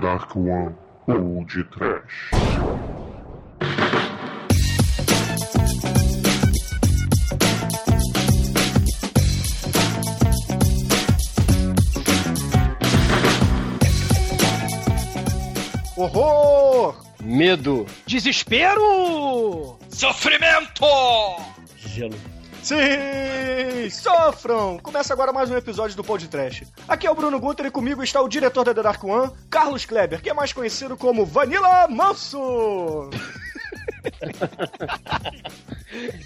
[0.00, 0.74] Dark One
[1.06, 2.30] ou de Trash.
[15.98, 16.96] Horror!
[17.22, 17.84] Medo.
[18.06, 19.78] Desespero!
[19.90, 20.86] Sofrimento!
[21.76, 22.29] Gelo.
[22.62, 23.88] Sim!
[23.90, 24.78] Sofram!
[24.78, 26.64] Começa agora mais um episódio do Pod Trash.
[26.86, 29.86] Aqui é o Bruno Gunter e comigo está o diretor da The Dark One, Carlos
[29.86, 33.10] Kleber, que é mais conhecido como Vanilla Manso!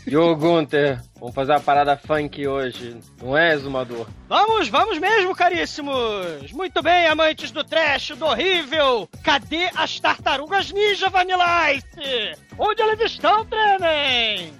[0.07, 4.07] E ô Gunter, vamos fazer uma parada funk hoje, não é, Exumador?
[4.29, 6.53] Vamos, vamos mesmo, caríssimos!
[6.53, 9.09] Muito bem, amantes do trash, do horrível!
[9.23, 12.39] Cadê as tartarugas ninja Vanilla Ice?
[12.59, 14.53] Onde elas estão, Trenem?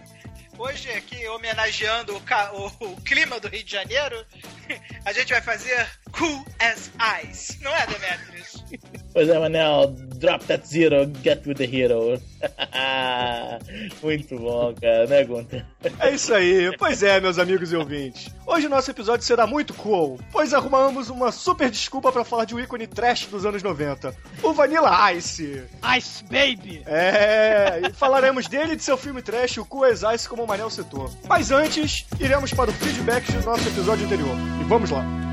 [0.59, 2.23] Hoje, aqui, homenageando o,
[2.57, 4.25] o- o clima do Rio de Janeiro,
[5.05, 6.91] a gente vai fazer Cool as
[7.29, 7.61] Ice.
[7.63, 8.65] Não é, Demetrius?
[9.15, 12.21] Pois é, Manel, drop that zero, get with the hero.
[14.03, 15.65] Muito bom, cara, né, Gunter?
[16.01, 18.35] É isso aí, pois é, meus amigos e ouvintes.
[18.45, 22.57] Hoje o nosso episódio será muito cool, pois arrumamos uma super desculpa pra falar de
[22.57, 25.63] um ícone trash dos anos 90, o Vanilla Ice.
[25.97, 26.83] Ice Baby!
[26.85, 30.47] É, e falaremos dele e de seu filme trash, o Cool as Ice, como o
[30.49, 31.09] Manel citou.
[31.29, 34.37] Mas antes, iremos para o feedback do nosso episódio anterior.
[34.61, 35.24] E vamos lá.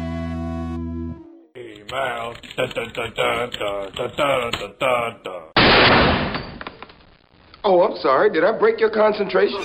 [7.63, 8.31] Oh, I'm sorry.
[8.31, 9.59] Did I break your concentration?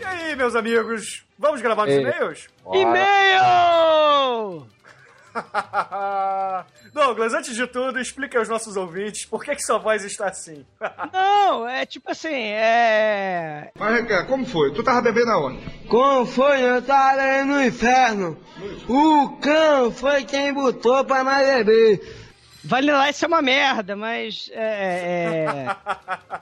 [0.00, 2.00] E aí, meus amigos, vamos gravar os Ei.
[2.00, 2.48] e-mails?
[2.72, 4.66] E-mail!
[6.92, 10.64] Douglas, antes de tudo, explique aos nossos ouvintes por que, que sua voz está assim.
[11.12, 13.70] Não, é tipo assim, é.
[13.78, 14.72] Mas, Requer, como foi?
[14.72, 15.58] Tu tava bebendo aonde?
[15.88, 16.60] Como foi?
[16.62, 18.36] Eu tava ali no inferno.
[18.88, 22.22] O cão foi quem botou pra nós beber.
[22.64, 25.76] Vanilla Ice é uma merda, mas é, é-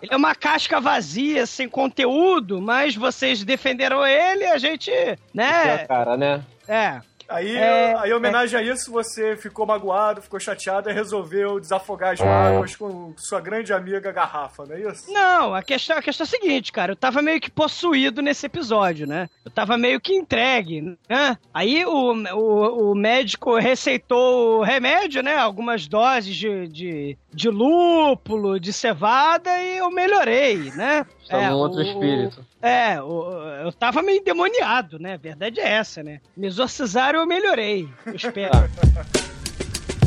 [0.03, 5.87] ele é uma casca vazia, sem conteúdo, mas vocês defenderam ele, a gente, É, né?
[5.87, 6.45] cara, né?
[6.69, 7.01] É.
[7.31, 12.13] Aí, É, aí, em homenagem a isso, você ficou magoado, ficou chateado e resolveu desafogar
[12.15, 15.11] as mágoas com sua grande amiga Garrafa, não é isso?
[15.13, 16.93] Não, a questão, a questão é a seguinte, cara.
[16.93, 19.29] Eu tava meio que possuído nesse episódio, né?
[19.45, 21.39] Eu tava meio que entregue, né?
[21.55, 25.37] Aí o, o, o médico receitou o remédio, né?
[25.37, 31.07] Algumas doses de, de, de lúpulo, de cevada e eu melhorei, né?
[31.23, 32.45] Estamos É, num outro o- espírito.
[32.61, 35.15] É, o- eu tava meio endemoniado, né?
[35.15, 36.21] A verdade é essa, né?
[36.37, 37.89] Me exorcizaram eu melhorei.
[38.07, 38.51] Eu espero.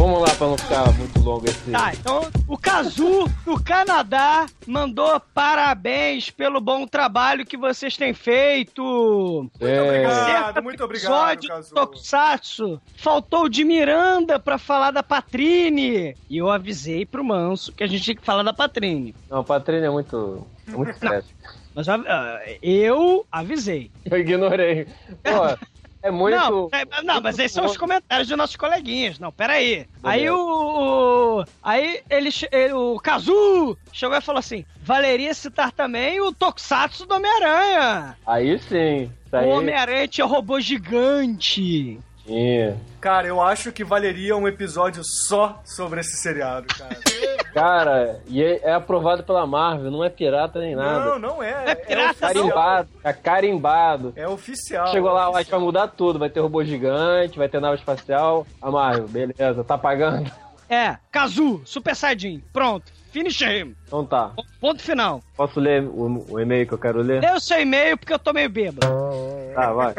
[0.03, 1.72] Vamos lá pra não ficar muito longo esse.
[1.72, 9.50] Tá, então o Kazu do Canadá mandou parabéns pelo bom trabalho que vocês têm feito.
[9.62, 11.74] É, Obrigado, muito obrigado, Kazu.
[11.74, 12.81] Tokusatsu.
[12.97, 16.18] Faltou o de Miranda pra falar da Patrine.
[16.30, 19.16] E eu avisei pro Manso que a gente tinha que falar da Patrine.
[19.30, 20.46] Não, o Patrícia é muito.
[20.68, 21.30] É muito estresse.
[21.74, 23.90] Mas ah, eu avisei.
[24.03, 24.86] Eu ignorei.
[25.24, 25.58] Pô,
[26.03, 26.36] é muito.
[26.38, 29.18] Não, é- não, mas esses são os comentários dos nossos coleguinhas.
[29.18, 29.88] Não, peraí.
[30.03, 36.22] Aí o, o- Aí ele, ele- O Kazu chegou e falou assim: valeria citar também
[36.22, 38.18] o Tokusatsu do Homem-Aranha.
[38.28, 39.03] Aí sim.
[39.25, 39.47] Isso O aí.
[39.47, 42.00] Homem-Aranha tinha robô gigante.
[42.25, 42.78] Sim.
[43.02, 46.97] Cara, eu acho que valeria um episódio só sobre esse seriado, cara.
[47.53, 51.06] Cara, e é, é aprovado pela Marvel, não é pirata nem nada.
[51.06, 51.64] Não, não é.
[51.68, 52.34] É pirata, oficial.
[52.34, 54.14] Carimbado, é carimbado.
[54.16, 54.88] É oficial.
[54.88, 56.18] Chegou lá, é a gente vai mudar tudo.
[56.18, 58.47] Vai ter robô gigante, vai ter nave espacial.
[58.62, 60.31] A Marvel, beleza, tá pagando?
[60.68, 62.44] É, Kazu, Super Saiyajin.
[62.52, 63.75] Pronto, finish him.
[63.85, 64.31] Então tá.
[64.59, 65.22] Ponto final.
[65.38, 67.22] Posso ler o, o e-mail que eu quero ler?
[67.22, 68.88] Dê o seu e-mail porque eu tô meio bêbado.
[69.53, 69.94] Tá, vai.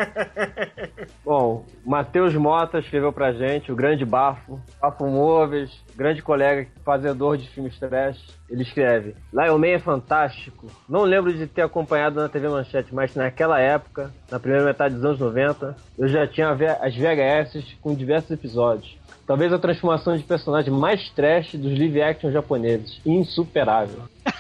[1.25, 7.48] Bom, Matheus Mota escreveu pra gente, o grande Bafo, Bafo Móveis, grande colega, fazedor de
[7.48, 8.19] filmes trash.
[8.50, 10.66] Ele escreve: Lion Man é fantástico.
[10.88, 15.05] Não lembro de ter acompanhado na TV Manchete, mas naquela época, na primeira metade dos
[15.05, 18.99] anos 90, eu já tinha as VHS com diversos episódios.
[19.26, 23.00] Talvez a transformação de personagem mais trash dos live action japoneses.
[23.05, 24.03] Insuperável.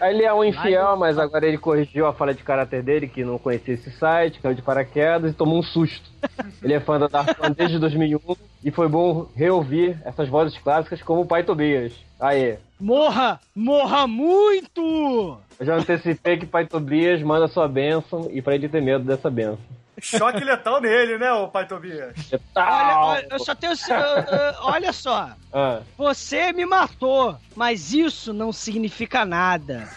[0.00, 3.38] Ele é um infiel, mas agora ele corrigiu a falha de caráter dele, que não
[3.38, 6.10] conhecia esse site, caiu de paraquedas e tomou um susto.
[6.62, 8.18] Ele é fã da Dark One desde 2001
[8.62, 11.94] e foi bom reouvir essas vozes clássicas como o Pai Tobias.
[12.20, 13.40] Aí, Morra!
[13.54, 15.38] Morra muito!
[15.58, 19.30] eu já antecipei que Pai Tobias manda sua bênção e pra ele ter medo dessa
[19.30, 19.58] bênção.
[20.00, 22.14] Choque letal nele, né, ô pai Tobias?
[22.54, 23.72] Olha, olha, eu só tenho.
[23.72, 23.96] eu-
[24.38, 25.30] eu- olha só.
[25.52, 29.88] Ah, Você me matou, mas isso não significa nada.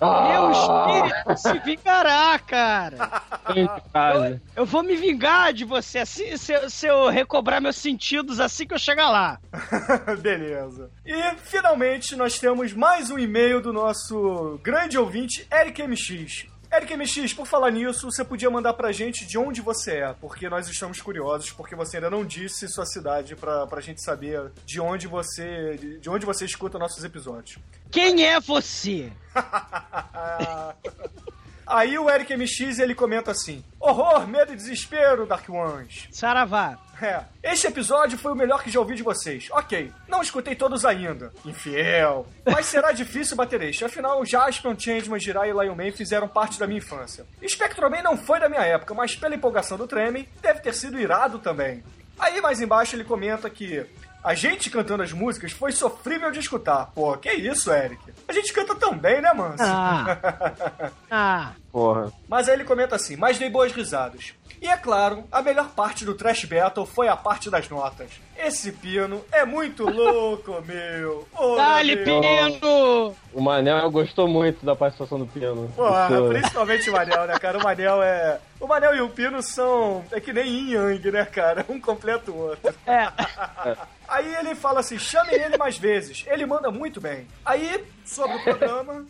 [0.00, 3.22] Meu espírito se vingará, cara.
[3.56, 8.38] Eu, eu vou me vingar de você assim, se, eu- se eu recobrar meus sentidos
[8.38, 9.38] assim que eu chegar lá.
[10.20, 10.90] Beleza.
[11.06, 16.46] E finalmente nós temos mais um e-mail do nosso grande ouvinte, Eric MX.
[16.72, 20.48] Eric MX, por falar nisso, você podia mandar pra gente de onde você é, porque
[20.48, 24.80] nós estamos curiosos, porque você ainda não disse sua cidade pra, pra gente saber de
[24.80, 27.58] onde você de- de onde você escuta nossos episódios.
[27.90, 29.12] Quem é você?
[31.66, 36.08] Aí o Eric MX ele comenta assim: Horror, medo e desespero, Dark Ones.
[36.10, 36.78] Saravá.
[37.02, 39.48] É, este episódio foi o melhor que já ouvi de vocês.
[39.50, 41.32] Ok, não escutei todos ainda.
[41.44, 42.26] Infiel.
[42.46, 43.84] Mas será difícil bater este.
[43.84, 47.26] Afinal, Jaspion, Changeman, Jirai e Lion Man fizeram parte da minha infância.
[47.46, 51.40] Spectroman não foi da minha época, mas pela empolgação do Tremem, deve ter sido irado
[51.40, 51.82] também.
[52.18, 53.84] Aí mais embaixo ele comenta que
[54.22, 56.92] a gente cantando as músicas foi sofrível de escutar.
[56.94, 58.00] Pô, que isso, Eric?
[58.28, 59.64] A gente canta tão bem, né, Manso?
[59.64, 60.92] Ah.
[61.14, 61.52] Ah.
[61.70, 62.10] Porra.
[62.26, 64.32] Mas aí ele comenta assim, mas dei boas risadas.
[64.62, 68.12] E é claro, a melhor parte do Trash Battle foi a parte das notas.
[68.44, 71.26] Esse pino é muito louco, meu.
[71.38, 72.56] Meu Deus.
[72.58, 73.14] Pino!
[73.32, 75.72] O Manel gostou muito da participação do piano.
[75.76, 77.58] Porra, principalmente o Manel, né, cara?
[77.58, 78.38] O Manel é.
[78.60, 80.04] O Manel e o Pino são.
[80.12, 81.64] É que nem yin yang, né, cara?
[81.68, 82.74] Um completa o outro.
[82.86, 83.08] É.
[84.08, 86.24] Aí ele fala assim: chamem ele mais vezes.
[86.28, 87.26] Ele manda muito bem.
[87.46, 89.06] Aí, sobre o programa.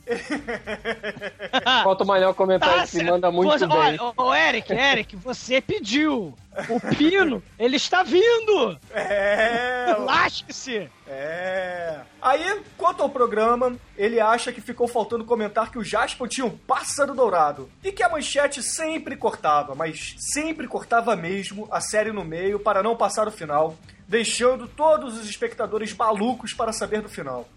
[1.83, 3.07] Falta o Manel comentar Tá que certo.
[3.11, 3.99] manda muito Você- bem.
[4.17, 6.35] Ô, Eric, Eric, você pediu.
[6.69, 8.79] O Pino, ele está vindo.
[8.91, 9.97] É.
[9.99, 10.89] Lasque-se.
[11.07, 12.01] É.
[12.21, 16.57] Aí, quanto ao programa, ele acha que ficou faltando comentar que o Jasper tinha um
[16.57, 22.25] pássaro dourado e que a manchete sempre cortava, mas sempre cortava mesmo a série no
[22.25, 23.77] meio para não passar o final,
[24.07, 27.49] deixando todos os espectadores malucos para saber do final.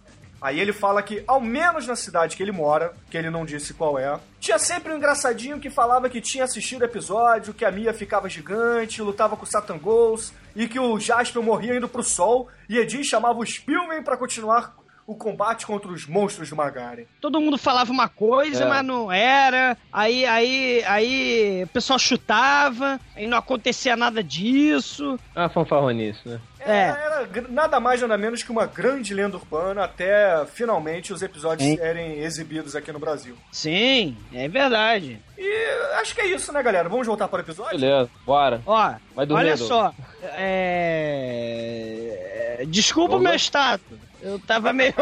[0.46, 3.74] Aí ele fala que, ao menos na cidade que ele mora, que ele não disse
[3.74, 7.92] qual é, tinha sempre um engraçadinho que falava que tinha assistido episódio, que a Mia
[7.96, 12.48] ficava gigante, lutava com o Satan Ghost, e que o Jasper morria indo pro sol,
[12.70, 14.76] e Edin chamava o Spielman pra continuar
[15.08, 17.04] o combate contra os monstros do Magaren.
[17.22, 18.68] Todo mundo falava uma coisa, É.
[18.68, 19.78] mas não era.
[19.94, 25.20] Aí, aí, aí o pessoal chutava, aí não acontecia nada disso.
[25.36, 26.40] Ah, fanfarronice, né?
[26.60, 27.06] Era, É.
[27.06, 31.70] era gr- nada mais nada menos que uma grande lenda urbana até finalmente os episódios
[31.70, 31.78] Sim.
[31.78, 33.36] serem exibidos aqui no Brasil.
[33.52, 35.20] Sim, é verdade.
[35.38, 35.66] E
[36.00, 36.90] acho que é isso, né, galera?
[36.90, 37.80] Vamos voltar para o episódio?
[37.80, 38.60] Beleza, bora.
[38.66, 38.94] Ó,
[39.30, 39.94] olha só.
[40.98, 42.64] É...
[42.68, 44.00] Desculpa o meu status.
[44.26, 44.94] Eu tava meio.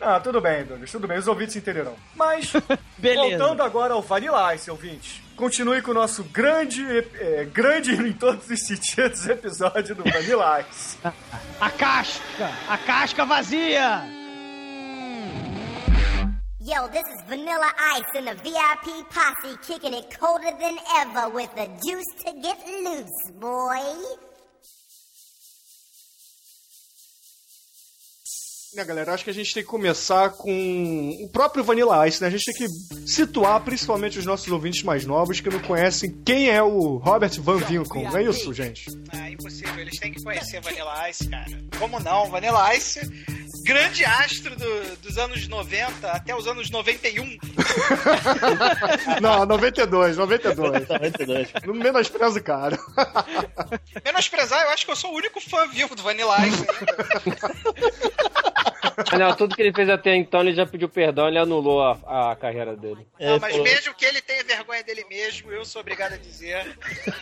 [0.00, 1.94] Ah, tudo bem, Douglas, tudo bem, os ouvintes entenderão.
[2.14, 2.52] Mas,
[2.96, 3.36] Beleza.
[3.36, 6.82] voltando agora ao Vanilla Ice, ouvintes, continue com o nosso grande,
[7.20, 10.96] é, grande em todos os sentidos episódio do Vanilla Ice.
[11.60, 12.48] A casca!
[12.68, 14.02] A casca vazia!
[16.60, 21.50] Yo, this is Vanilla Ice in the VIP posse kicking it colder than ever with
[21.56, 23.82] the juice to get loose, boy.
[28.74, 32.28] Né, galera, acho que a gente tem que começar com o próprio Vanilla Ice, né?
[32.28, 32.68] A gente tem que
[33.10, 37.56] situar principalmente os nossos ouvintes mais novos que não conhecem quem é o Robert Van
[37.56, 38.84] Winkle, não é isso, gente?
[39.10, 39.78] Ah, impossível.
[39.78, 41.46] Eles têm que conhecer Vanilla Ice, cara.
[41.78, 42.28] Como não?
[42.30, 43.00] Vanilla Ice,
[43.64, 47.38] grande astro do- dos anos 90 até os anos 91.
[49.22, 50.88] Não, 92, 92.
[50.88, 51.48] 92.
[51.66, 52.78] Não menospreza o cara.
[54.04, 56.66] Menosprezar, eu acho que eu sou o único fã vivo do Vanilla Ice.
[59.12, 62.36] Manel, tudo que ele fez até então, ele já pediu perdão, ele anulou a, a
[62.36, 63.06] carreira dele.
[63.18, 66.16] É, Não, mas falou- mesmo que ele tenha vergonha dele mesmo, eu sou obrigado a
[66.16, 66.78] dizer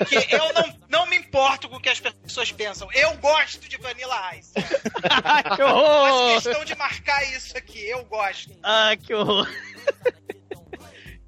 [0.09, 2.89] que eu não, não me importo com o que as pessoas pensam.
[2.93, 4.53] Eu gosto de Vanilla Ice.
[4.57, 6.43] que Faço horror!
[6.43, 7.89] questão de marcar isso aqui.
[7.89, 8.53] Eu gosto.
[8.63, 9.49] Ah, que horror!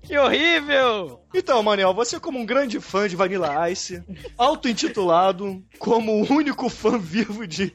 [0.08, 1.20] Que horrível!
[1.34, 4.02] Então, Manel, você como um grande fã de Vanilla Ice,
[4.36, 7.72] auto-intitulado como o único fã vivo de,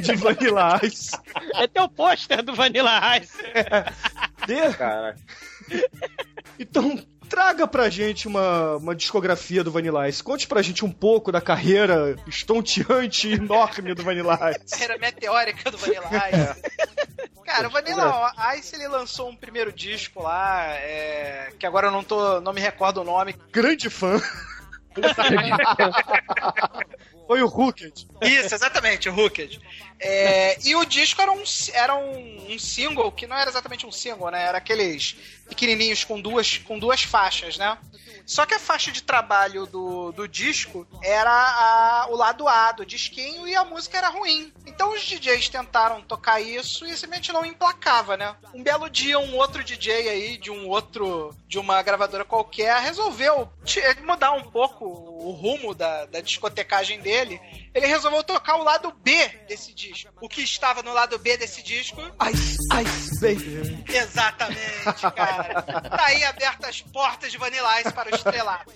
[0.00, 1.16] de Vanilla Ice,
[1.54, 3.36] É teu pôster do Vanilla Ice.
[4.46, 5.18] dê- Caraca.
[6.58, 6.98] então
[7.28, 10.22] traga pra gente uma, uma discografia do Vanilla Ice.
[10.22, 14.70] Conte pra gente um pouco da carreira estonteante e enorme do Vanilla Ice.
[14.70, 16.62] Carreira meteórica do Vanilla Ice.
[17.46, 22.02] Cara, o Vanilla Ice ele lançou um primeiro disco lá, é, que agora eu não
[22.02, 23.36] tô, não me recordo o nome.
[23.52, 24.20] Grande fã.
[27.26, 28.06] Foi o Hooked.
[28.22, 29.60] Isso, exatamente, o Hooked.
[29.98, 33.92] É, e o disco era, um, era um, um, single que não era exatamente um
[33.92, 34.42] single, né?
[34.44, 35.16] Era aqueles
[35.48, 37.78] pequenininhos com duas, com duas faixas, né?
[38.26, 42.84] Só que a faixa de trabalho do, do disco era a, o lado A do
[42.84, 44.52] disquinho e a música era ruim.
[44.66, 48.34] Então os DJs tentaram tocar isso e simplesmente não emplacava, né?
[48.52, 51.32] Um belo dia, um outro DJ aí de um outro.
[51.46, 53.48] de uma gravadora qualquer resolveu
[54.02, 57.40] mudar um pouco o rumo da, da discotecagem dele.
[57.72, 59.85] Ele resolveu tocar o lado B desse disco.
[60.20, 62.00] O que estava no lado B desse disco?
[62.32, 63.84] Ice, Ice, baby.
[63.88, 65.62] Exatamente, cara.
[65.62, 68.72] Tá aí abertas as portas de Vanilla Ice para o estrelado.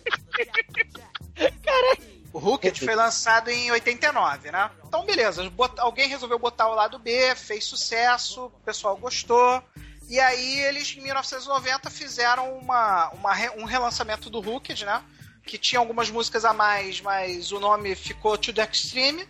[1.65, 2.21] Caralho.
[2.33, 4.71] O Hooked foi lançado em 89, né?
[4.87, 5.51] Então, beleza.
[5.79, 9.63] Alguém resolveu botar o lado B, fez sucesso, o pessoal gostou.
[10.09, 15.03] E aí, eles, em 1990, fizeram uma, uma, um relançamento do Hooked, né?
[15.45, 19.27] Que tinha algumas músicas a mais, mas o nome ficou To The Extreme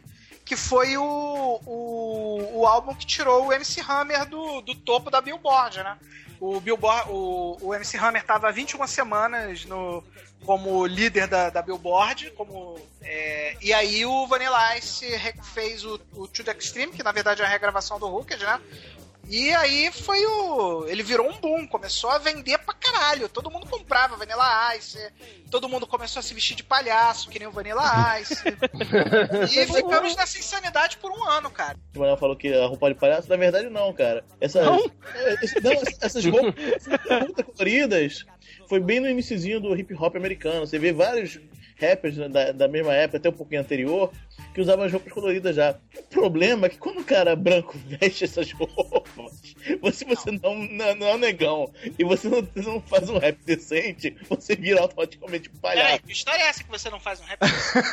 [0.51, 5.21] que foi o, o, o álbum que tirou o MC Hammer do, do topo da
[5.21, 5.97] Billboard, né?
[6.41, 10.03] O Billboard, o, o MC Hammer estava 21 semanas no,
[10.45, 15.07] como líder da, da Billboard, como é, e aí o Vanilla Ice
[15.55, 18.61] fez o, o To The Extreme, que na verdade é a regravação do Hooked, né?
[19.31, 20.87] E aí foi o.
[20.89, 23.29] Ele virou um boom, começou a vender pra caralho.
[23.29, 24.99] Todo mundo comprava Vanilla Ice,
[25.49, 28.43] todo mundo começou a se vestir de palhaço, que nem o Vanilla Ice.
[29.57, 31.79] e ficamos nessa insanidade por um ano, cara.
[31.95, 34.25] O Manuel falou que a roupa de palhaço, na verdade não, cara.
[34.41, 34.79] Essa, não?
[34.79, 36.55] não essas roupas
[37.21, 38.27] muito coloridas
[38.69, 40.67] foi bem no iníciozinho do hip hop americano.
[40.67, 41.39] Você vê vários
[41.81, 44.13] rappers da, da mesma época, até um pouquinho anterior,
[44.53, 45.77] que usavam as roupas coloridas já.
[45.97, 50.95] O problema é que quando o cara branco veste essas roupas, você, você não, não,
[50.97, 55.49] não é um negão e você não, não, faz um rap decente, você vira automaticamente
[55.49, 55.87] um palhaço.
[55.87, 57.89] Peraí, que história é essa que você não faz um rap decente?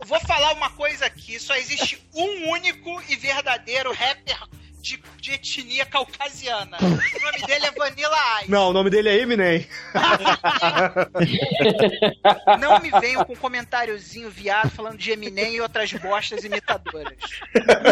[0.06, 4.38] Vou falar uma coisa aqui: só existe um único e verdadeiro rapper
[4.80, 6.76] de, de etnia caucasiana.
[6.80, 8.50] O nome dele é Vanilla Ice.
[8.50, 9.68] Não, o nome dele é Eminem.
[12.60, 17.18] Não me venham com um comentáriozinho viado falando de Eminem e outras bostas imitadoras.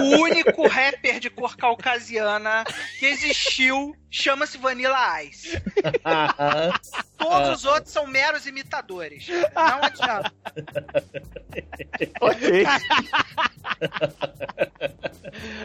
[0.03, 2.65] O único rapper de cor caucasiana
[2.99, 5.63] que existiu chama-se Vanilla Ice.
[7.17, 9.27] Todos os outros são meros imitadores.
[9.29, 10.33] Não adianta.
[12.21, 12.65] ok.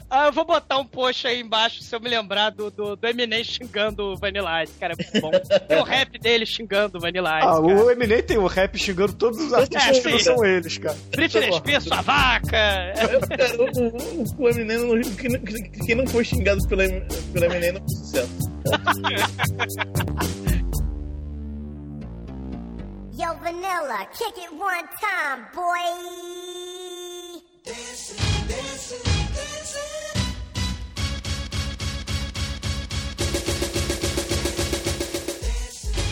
[0.10, 3.08] ah, eu vou botar um post aí embaixo se eu me lembrar do, do, do
[3.08, 4.94] Eminem xingando o Vanilla Ice, cara.
[4.94, 5.32] É muito bom.
[5.68, 7.48] Tem o rap dele xingando o Vanilla Ice.
[7.48, 7.62] Ah, cara.
[7.62, 10.98] o Eminem tem o rap xingando todos os artistas é, que não são eles, cara.
[11.12, 12.58] Britney Spears, sua vaca.
[12.58, 12.94] É,
[13.38, 16.82] cara, o, o, o Eminem, não, quem, quem não foi xingado pelo,
[17.34, 18.54] pelo Eminem não foi sucesso.
[23.16, 25.84] Yo, Vanilla, kick it one time, boy.
[27.64, 28.18] Dancing,
[28.48, 29.23] dancing.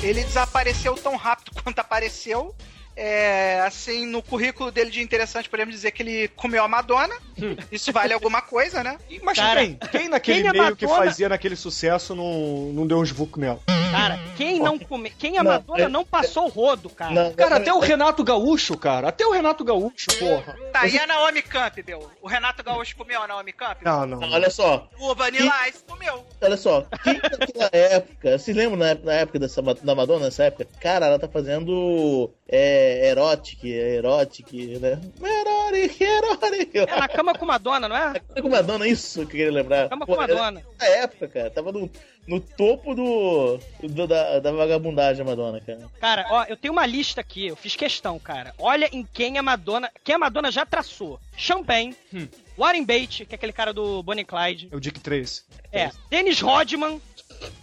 [0.03, 2.55] Ele desapareceu tão rápido quanto apareceu
[2.95, 7.15] é, assim, no currículo dele de interessante, podemos dizer que ele comeu a Madonna.
[7.41, 7.55] Hum.
[7.71, 8.97] Isso vale alguma coisa, né?
[9.23, 10.75] Mas Cara, quem, quem naquele quem meio Madonna...
[10.75, 13.59] que fazia naquele sucesso não, não deu uns vuc nela?
[13.91, 15.09] Cara, quem não come...
[15.09, 17.11] Quem a Madonna não passou o rodo, cara.
[17.11, 19.09] Não, cara, até o Renato Gaúcho, cara.
[19.09, 20.57] Até o Renato Gaúcho, porra.
[20.71, 22.09] Tá, e a Naomi Campbell?
[22.21, 23.83] O Renato Gaúcho comeu a Naomi Campbell?
[23.83, 24.19] Não, não.
[24.19, 24.87] não olha só.
[24.99, 25.69] O Vanilla quem...
[25.69, 26.25] Ice comeu.
[26.41, 30.67] Olha só, quem naquela época, vocês lembram na, na época dessa, da Madonna, nessa época?
[30.79, 35.01] Cara, ela tá fazendo é, erotic, erotic, né?
[35.21, 36.75] Erotic, erotic.
[36.75, 38.05] É na cama com Madonna, não é?
[38.13, 39.89] Na cama com Madonna, isso que eu queria lembrar.
[39.89, 40.63] Cama Pô, com Madonna.
[40.79, 41.89] Na época, cara, tava no,
[42.27, 45.89] no topo do, do da, da vagabundagem Madonna, cara.
[45.99, 48.53] Cara, ó, eu tenho uma lista aqui, eu fiz questão, cara.
[48.57, 51.19] Olha em quem a Madonna, quem a Madonna já traçou.
[51.35, 52.27] Champagne, hum.
[52.57, 54.69] Warren Beatty, que é aquele cara do Bonnie Clyde.
[54.71, 55.45] É o Dick 3.
[55.71, 57.01] É, Dennis Rodman,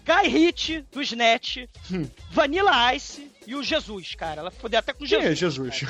[0.05, 2.09] Guy Ritchie, do Snatch, hum.
[2.31, 4.43] Vanilla Ice, e o Jesus, cara.
[4.43, 5.25] Ela fodeu até com Jesus.
[5.25, 5.85] Quem é Jesus?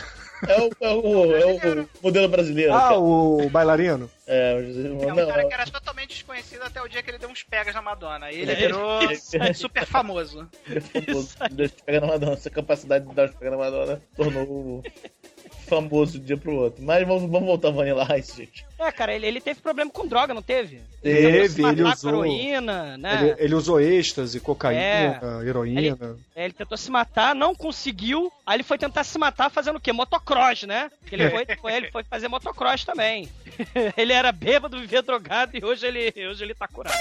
[0.47, 2.73] É o, é o, é o modelo brasileiro.
[2.73, 2.99] Ah, cara.
[3.01, 4.09] o bailarino?
[4.29, 4.87] É, o Jesus.
[4.87, 7.43] É um não, cara que era totalmente desconhecido até o dia que ele deu uns
[7.43, 8.31] pegas na Madonna.
[8.31, 9.01] E ele é, virou
[9.57, 10.49] super famoso.
[10.93, 11.37] famoso.
[11.51, 12.35] Deu pega na Madonna.
[12.35, 14.85] Essa capacidade de dar uns pegas na Madonna tornou
[15.69, 16.83] famoso de um dia pro outro.
[16.83, 18.67] Mas vamos, vamos voltar ao Vanilla Ice, gente.
[18.79, 20.81] É, cara, ele, ele teve problema com droga, não teve?
[21.03, 22.25] Teve, ele, usou.
[22.25, 23.21] Heroína, né?
[23.21, 25.81] Ele, ele, usou êxtase, cocaína, é, heroína.
[25.81, 28.33] Ele, é, ele, tentou se matar, não conseguiu.
[28.47, 29.93] Aí ele foi tentar se matar fazendo o quê?
[29.93, 30.91] Motocross, né?
[31.11, 33.29] Ele foi, foi, ele foi fazer motocross também.
[33.97, 36.97] ele era bêbado, vivia drogado e hoje ele, hoje ele tá curado.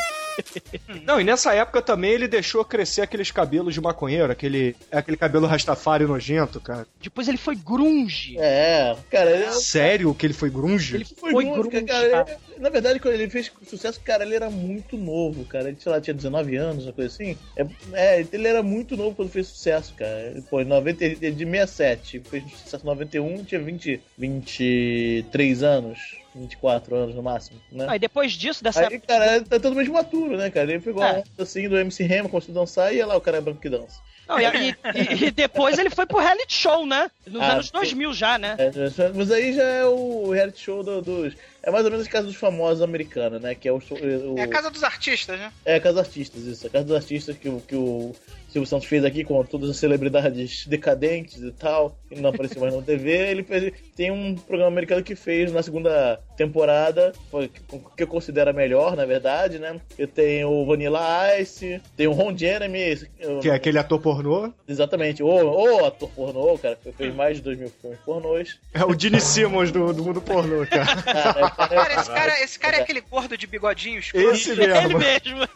[1.04, 5.48] Não, e nessa época também ele deixou crescer aqueles cabelos de maconheiro, aquele, aquele cabelo
[5.48, 6.88] rastafari nojento, cara.
[7.02, 8.38] Depois ele foi grunge.
[8.40, 10.96] É, cara, ele Sério que ele foi grunge?
[10.96, 12.10] Ele foi, foi grunge, grunge, cara.
[12.10, 12.38] cara.
[12.60, 15.70] Na verdade, quando ele fez sucesso, cara, ele era muito novo, cara.
[15.70, 17.38] Ele, sei lá, tinha 19 anos, uma coisa assim.
[17.56, 20.42] É, é, ele era muito novo quando fez sucesso, cara.
[20.50, 26.00] Pô, em 90, ele é de 67, fez sucesso em 91, tinha 20, 23 anos,
[26.36, 27.86] 24 anos no máximo, né?
[27.90, 30.72] Aí depois disso, dessa Aí, cara, tá totalmente maturo, né, cara?
[30.72, 31.10] Ele pegou É.
[31.10, 33.42] a onda assim do MC Hammer, começou a dançar e olha lá o cara é
[33.42, 34.00] branco que dança.
[34.28, 37.10] Não, e, e- e- depois ele foi pro reality show, né?
[37.26, 37.72] Nos Ah, anos sim.
[37.74, 38.56] 2000 já, né?
[38.60, 38.72] É,
[39.16, 41.34] mas aí já é o reality show do- dos.
[41.64, 43.54] É mais ou menos a casa dos famosos americana, né?
[43.56, 43.80] Que é o.
[43.80, 45.52] show- o É a casa dos artistas, né?
[45.66, 46.68] É a casa dos artistas, isso.
[46.68, 48.16] A casa dos artistas que, o- que o
[48.50, 52.74] Silvio Santos fez aqui com todas as celebridades decadentes e tal, que não apareceu mais
[52.74, 53.12] na TV.
[53.12, 53.74] Ele fez.
[53.96, 58.96] Tem um programa americano que fez na segunda temporada, foi- que eu considero a melhor,
[58.96, 59.80] na verdade, né?
[59.98, 63.08] E tem o Vanilla Ice, tem o Ron Jeremy.
[63.42, 64.54] Que é aquele ator pornô.
[64.68, 68.60] Exatamente, o, o ator pornô, cara, que fez mais de dois mil filmes pornôs.
[68.74, 71.02] É o Gene Simmons do, do mundo pornô, cara.
[71.02, 74.32] Cara, Cara, esse cara, esse cara é aquele gordo de bigodinho escuro.
[74.32, 74.76] Esse mesmo.
[74.76, 75.48] Ele mesmo.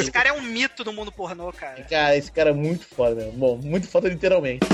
[0.00, 1.82] Esse cara é um mito do mundo pornô, cara.
[1.84, 3.32] Cara, esse cara é muito foda mesmo.
[3.32, 4.66] Bom, muito foda literalmente.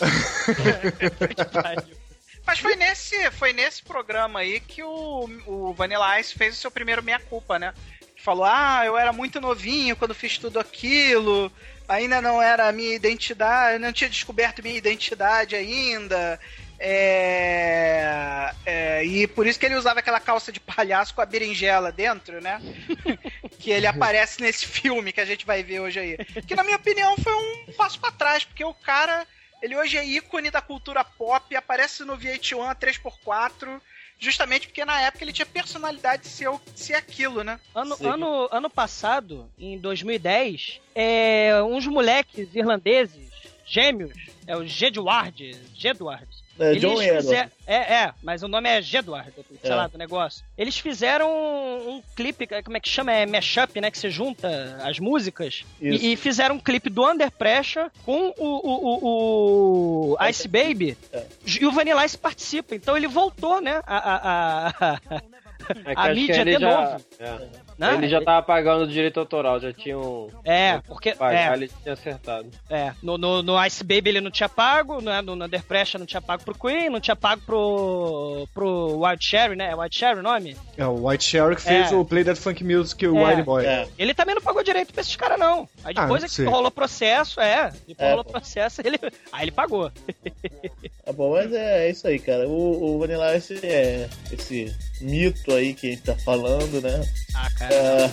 [2.48, 6.70] Mas foi nesse, foi nesse programa aí que o, o Vanilla Ice fez o seu
[6.70, 7.74] primeiro meia-culpa, né?
[8.16, 11.52] Falou, ah, eu era muito novinho quando fiz tudo aquilo,
[11.86, 16.40] ainda não era a minha identidade, não tinha descoberto minha identidade ainda.
[16.80, 21.92] É, é, e por isso que ele usava aquela calça de palhaço com a berinjela
[21.92, 22.62] dentro, né?
[23.60, 26.16] que ele aparece nesse filme que a gente vai ver hoje aí.
[26.46, 29.26] Que na minha opinião foi um passo pra trás, porque o cara,
[29.62, 33.80] ele hoje é ícone da cultura pop, aparece no VH1 3x4,
[34.18, 37.58] justamente porque na época ele tinha personalidade de ser, ser aquilo, né?
[37.74, 38.06] Ano, Sim.
[38.06, 43.30] ano, ano passado, em 2010, é, uns moleques irlandeses,
[43.66, 46.28] gêmeos, é o Gedward, Gedward.
[46.58, 47.50] É, Eles John fizer-.
[47.66, 49.30] É, é, mas o nome é Gedward,
[49.62, 49.74] sei É.
[49.74, 50.44] lá, do negócio.
[50.56, 53.12] Eles fizeram um, um clipe, como é que chama?
[53.12, 53.90] É mashup, né?
[53.90, 55.64] Que você junta as músicas.
[55.80, 60.96] E, e fizeram um clipe do Under Pressure com o, o, o, o Ice Baby.
[61.12, 61.24] É.
[61.46, 62.74] E o Vanilla Ice participa.
[62.74, 63.80] Então ele voltou, né?
[63.86, 65.20] A, a, a,
[65.84, 67.04] É a acho que mídia de já, novo.
[67.18, 67.67] é.
[67.78, 67.94] Né?
[67.94, 70.28] Ele já tava pagando o direito autoral, já tinha um.
[70.44, 71.14] É, porque.
[71.14, 72.48] Pagar, É, ele tinha acertado.
[72.68, 72.92] é.
[73.02, 75.22] No, no, no Ice Baby ele não tinha pago, né?
[75.22, 79.24] no, no Under Pressure não tinha pago pro Queen, não tinha pago pro, pro Wild
[79.24, 79.70] Cherry, né?
[79.70, 80.56] É Wild Cherry o nome?
[80.76, 81.94] É o White Sherry que fez É.
[81.94, 83.24] o Play That Funk Music e o É.
[83.30, 83.64] White Boy.
[83.64, 83.88] É.
[83.98, 85.68] Ele também não pagou direito pra esses caras, não.
[85.84, 87.70] Aí Ah, depois não é que rolou processo, é.
[87.86, 88.32] Depois É, rolou pô.
[88.32, 88.98] processo, ele.
[89.32, 89.90] Aí ele pagou.
[91.18, 92.46] Bom, mas é, é isso aí, cara.
[92.48, 97.04] O, o Vanilla Ice é esse mito aí que a gente tá falando, né?
[97.34, 97.74] Ah, cara.
[97.74, 98.08] É,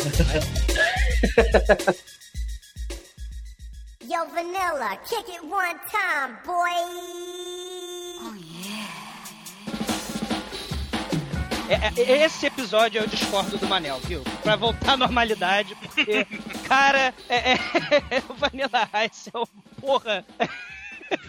[4.11, 6.71] Yo, Vanilla, kick it one time, boy.
[8.21, 8.33] Oh,
[11.69, 14.23] É, é, esse episódio eu discordo do Manel, viu?
[14.41, 16.25] Pra voltar à normalidade, porque,
[16.67, 17.59] cara, é, é,
[18.27, 19.45] o Vanilla Ice é o
[19.79, 20.25] porra.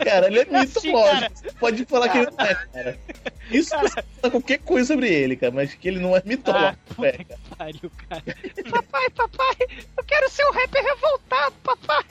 [0.04, 1.20] Cara, ele é Assim, mitológico.
[1.20, 1.32] cara.
[1.34, 2.98] Você pode falar que ele não é, cara.
[3.50, 7.06] Isso você fala qualquer coisa sobre ele, cara, mas que ele não é mitológico, Ah,
[7.06, 7.40] é, cara.
[7.56, 8.22] Pariu, cara.
[8.70, 9.56] Papai, papai,
[9.96, 12.04] eu quero ser um rapper revoltado, papai.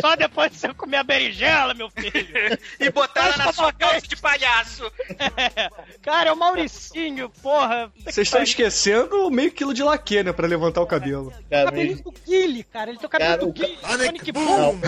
[0.00, 2.58] Só depois de você comer a berinjela, meu filho.
[2.78, 4.90] E botar ela na sua calça de palhaço.
[5.08, 5.70] É.
[6.02, 7.90] Cara, é o Mauricinho, porra.
[8.04, 10.32] Vocês estão esquecendo o meio quilo de laque, né?
[10.32, 11.32] Pra levantar o cabelo.
[11.50, 12.90] Cara, Cabelinho do Guile, cara.
[12.90, 13.78] Ele tem o cabelo Cara, do Guile.
[13.80, 14.56] Sonic Não, Boom.
[14.56, 14.80] não, não,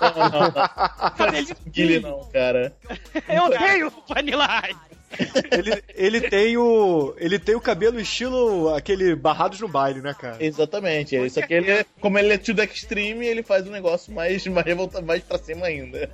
[0.00, 1.27] não, não, não.
[1.30, 2.74] Do Guile não, cara.
[3.28, 4.88] Eu odeio o Vanilla Ice.
[5.50, 7.14] Ele, ele tem o.
[7.16, 10.36] Ele tem o cabelo estilo aquele barrados no baile, né, cara?
[10.38, 11.16] Exatamente.
[11.16, 14.12] é Isso aqui, ele, é- como ele é tio do Extreme, ele faz um negócio
[14.12, 16.10] mais, mais revolta mais pra cima ainda.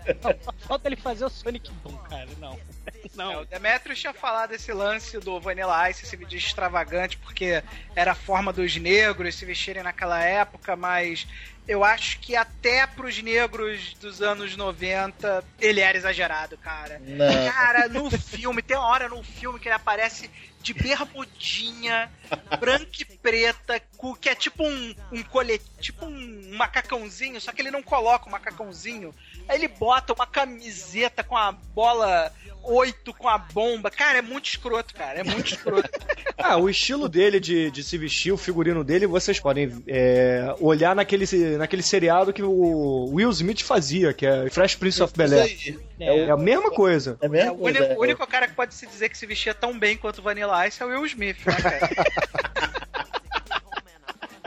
[0.61, 2.29] Falta ele fazer o Sonic Boom, cara.
[2.41, 2.55] Não.
[2.87, 3.43] É, Não.
[3.43, 7.63] o Demetrius tinha falado esse lance do Vanilla Ice, esse vídeo extravagante, porque
[7.97, 11.27] era a forma dos negros se vestirem naquela época, mas
[11.67, 17.01] eu acho que até pros negros dos anos 90 ele era exagerado, cara.
[17.05, 17.53] Não.
[17.53, 22.11] Cara, no filme, tem uma hora no filme que ele aparece de bermudinha,
[22.59, 23.81] branca e preta,
[24.19, 28.33] que é tipo um, um colete, tipo um macacãozinho, só que ele não coloca o
[28.33, 29.15] macacãozinho.
[29.49, 33.91] Aí ele bota uma camiseta com a bola 8 com a bomba.
[33.91, 35.21] Cara, é muito escroto, cara.
[35.21, 35.89] É muito escroto.
[36.37, 40.95] Ah, o estilo dele de, de se vestir, o figurino dele, vocês podem é, olhar
[40.95, 41.25] naquele,
[41.57, 45.47] naquele seriado que o Will Smith fazia, que é Fresh Prince of Bel Air.
[45.47, 46.07] Isso aí.
[46.07, 47.17] É a mesma coisa.
[47.23, 47.79] É a É, mesma o, coisa.
[47.79, 47.97] único, é.
[47.97, 50.67] o único cara que pode se dizer que se vestia tão bem quanto o Vanilla
[50.69, 51.89] Ice é o Will Smith, né, cara?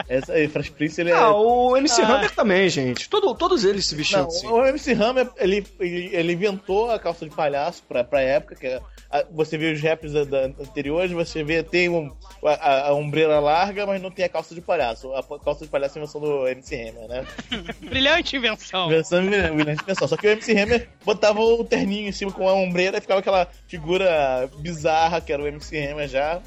[0.09, 1.13] Essa aí, Fresh Prince, ele é.
[1.13, 2.07] Ah, o MC Ah.
[2.15, 3.09] Hammer também, gente.
[3.09, 4.47] Todo, todos eles se vestiam Não, assim.
[4.47, 8.67] o MC Hammer, ele, ele, ele inventou a calça de palhaço pra, pra época, que
[8.67, 8.79] é-
[9.11, 12.09] a- você vê os raps da, da- anteriores, você vê, tem um,
[12.43, 15.13] a, a ombreira larga, mas não tem a calça de palhaço.
[15.13, 17.25] A calça de palhaço é a invenção do MC Hammer, né?
[17.81, 18.87] Brilhante invenção.
[18.87, 20.07] Invenção brilhante invenção.
[20.07, 23.19] Só que o MC Hammer botava o terninho em cima com a ombreira e ficava
[23.19, 26.41] aquela figura bizarra que era o MC Hammer já.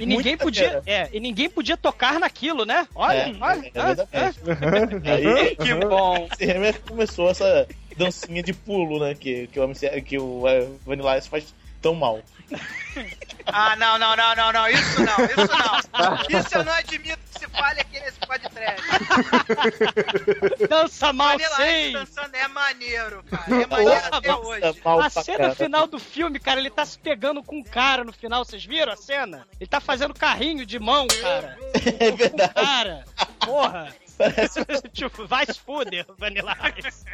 [0.00, 0.82] E ninguém Muita podia, cara.
[0.86, 2.88] é, e ninguém podia tocar naquilo, né?
[2.94, 4.08] Olha, É, olha.
[4.12, 4.30] é.
[5.12, 6.26] Aí Que bom.
[6.88, 9.14] começou essa dancinha de pulo, né?
[9.14, 12.22] Que, que o, que o eh, Vanilla Ice faz tão mal.
[13.46, 14.68] Ah, não, não, não, não, não.
[14.68, 15.80] Isso não, isso não.
[16.40, 18.82] Isso eu não admito que se fale aqui nesse podcast.
[20.68, 21.92] dança mal Vanilla sim.
[21.92, 23.62] dançando é maneiro, cara.
[23.62, 24.80] É maneiro Porra, até Nossa, hoje.
[24.84, 25.54] mal A cena caralho.
[25.56, 28.92] final do filme, cara, ele tá se pegando com um cara no final, vocês viram
[28.92, 29.46] a cena?
[29.58, 31.58] Ele tá fazendo carrinho de mão, cara.
[32.00, 32.50] É Com verdade.
[32.50, 33.04] um cara.
[33.44, 33.94] Porra.
[34.18, 34.60] Parece
[34.92, 37.04] tipo, vai se fuder, Vanilla Ice.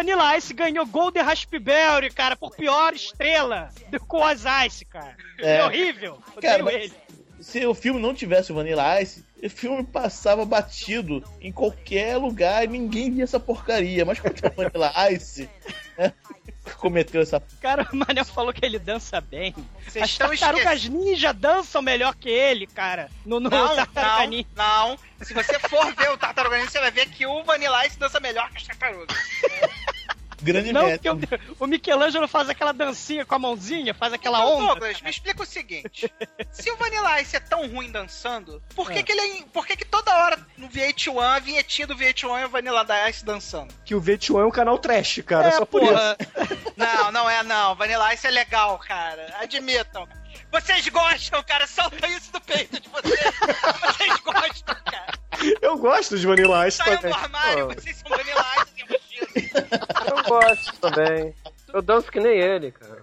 [0.00, 5.14] O Vanilla Ice ganhou Golden Raspberry, cara, por pior estrela do Coas Ice, cara.
[5.38, 5.64] É, É.
[5.66, 6.18] horrível.
[6.40, 6.92] Cara, mas- ele.
[7.38, 12.64] se o filme não tivesse o Vanilla Ice, o filme passava batido em qualquer lugar
[12.64, 14.06] e ninguém via essa porcaria.
[14.06, 15.50] Mas quando tinha o Vanilla Ice,
[15.98, 16.14] né,
[16.78, 17.42] cometeu essa.
[17.60, 19.54] Cara, o Manel falou que ele dança bem.
[19.86, 23.10] Vocês As estão tartarugas ninja dançam melhor que ele, cara.
[23.26, 24.48] No, no Não, Tartaruga não, Ninja.
[24.56, 24.98] não.
[25.22, 28.18] Se você for ver o Tartaruga Ninja, você vai ver que o Vanilla Ice dança
[28.20, 29.16] melhor que as tartarugas.
[30.42, 31.14] Grande Não, meta.
[31.16, 34.66] porque o, o Michelangelo faz aquela dancinha com a mãozinha, faz aquela Então, onda.
[34.80, 36.12] Douglas, me explica o seguinte.
[36.50, 39.76] Se o Vanilla Ice é tão ruim dançando, por que, que ele é, por que,
[39.76, 43.72] que toda hora no VH1, a vinhetinha do VH1 é o Vanilla Ice dançando?
[43.84, 45.48] Que o VH1 é um canal trash, cara.
[45.48, 45.92] É, só por isso.
[45.92, 46.16] porra.
[46.76, 47.74] Não, não é não.
[47.74, 49.34] Vanilla Ice é legal, cara.
[49.40, 50.08] Admitam.
[50.50, 51.66] Vocês gostam, cara.
[51.66, 53.20] Solta isso do peito de vocês.
[53.82, 55.12] Vocês gostam, cara.
[55.62, 57.16] Eu gosto de Vanilla Ice Saiam do também.
[57.18, 57.74] armário, Pô.
[57.74, 59.09] vocês são Vanilla Ice e.
[59.36, 61.34] Eu gosto também.
[61.72, 63.00] Eu danço que nem ele, cara.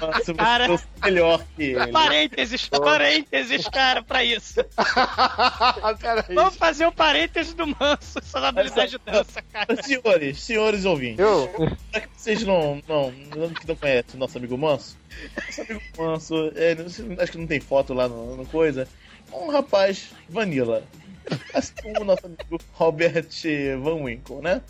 [0.00, 0.66] Nossa, Cara.
[0.66, 1.92] é melhor que ele.
[1.92, 4.64] Parênteses, parênteses, cara, pra isso.
[6.34, 9.82] Vamos fazer o parênteses do Manso, sua habilidade de dança, cara.
[9.82, 11.50] Senhores, senhores ouvintes, Eu?
[11.90, 14.96] será que vocês não, não, não, que não conhecem o nosso amigo Manso?
[15.46, 16.76] Nosso amigo Manso, é,
[17.22, 18.88] acho que não tem foto lá no, no coisa.
[19.32, 20.82] Um rapaz vanilla.
[21.54, 23.28] Assim como o nosso amigo Robert
[23.82, 24.62] Van Winkle, né?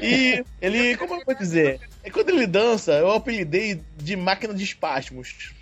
[0.00, 4.64] E ele, como eu vou dizer, é quando ele dança, eu apelidei de máquina de
[4.64, 5.52] espasmos.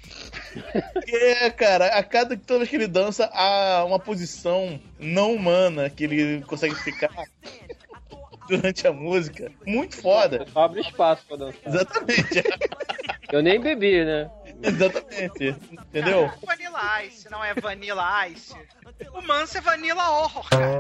[0.92, 6.04] Porque, cara, a cada toda vez que ele dança, há uma posição não humana que
[6.04, 7.10] ele consegue ficar
[8.48, 9.50] durante a música.
[9.66, 10.46] Muito foda.
[10.52, 11.60] Só abre espaço pra dançar.
[11.66, 12.42] Exatamente.
[13.32, 14.30] Eu nem bebi, né?
[14.68, 15.56] Exatamente.
[15.72, 16.26] Entendeu?
[16.26, 18.54] É Vanilla Ice, não é Vanilla Ice.
[19.12, 20.70] O Manso é Vanilla Horror, cara.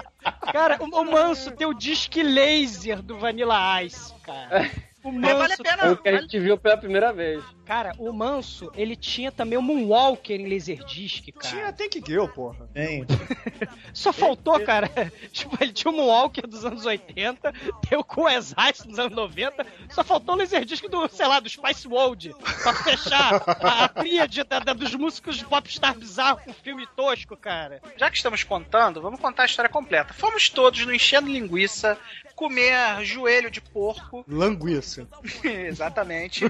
[0.52, 4.70] Cara, o, o Manso tem o disque laser do Vanilla Ice, cara.
[5.02, 5.82] O Mas vale a Manso, pena.
[5.82, 7.42] É o que a gente viu pela primeira vez.
[7.70, 11.54] Cara, o Manso, ele tinha também o Moonwalker em Laserdisc, cara.
[11.54, 12.68] Tinha Tank Girl, porra.
[12.74, 13.06] Hein?
[13.94, 14.90] Só faltou, cara.
[15.30, 17.52] Tipo, ele tinha o Moonwalker dos anos 80,
[17.88, 21.86] tem o Ice dos anos 90, só faltou o Laserdisc do, sei lá, do Spice
[21.86, 26.88] World, pra fechar a, a tríade da- da- dos músicos de popstar bizarro com filme
[26.96, 27.80] tosco, cara.
[27.96, 30.12] Já que estamos contando, vamos contar a história completa.
[30.12, 31.96] Fomos todos no enchendo linguiça,
[32.34, 34.24] comer joelho de porco.
[34.26, 35.06] Languiça.
[35.44, 36.44] Exatamente.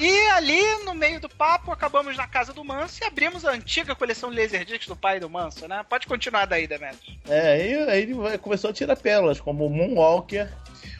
[0.00, 3.94] e ali, no meio do papo, acabamos na casa do Manso e abrimos a antiga
[3.94, 5.84] coleção Laserdiscs do pai do Manso, né?
[5.88, 7.16] Pode continuar daí, Demetrius.
[7.28, 10.48] É, aí, aí ele começou a tirar pérolas, como Moonwalker,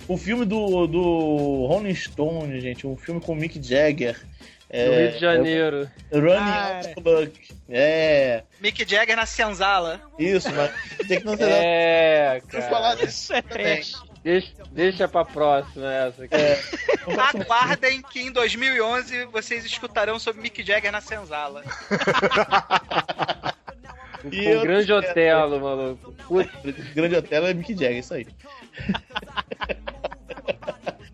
[0.09, 4.21] o filme do, do Rolling Stone, gente, um filme com Mick Jagger.
[4.75, 5.91] É, No Rio de Janeiro.
[6.11, 6.77] é Running Cara.
[6.77, 7.49] Out the Luck.
[7.69, 10.01] É, Mick Jagger na senzala.
[10.19, 11.45] isso, mas tem que não ser.
[11.51, 13.07] É, Vamos falar cara.
[13.07, 13.23] disso.
[13.25, 13.93] Isso é trash.
[14.23, 16.25] Deixa, deixa pra próxima essa.
[16.25, 16.35] aqui.
[16.35, 16.61] É,
[17.43, 21.63] Aguardem que em 2011 vocês escutarão sobre Mick Jagger na senzala.
[24.31, 26.13] E um grande Otelo, maluco.
[26.29, 26.49] Putz,
[26.95, 28.27] Grande Hotel é Mick Jagger, isso aí.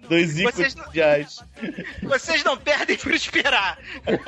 [0.09, 1.45] Dois ícones Vocês não- mundiais.
[2.03, 3.79] Vocês não perdem por esperar.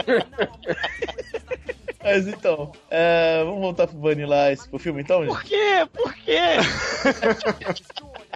[2.02, 5.34] Mas então, é, vamos voltar pro Vanilla Ice, pro filme então, gente?
[5.34, 5.86] Por quê?
[5.92, 6.40] Por quê?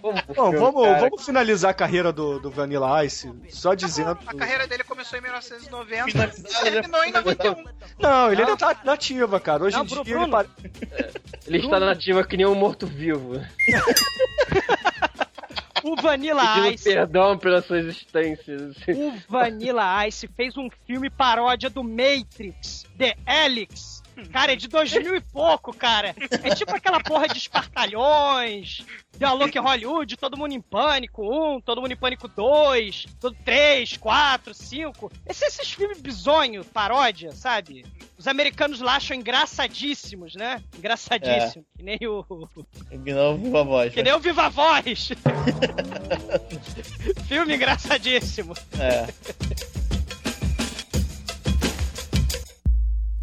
[0.02, 1.00] Bom, filme, vamos, cara.
[1.00, 4.18] vamos finalizar a carreira do, do Vanilla Ice só dizendo.
[4.26, 7.64] A carreira dele começou em 1990 Finalizada, e terminou em já- 91.
[7.98, 9.64] Não, ele ainda tá nativa, cara.
[9.64, 10.48] Hoje Não, em dia Bruno, ele pare-
[11.46, 13.40] Ele está nativa que nem um morto-vivo.
[15.84, 16.84] O Vanilla Ice.
[16.84, 18.56] perdão pela sua existência.
[18.88, 23.93] O Vanilla Ice fez um filme paródia do Matrix, The Helix.
[24.33, 26.14] Cara, é de 2000 e pouco, cara.
[26.42, 28.85] É tipo aquela porra de espartalhões,
[29.18, 31.22] Dialog em Hollywood, Todo Mundo em Pânico
[31.57, 35.12] 1, Todo Mundo em Pânico 2, todo 3, 4, 5.
[35.27, 37.85] Esses, esses filmes bizonhos, paródia, sabe?
[38.16, 40.62] Os americanos lá acham engraçadíssimos, né?
[40.77, 41.64] Engraçadíssimo.
[41.77, 42.24] Que nem o...
[42.88, 43.92] Que não viva a voz.
[43.92, 45.11] Que nem o Viva Voz.
[47.29, 48.55] Filme engraçadíssimo.
[48.79, 49.83] É.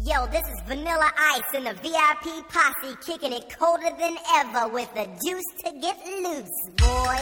[0.04, 4.92] Yo, this is Vanilla Ice in the VIP posse kicking it colder than ever with
[4.94, 7.18] the juice to get loose, boy.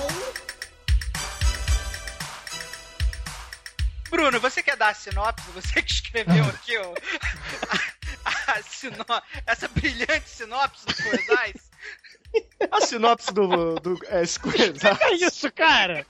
[4.11, 5.51] Bruno, você quer dar a sinopse?
[5.53, 6.95] Você que escreveu aqui ó,
[8.25, 9.05] a, a sino-
[9.47, 11.71] essa brilhante sinopse do Coisais?
[12.71, 16.07] A sinopse do, do é, Square Que é isso, cara?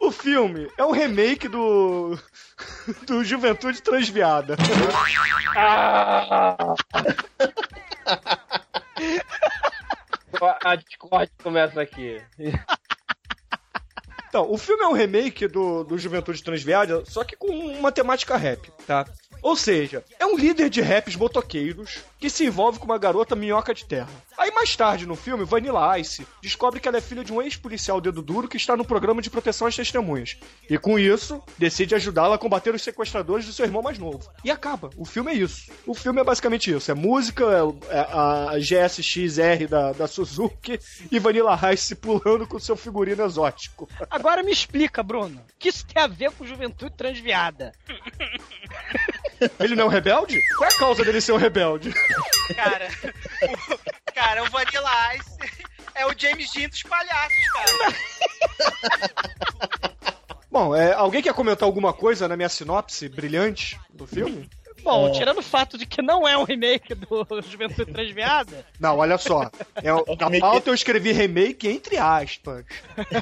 [0.00, 2.18] O filme é um remake do.
[3.06, 4.56] do Juventude Transviada.
[10.64, 12.20] A Discord começa aqui.
[14.28, 18.36] Então, o filme é um remake do, do Juventude Transviada, só que com uma temática
[18.36, 19.06] rap, tá?
[19.46, 23.72] Ou seja, é um líder de raps motoqueiros que se envolve com uma garota minhoca
[23.72, 24.08] de terra.
[24.36, 28.00] Aí mais tarde no filme, Vanilla Ice descobre que ela é filha de um ex-policial
[28.00, 30.36] dedo duro que está no programa de proteção às testemunhas.
[30.68, 34.28] E com isso, decide ajudá-la a combater os sequestradores do seu irmão mais novo.
[34.42, 34.90] E acaba.
[34.96, 35.70] O filme é isso.
[35.86, 36.90] O filme é basicamente isso.
[36.90, 37.44] É música,
[37.88, 43.88] é a GSX-R da, da Suzuki e Vanilla Ice pulando com seu figurino exótico.
[44.10, 45.36] Agora me explica, Bruno.
[45.36, 47.70] O que isso tem a ver com juventude transviada?
[49.60, 50.40] Ele não é um rebelde?
[50.56, 51.92] Qual é a causa dele ser um rebelde?
[52.54, 52.88] Cara,
[53.42, 57.94] o, cara, o Vanilla Ice é o James Dean dos palhaços, cara.
[60.50, 64.48] Bom, é, alguém quer comentar alguma coisa na minha sinopse brilhante do filme?
[64.86, 65.10] Bom, É.
[65.10, 69.50] tirando o fato de que não é um remake do Juventude Transviada, Não, olha só.
[69.74, 72.64] É, na remake- pauta eu escrevi remake entre aspas.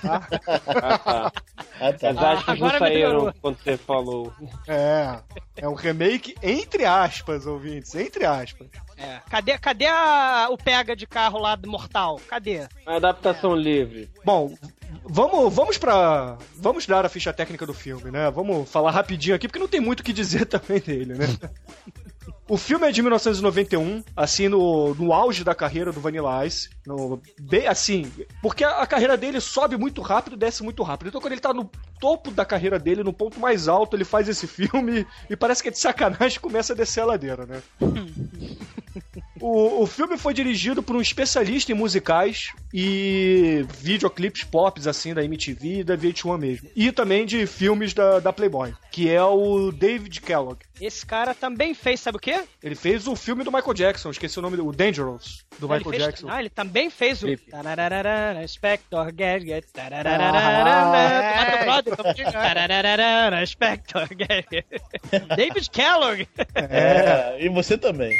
[0.02, 0.28] tá?
[0.68, 1.32] Ah, tá.
[1.32, 1.32] Ah.
[1.80, 4.32] As aspas não agora saíram quando você falou.
[4.68, 5.18] É.
[5.56, 7.94] É um remake entre aspas, ouvintes.
[7.94, 8.66] Entre aspas.
[8.98, 12.20] é, cadê, cadê a- o pega de carro lá do Mortal?
[12.28, 12.66] Cadê?
[12.86, 14.10] A adaptação livre.
[14.24, 14.54] Bom,
[15.04, 16.38] vamos, vamos pra.
[16.56, 18.30] Vamos dar a ficha técnica do filme, né?
[18.30, 21.26] Vamos falar rapidinho aqui, porque não tem muito o que dizer também dele, né?
[22.48, 26.68] O filme é de 1991, assim, no, no auge da carreira do Vanilla Ice.
[26.86, 28.10] No, bem assim,
[28.42, 31.08] porque a, carreira dele sobe muito rápido desce muito rápido.
[31.08, 34.28] Então, quando ele tá no topo da carreira dele, no ponto mais alto, ele faz
[34.28, 37.62] esse filme e parece que é de sacanagem começa a descer a ladeira, né?
[39.40, 45.24] O, o filme foi dirigido por um especialista em musicais e videoclipes pop, assim, da
[45.24, 46.70] MTV e da VH1 mesmo.
[46.74, 50.60] E também de filmes da, da Playboy, que é o David Kellogg.
[50.80, 52.44] Esse cara também fez, sabe o quê?
[52.62, 55.90] Ele fez o filme do Michael Jackson, esqueci o nome do o Dangerous, do Michael
[55.90, 56.26] fez, Jackson.
[56.26, 57.28] Não, ele também fez o.
[58.48, 59.68] Spector Gadget.
[59.78, 59.88] Ah,
[63.40, 63.46] é.
[63.54, 64.66] Spector Gadget.
[65.36, 66.26] David Kellogg.
[66.56, 68.10] É, e você também.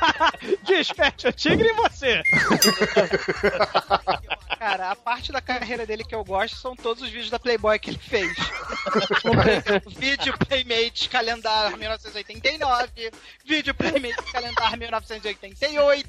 [0.64, 2.22] Desperte o tigre em você.
[4.62, 7.80] Cara, a parte da carreira dele que eu gosto são todos os vídeos da Playboy
[7.80, 8.32] que ele fez.
[9.98, 13.10] Vídeo Playmates Calendar 1989,
[13.44, 16.08] vídeo Playmates Calendar 1988,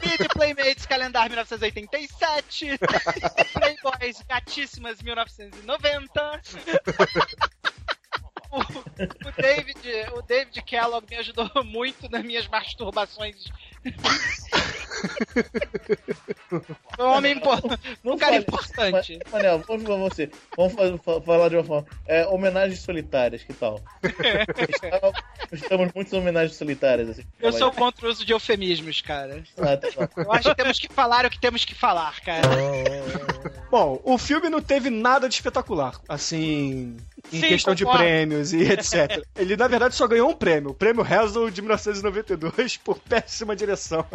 [0.00, 2.78] vídeo Playmates Calendar 1987,
[3.52, 6.40] Playboys Gatíssimas 1990.
[8.52, 9.78] O, o David,
[10.16, 13.44] o David Kellogg me ajudou muito nas minhas masturbações.
[16.96, 17.80] Foi um homem importante.
[18.04, 19.18] Um cara importante.
[19.26, 20.30] Ma- Manel, vamos pra você.
[20.56, 21.86] Vamos fa- fa- falar de uma forma.
[22.06, 23.80] É, homenagens solitárias, que tal?
[24.02, 25.14] Estamos-
[25.52, 27.08] Estamos muitas homenagens solitárias.
[27.10, 29.42] Assim, Eu sou contra o uso de eufemismos, cara.
[29.58, 29.88] Ah, tá.
[30.16, 32.46] Eu acho que temos que falar o que temos que falar, cara.
[33.70, 36.96] Bom, o filme não teve nada de espetacular, assim,
[37.32, 38.04] em Sim, questão de concordo.
[38.04, 39.22] prêmios e etc.
[39.36, 44.04] Ele, na verdade, só ganhou um prêmio, o prêmio Hazel de 1992 por péssima direção.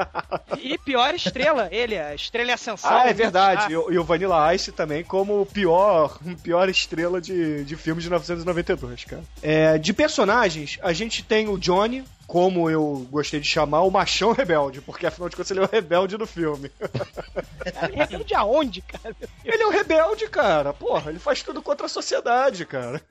[0.61, 2.89] E pior estrela, ele, a estrela ascensão.
[2.91, 3.71] Ah, é verdade.
[3.73, 8.01] E, o- e o Vanilla Ice também como o pior, pior estrela de, de filme
[8.01, 9.23] de 1992, cara.
[9.41, 14.31] É, de personagens, a gente tem o Johnny, como eu gostei de chamar, o machão
[14.31, 16.71] rebelde, porque afinal de contas ele é o rebelde do filme.
[16.81, 19.15] Ele é rebelde aonde, cara?
[19.43, 20.73] Ele é o rebelde, cara.
[20.73, 23.01] Porra, ele faz tudo contra a sociedade, cara.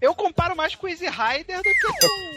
[0.00, 1.80] Eu comparo mais com o Easy Rider do que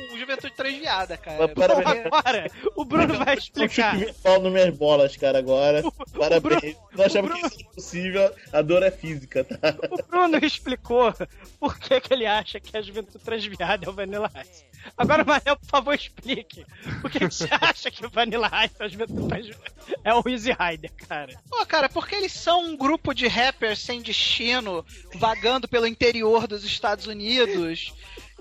[0.09, 1.47] com o Juventude Transviada, cara.
[1.49, 1.83] Parabéns.
[1.83, 3.97] Porque- Agora, o Bruno vai explicar.
[3.97, 5.81] Fico pau nas minhas bolas, cara, agora.
[6.17, 6.41] Parabéns.
[6.61, 9.75] Bruno- Nós achamos o que isso é possível, a dor é física, tá?
[9.91, 11.13] O Bruno explicou
[11.59, 14.63] por que, que ele acha que a juventude transviada é o Vanilla Ice.
[14.97, 16.65] Agora, Manel, por favor, explique.
[17.01, 19.55] Por que, você acha que o Vanilla Ice?
[20.03, 21.39] É o Easy Rider, cara.
[21.49, 26.63] Pô, cara, porque eles são um grupo de rappers sem destino, vagando pelo interior dos
[26.63, 27.93] Estados Unidos.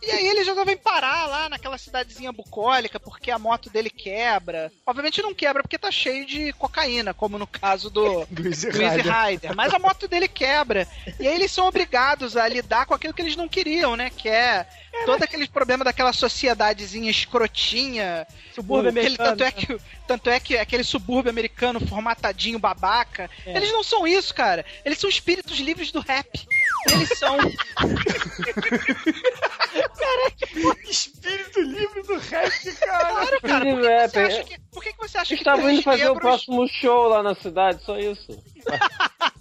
[0.03, 4.71] E aí eles resolvem parar lá naquela cidadezinha bucólica porque a moto dele quebra.
[4.85, 9.55] Obviamente não quebra porque tá cheio de cocaína, como no caso do, Do Easy Rider.
[9.57, 10.87] Mas a moto dele quebra.
[11.19, 14.11] E aí eles são obrigados a lidar com aquilo que eles não queriam, né?
[14.11, 14.67] Que é
[15.07, 18.27] todo aquele problema daquela sociedadezinha escrotinha.
[18.55, 19.37] Subúrbio O- aquele- americano.
[19.37, 23.31] Tanto é que, tanto é que aquele subúrbio americano formatadinho babaca.
[23.47, 23.57] É.
[23.57, 24.65] Eles não são isso, cara.
[24.85, 26.47] Eles são espíritos livres do rap.
[26.91, 27.37] Eles são.
[30.89, 33.09] Espírito livre do rap, cara.
[33.09, 33.65] Claro, cara.
[33.65, 34.27] Por que, É, que você é.
[34.27, 37.09] acha que, por que, que você acha Eles que estavam indo fazer o próximo show
[37.09, 38.43] lá na cidade, só isso.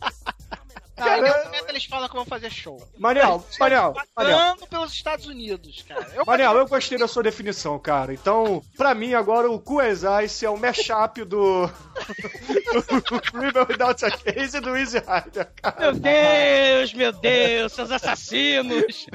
[0.95, 2.77] Cara, momento eles falam que vão fazer show.
[2.97, 4.37] Manel, Manel, Manel.
[4.37, 6.07] Vagando pelos Estados Unidos, cara.
[6.13, 8.13] Eu Manel, eu gostei da sua definição, cara.
[8.13, 9.61] Então, pra mim, agora o
[10.23, 11.67] Ice é o mashup do.
[11.67, 15.79] do Criminal Without a Case e do Easy Rider, cara.
[15.79, 19.07] Meu Deus, meu Deus, seus assassinos!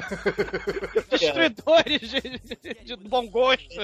[1.09, 3.79] Destruidores de, de bom gosto!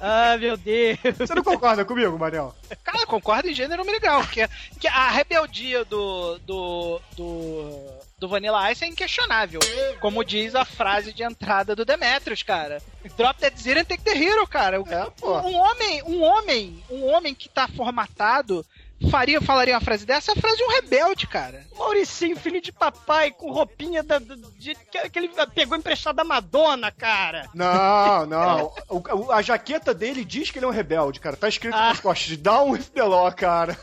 [0.00, 0.98] Ah, meu Deus!
[1.18, 2.54] Você não concorda comigo, Manel?
[2.84, 4.46] Cara, eu concordo em gênero legal, porque
[4.78, 7.80] que a rebeldia do, do, do,
[8.18, 9.60] do Vanilla Ice é inquestionável.
[10.00, 12.80] Como diz a frase de entrada do Demetrius, cara.
[13.16, 14.80] Drop that zero and take the hero, cara.
[14.80, 15.38] O- É, pô.
[15.40, 18.64] Um homem, um homem, um homem que tá formatado
[19.12, 21.64] faria, falaria uma frase dessa, é a frase de um rebelde, cara.
[21.78, 26.24] Mauricinho, filho de papai, com roupinha da, da- de, que, que ele pegou emprestado da
[26.24, 27.48] Madonna, cara!
[27.54, 28.72] Não, não.
[28.90, 31.36] O- a jaqueta dele diz que ele é um rebelde, cara.
[31.36, 31.90] Tá escrito Ah.
[31.90, 32.36] nas costas.
[32.38, 33.78] Down with the law, cara.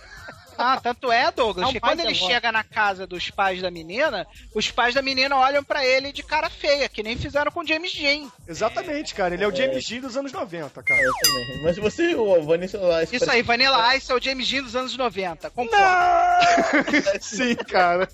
[0.57, 4.71] Ah, tanto é, Douglas, que quando ele chega na casa dos pais da menina, os
[4.71, 8.29] pais da menina olham pra ele de cara feia, que nem fizeram com James Dean.
[8.47, 9.33] Exatamente, cara.
[9.33, 11.01] Ele é o James Dean dos anos 90, cara.
[11.01, 11.63] Eu também.
[11.63, 14.95] Mas você, o Vanessa lá, Isso aí, Vanilla Ice é o James Dean dos anos
[14.95, 15.49] 90.
[15.49, 15.75] Concordo.
[17.21, 18.07] Sim, cara.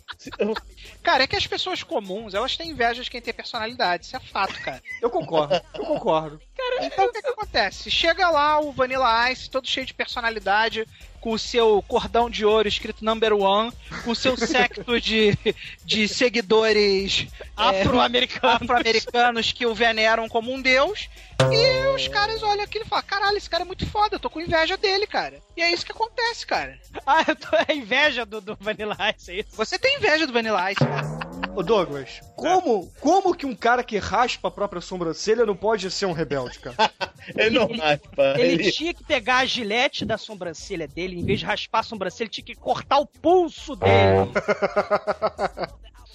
[1.03, 4.05] Cara, é que as pessoas comuns, elas têm inveja de quem tem personalidade.
[4.05, 4.81] Isso é fato, cara.
[5.01, 5.61] Eu concordo.
[5.73, 6.39] Eu concordo.
[6.81, 7.89] Então o que, que acontece?
[7.89, 10.85] Chega lá o Vanilla Ice, todo cheio de personalidade,
[11.21, 13.71] com o seu cordão de ouro escrito number one,
[14.03, 15.37] com o seu secto de,
[15.85, 18.55] de seguidores é, Afro-americano!
[18.55, 21.07] afro-americanos que o veneram como um deus.
[21.51, 24.29] E os caras olham aquilo e falam: caralho, esse cara é muito foda, eu tô
[24.29, 25.39] com inveja dele, cara.
[25.55, 26.77] E é isso que acontece, cara.
[27.05, 29.49] Ah, eu tô é inveja do, do Vanilla Ice, é isso?
[29.53, 31.30] Você tem inveja do Vanilla Ice, cara.
[31.55, 36.05] Ô Douglas, como, como que um cara que raspa a própria sobrancelha não pode ser
[36.05, 36.75] um rebelde, cara?
[37.35, 38.35] Ele não raspa.
[38.37, 38.71] Ele Ele...
[38.71, 42.31] tinha que pegar a gilete da sobrancelha dele, em vez de raspar a sobrancelha, ele
[42.31, 43.91] tinha que cortar o pulso dele.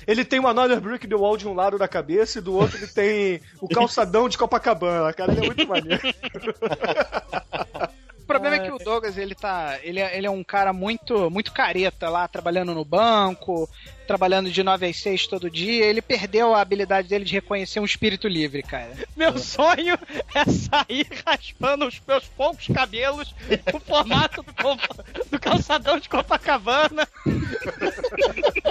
[0.06, 2.76] Ele tem uma Another Brick the Wall de um lado da cabeça e do outro
[2.76, 5.32] ele tem o calçadão de Copacabana, cara.
[5.32, 6.02] Ele é muito maneiro.
[8.18, 9.78] O problema é que o Douglas, ele tá.
[9.84, 13.70] Ele é, ele é um cara muito, muito careta lá, trabalhando no banco,
[14.06, 15.84] trabalhando de 9 às 6 todo dia.
[15.84, 18.92] Ele perdeu a habilidade dele de reconhecer um espírito livre, cara.
[19.16, 19.98] Meu sonho
[20.34, 23.34] é sair raspando os meus poucos cabelos
[23.72, 27.06] no formato do, do calçadão de Copacabana.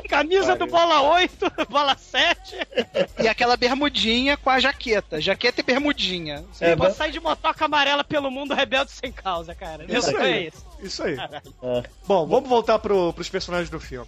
[0.10, 2.56] Camisa do bola 8, bola 7.
[3.22, 5.20] E aquela bermudinha com a jaqueta.
[5.20, 6.44] Jaqueta e bermudinha.
[6.62, 9.86] É, Eu posso sair de motoca amarela pelo mundo rebelde sem causa, cara.
[9.86, 10.34] Meu Isso sonho aí.
[10.34, 10.66] é isso.
[10.82, 11.18] Isso aí.
[11.20, 14.08] Ah, Bom, vamos voltar pro, pros personagens do filme.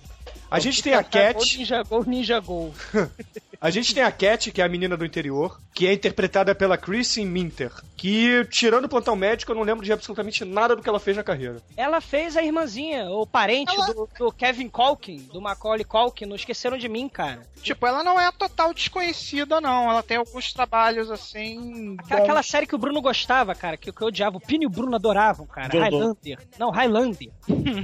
[0.49, 2.73] A gente tem a Cat, Ninja Gol, Ninja Gol.
[3.59, 6.77] a gente tem a Cat, que é a menina do interior, que é interpretada pela
[6.77, 10.89] Chrissy Minter, que, tirando o plantão médico, eu não lembro de absolutamente nada do que
[10.89, 11.61] ela fez na carreira.
[11.75, 16.35] Ela fez a irmãzinha, o parente Ela- do, do Kevin Culkin, do Macaulay Culkin, não
[16.35, 17.47] esqueceram de mim, cara.
[17.61, 19.89] Tipo, ela não é total desconhecida, não.
[19.89, 21.95] Ela tem alguns trabalhos assim.
[21.99, 24.37] Aquela, aquela série que o Bruno gostava, cara, que, que eu odiava.
[24.37, 25.67] O Pino e o Bruno adoravam, cara.
[25.67, 26.39] Highlander.
[26.59, 27.29] Não, Highlander.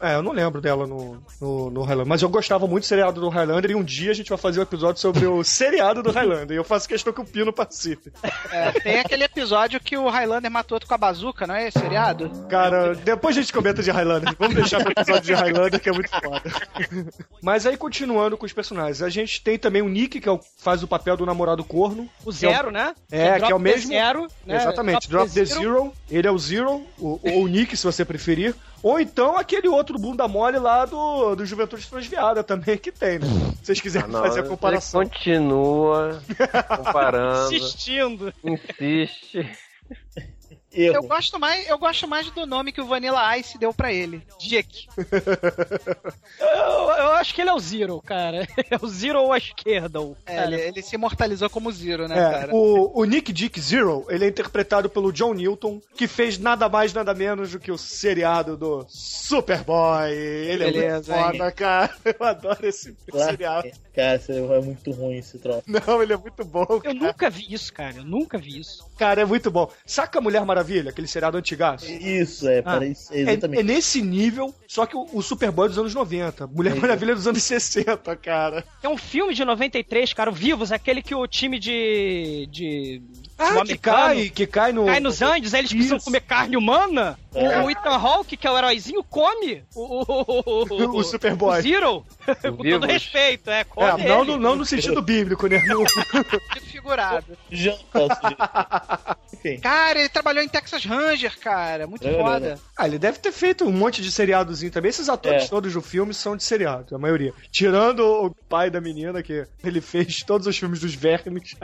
[0.00, 3.20] É, eu não lembro dela no, no, no Highlander, mas eu gostava muito do seriado
[3.20, 6.10] do Highlander e um dia a gente vai fazer um episódio sobre o seriado do
[6.10, 6.54] Highlander.
[6.54, 8.12] E eu faço questão que o Pino participe.
[8.50, 11.78] É, tem aquele episódio que o Highlander matou outro com a bazuca, não é esse
[11.78, 12.30] seriado?
[12.48, 14.34] Cara, depois a gente comenta de Highlander.
[14.38, 16.42] Vamos deixar pro episódio de Highlander que é muito foda.
[17.42, 20.40] Mas aí, continuando com os personagens, a gente tem também o Nick, que é o-
[20.58, 22.08] faz o papel do namorado corno.
[22.24, 22.94] O Zero, né?
[23.10, 23.88] É, que é o Drop the mesmo.
[23.92, 24.56] Zero, né?
[24.56, 25.92] Exatamente, Drop, the Zero.
[26.10, 28.54] Ele é o Zero, o- ou o Nick, se você preferir.
[28.84, 33.26] Ou então aquele outro bunda mole lá do, do Juventude Transviada também que tem, né?
[33.60, 35.02] Se vocês quiserem Não, fazer a ele comparação.
[35.02, 36.22] continua
[36.76, 38.34] comparando, Insistindo.
[38.44, 39.50] insiste.
[40.74, 41.06] Eu Erro.
[41.08, 44.22] gosto, mais, eu gosto mais do nome que o Vanilla Ice deu pra ele.
[44.40, 44.86] Dick.
[46.40, 48.46] Eu, eu acho que ele é o Zero, cara.
[48.70, 50.00] É o Zero ou a esquerda.
[50.00, 52.54] o É, ele, ele se imortalizou como Zero, né, É, cara?
[52.54, 56.92] o, o Nick Dick Zero, ele é interpretado pelo John Newton, que fez nada mais,
[56.92, 60.10] nada menos do que o seriado do Superboy.
[60.12, 61.94] Ele é Beleza, muito foda, cara.
[62.04, 63.30] Eu adoro esse Claro.
[63.30, 63.70] seriado.
[63.94, 65.62] Cara, é muito ruim esse troço.
[65.66, 66.94] Não, ele é muito bom, Eu cara.
[66.94, 67.96] nunca vi isso, cara.
[67.98, 68.84] Eu nunca vi isso.
[68.98, 69.70] Cara, é muito bom.
[69.86, 71.90] Saca a Mulher Maravilha, aquele seriado antigaço?
[71.90, 73.60] Isso, é, para isso, é É, exatamente.
[73.60, 76.46] é nesse nível, só que o, o Superboy dos anos 90.
[76.46, 78.64] Mulher Maravilha dos anos 60, cara.
[78.82, 82.48] É um filme de 93, cara, o Vivos, aquele que o time de.
[82.50, 83.02] de.
[83.36, 84.86] Ah, que cai, que cai no.
[84.86, 86.04] cai nos Andes, aí eles precisam Isso.
[86.06, 87.18] comer carne humana.
[87.34, 87.60] É.
[87.60, 90.04] O Ethan Hawke, que é o heróizinho, come o,
[90.70, 91.58] o, O Superboy.
[91.58, 92.06] o Zero.
[92.56, 95.60] Com todo respeito, é, come É, não, no, não no sentido bíblico, né?
[95.66, 95.82] No-
[96.54, 97.36] Desfigurado.
[99.32, 99.58] Enfim.
[99.60, 101.86] Cara, ele trabalhou em Texas Ranger, cara.
[101.86, 102.40] Muito É, foda.
[102.54, 102.58] né?
[102.76, 104.88] Ah, ele deve ter feito um monte de seriadozinho também.
[104.90, 105.48] Esses atores É.
[105.48, 107.32] todos do filme são de seriado, a maioria.
[107.50, 111.56] Tirando o pai da menina, que ele fez todos os filmes dos vermes.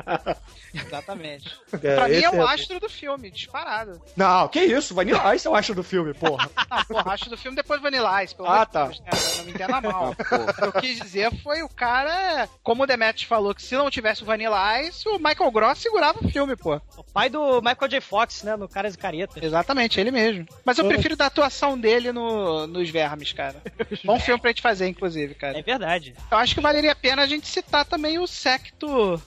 [0.75, 1.51] Exatamente.
[1.79, 4.01] Cara, pra mim é o astro do filme, disparado.
[4.17, 4.95] não, que isso?
[4.95, 6.49] Vanilla Ice eu acho do filme, porra.
[6.71, 8.85] Ah, porra, astro do filme depois Vanilla Ice, pelo Ah, amor de tá.
[8.87, 9.11] Deus, né?
[9.39, 10.11] Não me entenda mal.
[10.11, 13.91] o que eu quis dizer foi o cara, como o Demetrius falou, que se não
[13.91, 16.81] tivesse o Vanilla Ice, o Michael Gross segurava o filme, pô.
[16.97, 18.01] O pai do Michael J.
[18.01, 19.43] Fox, né, no Caras e Caretas.
[19.43, 20.47] Exatamente, ele mesmo.
[20.65, 23.57] Mas eu prefiro da atuação dele no, nos Vermes, cara.
[24.05, 25.59] Bom filme pra gente fazer, inclusive, cara.
[25.59, 26.15] É verdade.
[26.31, 29.21] Eu acho que valeria a pena a gente citar também o secto.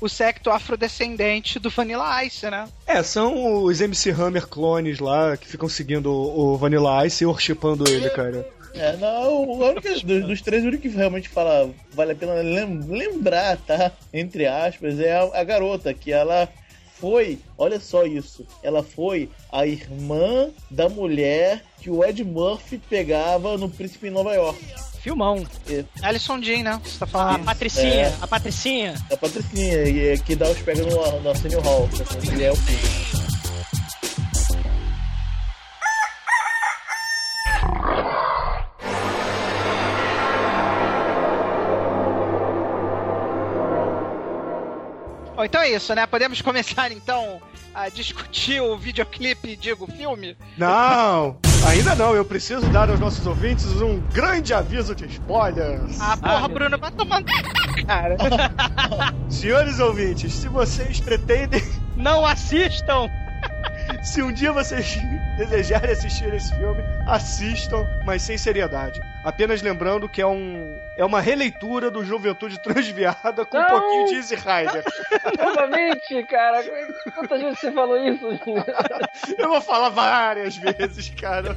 [0.00, 2.66] O secto afrodescendente do Vanilla Ice, né?
[2.86, 7.26] É, são os MC Hammer clones lá que ficam seguindo o, o Vanilla Ice e
[7.26, 8.48] worshipando ele, cara.
[8.72, 12.34] É, não, o único, dos, dos três, o único que realmente fala vale a pena
[12.34, 13.90] lem- lembrar, tá?
[14.12, 16.48] Entre aspas, é a, a garota, que ela
[17.00, 23.56] foi, olha só isso, ela foi a irmã da mulher que o Ed Murphy pegava
[23.58, 24.60] no Príncipe em Nova York.
[25.02, 25.46] Filmão.
[26.02, 26.80] Alison Jean, né?
[26.84, 27.44] Você tá A falando?
[27.44, 28.14] Patricinha, É.
[28.20, 28.94] a Patricinha.
[29.10, 31.88] A Patricinha, e- é que dá os pega no, no Arsenio Hall,
[32.20, 33.10] que ele é o filho.
[45.42, 46.06] Então é isso, né?
[46.06, 47.40] Podemos começar então
[47.74, 50.36] a discutir o videoclipe, digo, filme?
[50.58, 52.14] Não, ainda não.
[52.14, 56.00] Eu preciso dar aos nossos ouvintes um grande aviso de spoilers.
[56.00, 57.26] Ah, porra, meu Bruno, vai tomando.
[57.86, 58.16] Cara.
[59.28, 61.62] Senhores ouvintes, se vocês pretendem,
[61.96, 63.08] Não assistam!
[64.02, 64.98] se um dia vocês
[65.36, 69.00] desejarem assistir esse filme, assistam, mas sem seriedade.
[69.24, 73.68] Apenas lembrando que é um é uma releitura do Juventude Transviada com um Não!
[73.68, 74.84] pouquinho de Easy Rider.
[75.38, 76.62] Novamente, cara.
[77.14, 78.28] Quantas vezes você falou isso?
[79.38, 81.56] Eu vou falar várias vezes, cara.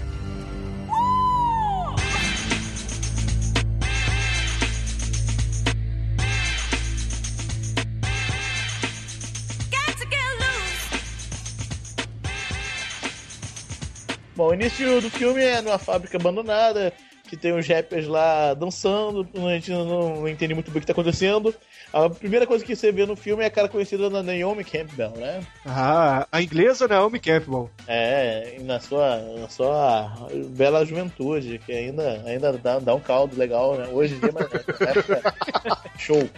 [14.43, 16.91] Bom, o início do filme é numa fábrica abandonada,
[17.29, 19.85] que tem os rappers lá dançando, a gente não,
[20.17, 21.55] não entende muito bem o que tá acontecendo.
[21.93, 25.11] A primeira coisa que você vê no filme é a cara conhecida da Naomi Campbell,
[25.11, 25.39] né?
[25.65, 27.69] Ah, a inglesa Naomi Campbell.
[27.87, 30.11] É, na sua, na sua
[30.49, 33.87] bela juventude, que ainda, ainda dá, dá um caldo legal, né?
[33.93, 36.29] Hoje em dia, mas na época, show.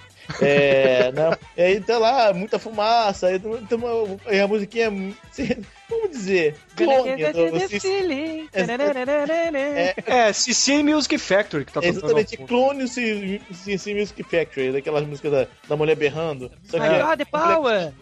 [0.42, 1.38] É, né?
[1.58, 3.40] E aí tá lá, muita fumaça, aí,
[3.72, 5.58] uma- aí a musiquinha, é,
[5.90, 8.50] vamos dizer, clone do, feeling.
[8.54, 11.98] É, É, CC Music Factory que tá É tocando.
[12.20, 16.52] exatamente, clone o CC Music Factory, daquelas músicas da, da mulher berrando.
[16.64, 17.94] Só que, got the power!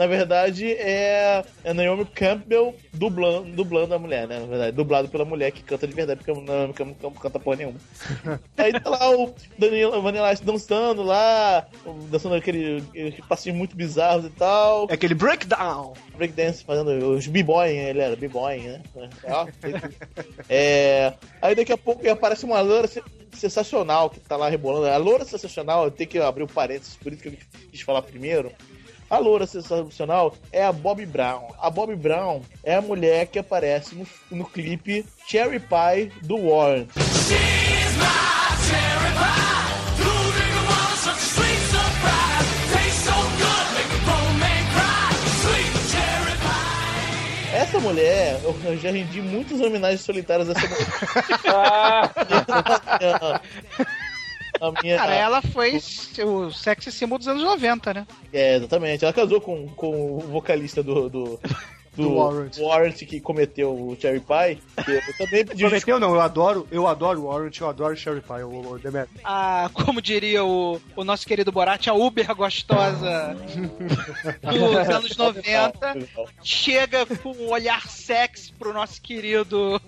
[0.00, 4.40] Na verdade, é a Naomi Campbell dublando, dublando a mulher, né?
[4.40, 7.38] Na verdade, dublado pela mulher que canta de verdade, porque a Naomi Campbell não canta
[7.38, 7.78] porra nenhuma.
[8.56, 11.66] Aí tá lá o Daniel Vanilla dançando lá,
[12.10, 14.86] dançando aquele, aquele passinho muito bizarros e tal.
[14.88, 15.92] É aquele breakdown.
[16.16, 18.80] breakdance, fazendo os b-boy, ele era b-boy, né?
[20.48, 22.88] É, aí daqui a pouco aparece uma loura,
[23.34, 24.86] sensacional que tá lá rebolando.
[24.86, 27.36] A loura sensacional, eu tenho que abrir o um parênteses, por isso que eu
[27.70, 28.50] quis falar primeiro.
[29.10, 31.48] A loura sensacional é a Bob Brown.
[31.60, 36.86] A Bob Brown é a mulher que aparece no, no clipe Cherry Pie do Warren.
[47.52, 50.86] Essa mulher, eu já rendi muitas homenagens solitárias a essa mulher.
[54.60, 54.96] a minha...
[54.96, 55.80] Cara, ela foi
[56.24, 58.06] o sexy symbol dos anos 90, né?
[58.32, 59.04] É, exatamente.
[59.04, 61.40] Ela casou com, com o vocalista do, do,
[61.96, 62.58] do, do Warrant.
[62.58, 62.96] Warrant.
[63.04, 64.62] que cometeu o Cherry Pie.
[64.86, 68.20] Eu também pedi Cometeu não, eu adoro, eu adoro o Warrant, eu adoro o Cherry
[68.20, 69.08] Pie, o, o Demet.
[69.24, 73.36] Ah, como diria o, o nosso querido Borat, a Uber gostosa
[74.42, 75.96] dos anos 90
[76.42, 79.80] chega com um olhar sexy pro nosso querido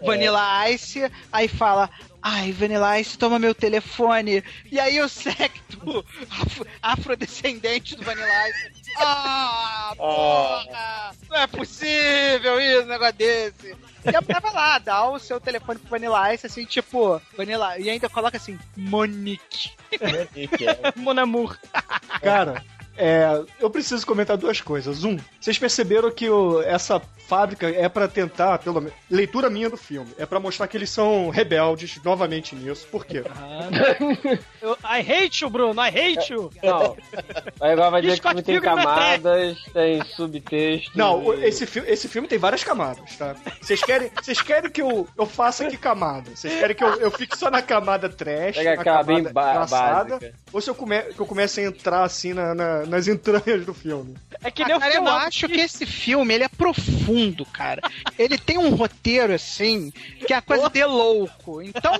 [0.00, 0.06] é.
[0.06, 1.90] Vanilla Ice, aí fala:
[2.22, 4.42] Ai, Vanilla Ice, toma meu telefone.
[4.70, 8.92] E aí o secto afro afrodescendente do Vanilla Ice.
[8.98, 11.12] Ah, porra!
[11.28, 13.76] Não é possível isso, um negócio desse.
[14.04, 17.78] E a mulher vai lá, dá o seu telefone pro Vanilla Ice, assim, tipo, Vanilla.
[17.78, 19.72] E ainda coloca assim, Monique.
[20.00, 20.92] Monique, é.
[20.96, 21.56] Monamur.
[22.20, 22.64] Cara,
[22.98, 25.04] é, eu preciso comentar duas coisas.
[25.04, 29.76] Um, vocês perceberam que o, essa fábrica é para tentar, pelo menos, leitura minha do
[29.76, 32.86] filme, é para mostrar que eles são rebeldes novamente nisso.
[32.90, 33.22] Por quê?
[33.30, 33.68] Ah,
[34.60, 36.50] eu, I hate you, Bruno, I hate you.
[36.62, 36.96] Não.
[37.60, 40.96] Aí agora vai dizer que tem camadas, tem subtexto.
[40.96, 41.44] Não, e...
[41.44, 43.36] esse, fi esse filme tem várias camadas, tá?
[43.60, 46.30] Vocês querem, vocês querem que eu, eu faça que camada?
[46.34, 50.34] Vocês querem que eu, eu fique só na camada trash, Pega na camada bem básica.
[50.52, 53.74] Ou se eu, come, que eu comece a entrar assim na, na, nas entranhas do
[53.74, 54.14] filme?
[54.42, 57.82] É que nem ah, cara, eu acho que esse filme ele é profundo, cara.
[58.18, 59.92] Ele tem um roteiro assim
[60.26, 61.60] que é a coisa de louco.
[61.62, 61.92] Então,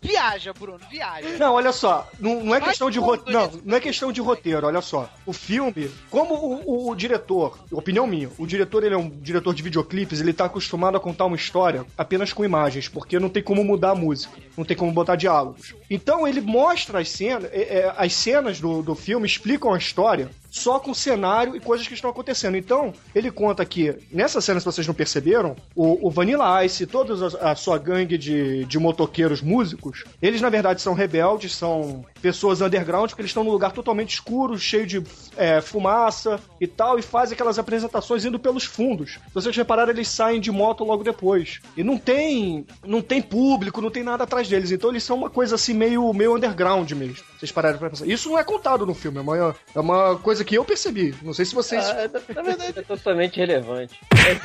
[0.00, 1.36] viaja, Bruno, viaja.
[1.38, 4.66] Não, olha só, não, não é questão de roteiro, não, não é questão de roteiro,
[4.66, 5.10] olha só.
[5.26, 9.54] O filme, como o, o, o, diretor, opinião minha, o diretor ele é um diretor
[9.54, 13.42] de videoclipes, ele tá acostumado a contar uma história apenas com imagens, porque não tem
[13.42, 15.74] como mudar a música, não tem como botar diálogos.
[15.90, 20.21] Então ele mostra as cenas, é, é, as cenas do, do filme explicam a história
[20.22, 20.41] Mário.
[20.52, 22.58] Só com cenário e coisas que estão acontecendo.
[22.58, 26.86] Então, ele conta que, nessa cena, se vocês não perceberam, o, o Vanilla Ice e
[26.86, 32.04] toda a, a sua gangue de, de motoqueiros músicos, eles na verdade são rebeldes, são
[32.20, 35.02] pessoas underground, porque eles estão num lugar totalmente escuro, cheio de
[35.38, 39.12] é, fumaça e tal, e fazem aquelas apresentações indo pelos fundos.
[39.12, 41.60] Se vocês repararam, eles saem de moto logo depois.
[41.74, 44.70] E não tem, não tem público, não tem nada atrás deles.
[44.70, 47.24] Então eles são uma coisa assim meio, meio underground mesmo.
[47.38, 48.06] Vocês pararam pra pensar.
[48.06, 51.14] Isso não é contado no filme, é uma, é uma coisa coisa que eu percebi.
[51.22, 51.84] Não sei se vocês.
[51.84, 53.98] Ah, na verdade, é totalmente relevante.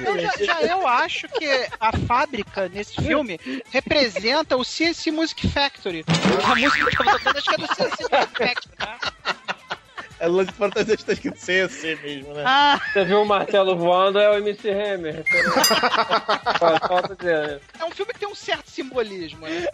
[0.06, 1.48] Eu já, já, eu acho que
[1.80, 3.40] a fábrica nesse filme
[3.72, 6.06] representa o CNC Music Factory.
[6.44, 9.00] A música que eu tô tocando acho que é do CNC Music Factory, tá?
[10.20, 12.44] É lance de fantasia está escrito CNC mesmo, né?
[12.44, 12.82] Ah.
[12.92, 15.24] Você viu o martelo voando, é o MC Hammer.
[17.80, 19.68] é um filme que tem um certo simbolismo, né?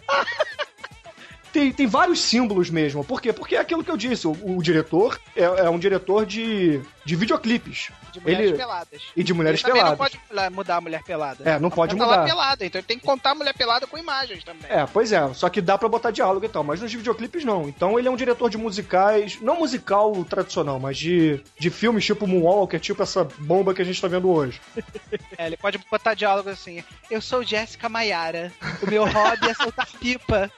[1.54, 3.04] Tem, tem vários símbolos mesmo.
[3.04, 3.32] Por quê?
[3.32, 7.14] Porque é aquilo que eu disse, o, o diretor é, é, um diretor de, de
[7.14, 7.92] videoclipes.
[8.12, 8.58] De mulheres ele...
[8.58, 9.02] peladas.
[9.16, 9.90] E de mulheres ele peladas.
[9.90, 10.20] não pode
[10.52, 11.48] mudar a mulher pelada.
[11.48, 12.14] É, não pode mudar.
[12.14, 14.68] Ela pelada, então ele tem que contar a mulher pelada com imagens também.
[14.68, 17.68] É, pois é, só que dá para botar diálogo e tal, mas nos videoclipes não.
[17.68, 22.26] Então ele é um diretor de musicais, não musical tradicional, mas de, de filmes tipo
[22.26, 24.60] Moonwalker, tipo essa bomba que a gente tá vendo hoje.
[25.36, 28.52] É, ele pode botar diálogo assim: Eu sou Jéssica Maiara,
[28.82, 30.50] o meu hobby é soltar pipa.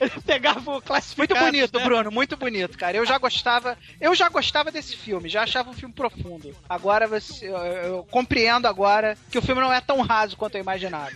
[0.00, 1.40] Ele pegava o classificado.
[1.40, 1.84] Muito bonito, né?
[1.84, 2.96] Bruno, muito bonito, cara.
[2.96, 6.54] Eu já gostava, eu já gostava desse filme, já achava um filme profundo.
[6.68, 10.60] Agora você, eu, eu compreendo agora que o filme não é tão raso quanto eu
[10.60, 11.10] imaginava.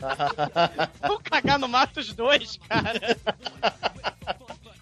[1.06, 3.16] Vou cagar no mato os dois, cara.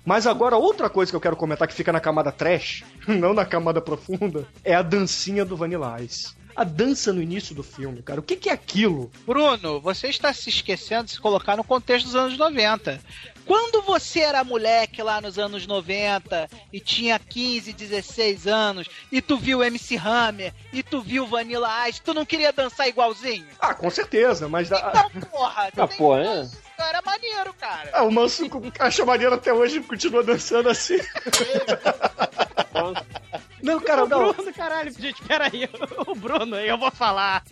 [0.05, 3.45] Mas agora, outra coisa que eu quero comentar que fica na camada trash, não na
[3.45, 8.21] camada profunda, é a dancinha do Vanilla Ice a dança no início do filme, cara.
[8.21, 9.11] O que, que é aquilo?
[9.27, 13.01] Bruno, você está se esquecendo de se colocar no contexto dos anos 90.
[13.47, 19.37] Quando você era moleque lá nos anos 90 e tinha 15, 16 anos e tu
[19.37, 23.47] viu MC Hammer e tu viu Vanilla Ice, tu não queria dançar igualzinho?
[23.59, 24.71] Ah, com certeza, mas...
[24.71, 26.49] Então, porra, ah, porra, é?
[26.79, 27.91] Era maneiro, cara.
[27.93, 28.45] Ah, o Manso
[28.79, 30.99] acha maneiro até hoje e continua dançando assim.
[33.63, 34.33] Não, cara, o não.
[34.33, 35.69] Bruno, caralho, gente, peraí.
[36.07, 37.43] O Bruno, eu vou falar.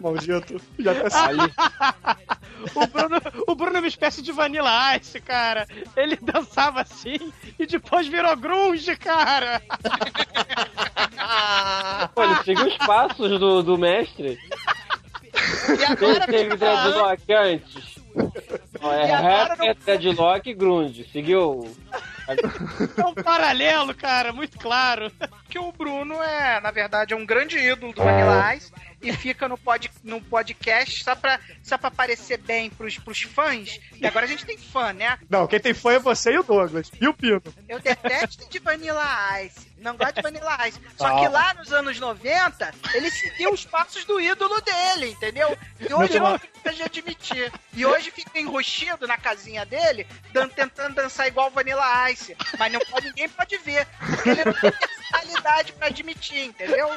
[0.00, 1.40] Maldito, já tá ali.
[2.74, 5.66] o, Bruno, o Bruno é uma espécie de Vanilla Ice, cara.
[5.96, 9.62] Ele dançava assim e depois virou grunge, cara.
[12.14, 14.38] Pô, ele seguiu os passos do, do mestre.
[15.78, 17.93] E agora teve dreadlock antes.
[18.80, 21.08] Não, é E agora rapper, deadlock e grunge.
[21.12, 21.68] Seguiu.
[22.96, 25.10] É um paralelo, cara, muito claro.
[25.48, 28.72] Que o Bruno é, na verdade, é um grande ídolo do Vanilla Ice
[29.04, 33.78] e fica no, pod, no podcast só pra, só pra parecer bem pros, pros fãs.
[34.00, 35.18] E agora a gente tem fã, né?
[35.28, 36.90] Não, quem tem fã é você e o Douglas.
[37.00, 37.42] E o Pino.
[37.68, 39.72] Eu detesto de Vanilla Ice.
[39.78, 40.80] Não gosto de Vanilla Ice.
[40.96, 41.20] Só Ah.
[41.20, 45.56] que lá nos anos 90, ele seguiu os passos do ídolo dele, entendeu?
[45.78, 47.52] E hoje Não, eu não de admitir.
[47.74, 52.34] E hoje fica enrustido na casinha dele, dan- tentando dançar igual Vanilla Ice.
[52.58, 53.86] Mas não pode, ninguém pode ver.
[54.08, 54.72] Porque ele não tem
[55.14, 56.88] personalidade pra admitir, entendeu?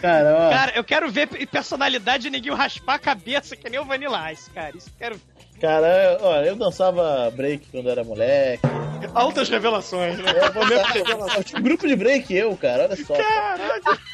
[0.00, 0.50] Cara, ó.
[0.50, 4.50] Cara, eu quero ver personalidade de neguinho raspar a cabeça que nem o Vanilla Ice,
[4.50, 4.76] cara.
[4.76, 5.31] Isso eu quero ver.
[5.62, 8.66] Cara, olha, eu dançava break quando era moleque.
[9.14, 10.24] Altas revelações, né?
[10.32, 13.14] Eu, eu tinha um grupo de break, eu, cara, olha só.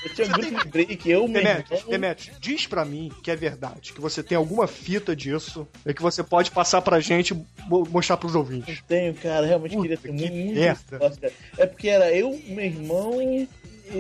[0.05, 1.65] Eu tinha um grupo de break, eu, irmão.
[1.89, 6.03] Demetrius, diz pra mim que é verdade, que você tem alguma fita disso e que
[6.03, 8.83] você pode passar pra gente e mo- mostrar pros ouvintes.
[8.87, 10.99] Tenho, cara, realmente Puta, queria ter que muito, merda.
[10.99, 11.33] cara.
[11.57, 13.49] É porque era eu, meu irmão e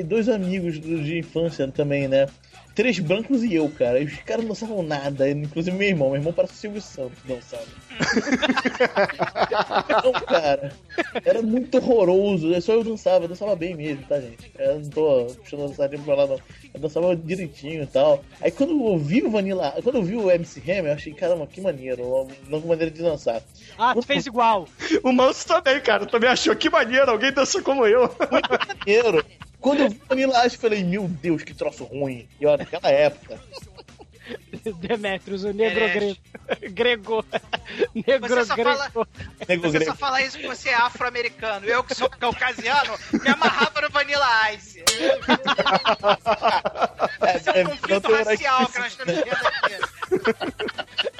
[0.02, 2.26] dois amigos de infância também, né?
[2.78, 3.98] Três brancos e eu, cara.
[3.98, 6.10] E os caras não dançavam nada, inclusive meu irmão.
[6.10, 7.66] Meu irmão parece o Silvio Santos dançando.
[10.04, 10.72] não, cara.
[11.24, 12.54] Era muito horroroso.
[12.54, 14.52] É Só eu dançava, eu dançava bem mesmo, tá, gente?
[14.56, 16.38] Eu não tô puxando a sardinha pra lá, não.
[16.72, 18.22] Eu dançava direitinho e tal.
[18.40, 21.48] Aí quando eu ouvi o Vanilla, quando eu vi o MC Hammer, eu achei, caramba,
[21.48, 23.42] que maneiro, uma nova maneira de dançar.
[23.76, 24.68] Ah, tu fez igual.
[25.02, 28.08] O Manso também, cara, também achou que maneiro, alguém dança como eu.
[28.30, 29.26] maneiro.
[29.60, 32.28] Quando eu vi o Vanilla Ice, eu falei, meu Deus, que troço ruim.
[32.40, 33.40] E olha, naquela época.
[34.80, 36.16] Demetrius, o negro grego.
[36.74, 37.24] grego.
[38.06, 38.70] Negro Você só grego.
[38.76, 38.90] fala-
[39.38, 39.84] Você grego.
[39.86, 41.64] só fala isso porque você é afro-americano.
[41.66, 44.84] Eu, que sou caucasiano, me amarrava no Vanilla Ice.
[47.34, 51.17] Esse é um É, conflito não tem racial que nós estamos vivendo aqui.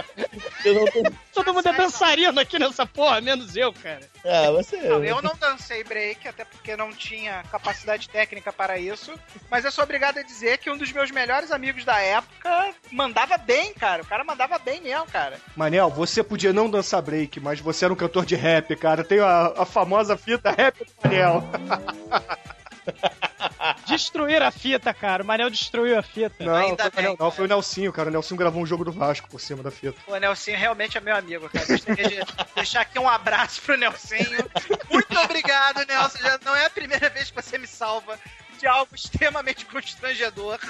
[0.64, 1.02] Eu não tô...
[1.32, 4.00] Todo mundo é dançarino aqui nessa porra, menos eu, cara.
[4.24, 4.76] Ah, você.
[4.76, 9.12] Não, eu não dancei break, até porque não tinha capacidade técnica para isso.
[9.50, 13.38] Mas eu sou obrigado a dizer que um dos meus melhores amigos da época mandava
[13.38, 14.02] bem, cara.
[14.02, 15.38] O cara mandava bem mesmo, cara.
[15.54, 19.04] Manel, você podia não dançar break, mas você era um cantor de rap, cara.
[19.04, 21.44] Tem a, a famosa fita rap do Manel.
[23.86, 25.22] Destruir a fita, cara.
[25.22, 26.44] O Manel destruiu a fita.
[26.44, 28.08] Não, Ainda foi Manel, bem, não, foi o Nelsinho, cara.
[28.08, 29.96] O Nelsinho gravou um jogo do Vasco por cima da fita.
[30.06, 31.66] O Nelsinho realmente é meu amigo, cara.
[31.66, 32.20] Gostaria de
[32.54, 34.48] deixar aqui um abraço pro Nelsinho.
[34.90, 36.18] Muito obrigado, Nelson.
[36.18, 38.18] Já não é a primeira vez que você me salva
[38.58, 40.58] de algo extremamente constrangedor.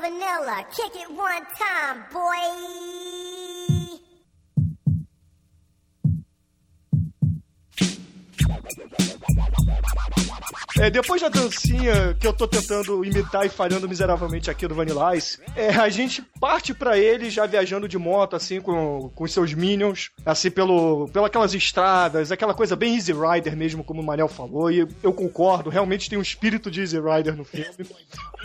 [0.00, 3.49] Vanilla, kick it one time, boy.
[10.78, 15.14] É, depois da dancinha que eu tô tentando imitar e falhando miseravelmente aqui do Vanilla
[15.14, 19.32] Ice, é, a gente parte pra ele já viajando de moto, assim, com, com os
[19.32, 24.28] seus minions, assim, pelo, pelas estradas, aquela coisa bem Easy Rider mesmo, como o Manel
[24.28, 27.86] falou, e eu concordo, realmente tem um espírito de Easy Rider no filme.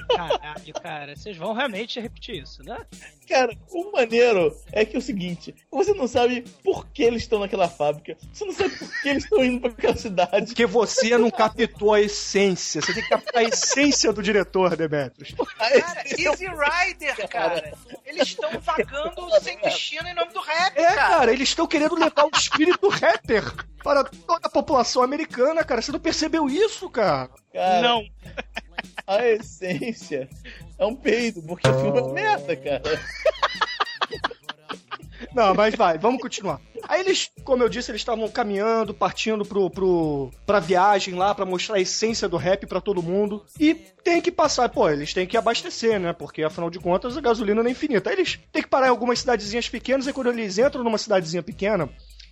[0.10, 1.16] Caralho, cara.
[1.16, 2.78] Vocês vão realmente repetir isso, né?
[3.28, 7.40] Cara, o maneiro é que é o seguinte: você não sabe por que eles estão
[7.40, 10.46] naquela fábrica, você não sabe por que eles estão indo pra aquela cidade.
[10.48, 15.34] Porque você não captou a essência, você tem que captar a essência do diretor, Demetrius.
[15.58, 17.74] Cara, Easy Rider, cara.
[18.06, 20.96] Eles estão vagando sem destino em nome do rap, É, cara.
[20.96, 23.44] cara, eles estão querendo levar o espírito rapper
[23.84, 25.82] para toda a população americana, cara.
[25.82, 27.30] Você não percebeu isso, cara?
[27.54, 28.04] Cara, Não.
[29.08, 30.28] A essência
[30.78, 32.82] é um peido, porque o filme é uma merda, cara.
[35.36, 36.62] Não, mas vai, vamos continuar.
[36.88, 41.46] Aí eles, como eu disse, eles estavam caminhando, partindo pro, pro, pra viagem lá, pra
[41.46, 43.44] mostrar a essência do rap pra todo mundo.
[43.60, 46.14] E tem que passar, pô, eles têm que abastecer, né?
[46.14, 48.10] Porque afinal de contas a gasolina não é infinita.
[48.10, 51.44] Aí eles têm que parar em algumas cidadezinhas pequenas, e quando eles entram numa cidadezinha
[51.44, 51.90] pequena,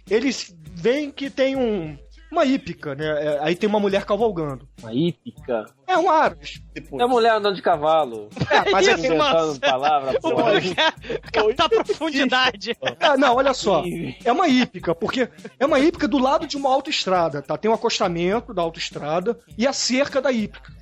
[0.10, 1.98] eles veem que tem um.
[2.34, 3.06] Uma hípica, né?
[3.06, 4.68] É, Aí tem uma mulher cavalgando.
[4.82, 5.68] Uma hípica.
[5.86, 6.64] É um Aros.
[6.76, 8.28] É mulher andando de cavalo.
[8.50, 9.60] É, mas é Inventando nossa.
[9.60, 10.20] palavra,
[10.60, 12.76] quer captar profundidade.
[13.00, 13.84] É, não, olha só.
[14.24, 15.30] É uma hípica, porque
[15.60, 17.58] é uma hípica do lado de uma autoestrada, tá?
[17.58, 20.74] Tem um acostamento da autoestrada e a cerca da hípica.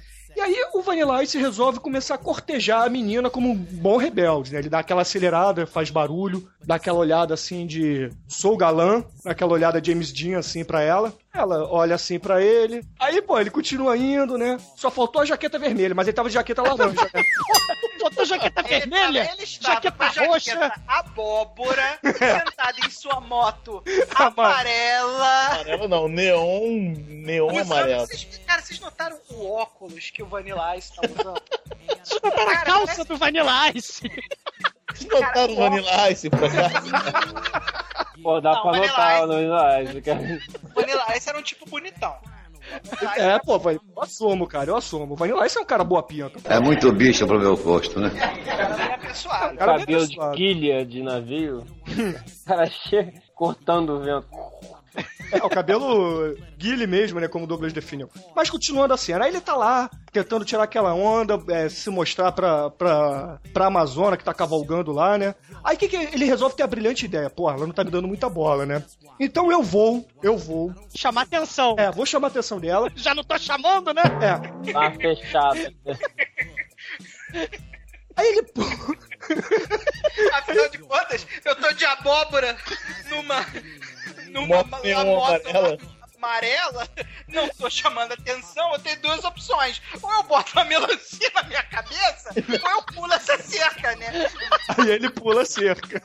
[0.41, 4.51] E aí o Vanilla Ice resolve começar a cortejar a menina como um bom rebelde,
[4.51, 4.57] né?
[4.57, 9.79] Ele dá aquela acelerada, faz barulho, dá aquela olhada assim de sou galã, aquela olhada
[9.83, 11.13] James Dean assim pra ela.
[11.31, 12.83] Ela olha assim pra ele.
[12.99, 14.57] Aí, pô, ele continua indo, né?
[14.75, 17.21] Só faltou a jaqueta vermelha, mas ele tava de jaqueta laranja, né?
[18.01, 20.51] botou jaqueta vermelha, ele estava jaqueta com a roxa.
[20.51, 23.83] jaqueta abóbora, sentado em sua moto
[24.15, 25.45] amarela.
[25.51, 28.07] Amarelo não, neon, neon Usando- amarelo.
[28.07, 31.41] Vocês- cara, vocês notaram o óculos que o Vanilla Ice tá usando?
[31.41, 34.01] Tá na Cara, calça parece- do Vanilla Ice.
[34.93, 36.91] Vocês notaram o Vanilla Ice por acaso?
[38.21, 39.21] Pô, dá Não, pra Vanilla notar Ice.
[39.21, 40.19] no Vanilla Ice, cara.
[40.63, 42.17] O Vanilla Ice era um tipo bonitão.
[43.17, 45.13] É, pô, vai- eu assumo, cara, eu assumo.
[45.13, 46.39] O Vanilla Ice é um cara boa pinta.
[46.45, 48.09] É muito bicho pro meu gosto, né?
[49.01, 49.55] Pessoal.
[49.55, 51.65] Cara, bem Cabelo de quilha de navio.
[52.45, 54.27] cara chega cortando o vento.
[55.31, 57.27] É, o cabelo guile mesmo, né?
[57.27, 58.09] Como o Douglas definiu.
[58.35, 62.31] Mas continuando a cena, aí ele tá lá, tentando tirar aquela onda, é, se mostrar
[62.33, 65.33] pra, pra, pra Amazona que tá cavalgando lá, né?
[65.63, 67.29] Aí que, que ele resolve ter a brilhante ideia?
[67.29, 68.83] Porra, ela não tá me dando muita bola, né?
[69.19, 70.73] Então eu vou, eu vou.
[70.95, 71.75] Chamar atenção.
[71.77, 72.91] É, vou chamar a atenção dela.
[72.95, 74.01] Já não tô chamando, né?
[74.21, 74.71] É.
[74.73, 75.59] Tá fechado.
[78.15, 78.47] Aí ele.
[80.33, 82.57] Afinal de contas, eu tô de abóbora
[83.09, 83.45] numa.
[84.31, 85.77] Numa uma moto amarela.
[86.21, 86.87] Amarela,
[87.27, 89.81] não tô chamando atenção, eu tenho duas opções.
[90.01, 94.29] Ou eu boto uma melancia na minha cabeça, ou eu pulo essa cerca, né?
[94.77, 96.01] Aí ele pula a cerca.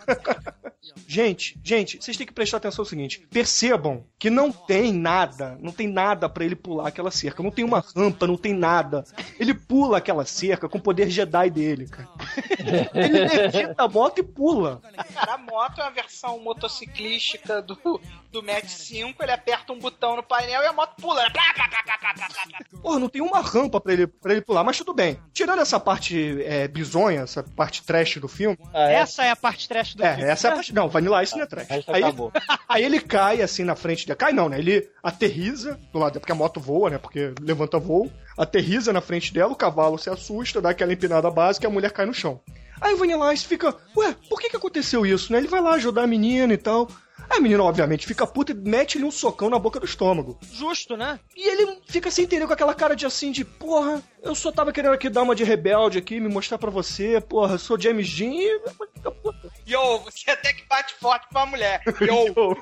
[1.06, 5.72] Gente, gente, vocês têm que prestar atenção no seguinte: percebam que não tem nada, não
[5.72, 9.04] tem nada pra ele pular aquela cerca, não tem uma rampa, não tem nada.
[9.38, 12.08] Ele pula aquela cerca com o poder Jedi dele, cara.
[12.94, 14.80] Ele levita a moto e pula.
[15.14, 18.00] Cara, a moto é a versão motociclística do,
[18.30, 21.22] do Match 5, ele aperta um botão no painel e a moto pula.
[21.24, 21.30] né?
[21.30, 22.80] Plá, plá, plá, plá, plá, plá, plá.
[22.82, 25.18] Porra, não tem uma rampa pra ele, pra ele pular, mas tudo bem.
[25.32, 28.56] Tirando essa parte é, bizonha, essa parte trash do filme.
[28.72, 28.94] Ah, é?
[28.96, 30.30] Essa é a parte trash do É, filme.
[30.30, 30.74] essa é a parte.
[30.74, 31.66] Não, Vanilla Ice não é trash.
[31.88, 32.30] Aí, acabou.
[32.68, 34.16] aí ele cai assim na frente dele.
[34.16, 34.58] Cai não, né?
[34.58, 36.98] Ele aterriza do lado, porque a moto voa, né?
[36.98, 38.12] Porque levanta voo.
[38.36, 41.90] Aterriza na frente dela, o cavalo se assusta, dá aquela empinada básica e a mulher
[41.90, 42.38] cai no chão.
[42.78, 45.38] Aí o Vanilla Ice fica, ué, por que que aconteceu isso, né?
[45.38, 46.86] Ele vai lá ajudar a menina e tal.
[47.28, 50.38] Aí a menina, obviamente, fica puta e mete-lhe um socão na boca do estômago.
[50.52, 51.18] Justo, né?
[51.34, 54.72] E ele fica sem entender com aquela cara de assim, de porra, eu só tava
[54.72, 58.08] querendo aqui dar uma de rebelde aqui, me mostrar pra você, porra, eu sou James
[58.12, 58.60] Dean e...
[59.66, 61.82] Yo, você até que bate forte pra mulher.
[62.00, 62.56] Yo,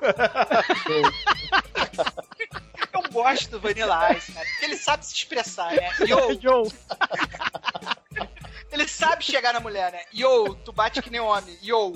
[2.93, 5.91] eu gosto do Vanilla Ice, cara, porque ele sabe se expressar, né?
[6.09, 6.73] Yo, Yo.
[8.71, 10.01] Ele sabe chegar na mulher, né?
[10.13, 11.57] Yo, tu bate que nem homem.
[11.63, 11.93] Yo.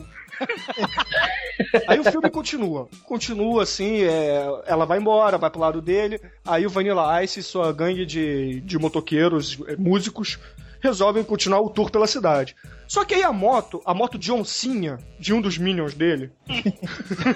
[1.89, 2.89] Aí o filme continua.
[3.05, 6.21] Continua assim, é, ela vai embora, vai pro lado dele.
[6.47, 10.39] Aí o Vanilla Ice e sua gangue de, de motoqueiros, é, músicos,
[10.81, 12.55] resolvem continuar o tour pela cidade.
[12.87, 16.31] Só que aí a moto, a moto de oncinha, de um dos minions dele.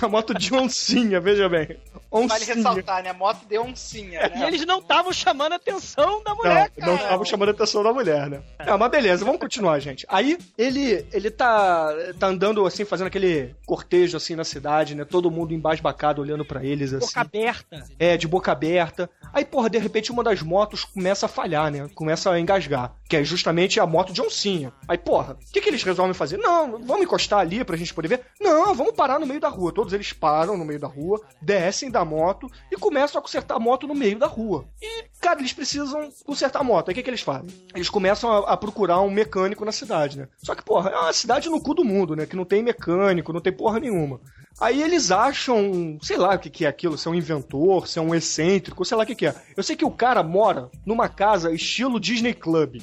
[0.00, 1.76] a moto de oncinha, veja bem.
[2.10, 2.54] Vale Oncinha.
[2.54, 3.12] ressaltar, né?
[3.12, 4.46] Moto de oncinha, E né?
[4.46, 7.04] eles não estavam chamando a atenção da mulher, Não, não cara.
[7.04, 8.40] estavam chamando a atenção da mulher, né?
[8.58, 10.06] Ah, mas beleza, vamos continuar, gente.
[10.08, 15.04] Aí ele ele tá, tá andando assim, fazendo aquele cortejo assim na cidade, né?
[15.04, 17.06] Todo mundo embasbacado olhando pra eles assim.
[17.08, 17.84] Boca aberta.
[17.98, 19.10] É, de boca aberta.
[19.32, 21.90] Aí, porra, de repente uma das motos começa a falhar, né?
[21.94, 22.97] Começa a engasgar.
[23.08, 24.72] Que é justamente a moto de oncinha.
[24.86, 26.36] Aí, porra, o que, que eles resolvem fazer?
[26.36, 28.20] Não, vamos encostar ali pra gente poder ver?
[28.40, 29.72] Não, vamos parar no meio da rua.
[29.72, 33.60] Todos eles param no meio da rua, descem da moto e começam a consertar a
[33.60, 34.66] moto no meio da rua.
[34.80, 36.88] E, cara, eles precisam consertar a moto.
[36.88, 37.48] Aí o que, que eles fazem?
[37.74, 40.28] Eles começam a, a procurar um mecânico na cidade, né?
[40.38, 42.26] Só que, porra, é uma cidade no cu do mundo, né?
[42.26, 44.20] Que não tem mecânico, não tem porra nenhuma.
[44.60, 47.98] Aí eles acham, sei lá o que, que é aquilo, se é um inventor, se
[47.98, 49.34] é um excêntrico, sei lá o que, que é.
[49.56, 52.82] Eu sei que o cara mora numa casa estilo Disney Club.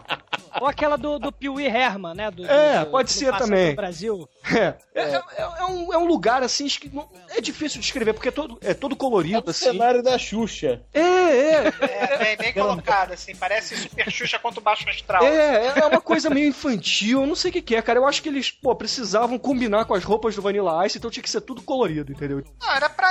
[0.61, 2.29] Ou aquela do, do Pee-wee Herman, né?
[2.29, 3.73] Do, É, do- pode do ser também.
[3.75, 4.29] Brasil.
[4.93, 5.21] É, é, é-
[5.59, 8.57] é um, é um lugar assim, esqui- não- é difícil de descrever, porque é todo,
[8.61, 9.65] é todo É colorido o assim.
[9.71, 10.81] cenário da Xuxa.
[10.93, 13.33] É, é, É, bem, bem colocado, assim.
[13.35, 15.23] Parece Super Xuxa contra o Baixo Astral.
[15.23, 17.99] É, é uma coisa meio infantil, não sei o que, que é, cara.
[17.99, 21.23] Eu acho que eles, pô, precisavam combinar com as roupas do Vanilla Ice, então tinha
[21.23, 22.43] que ser tudo colorido, entendeu?
[22.61, 23.09] Não, era pra,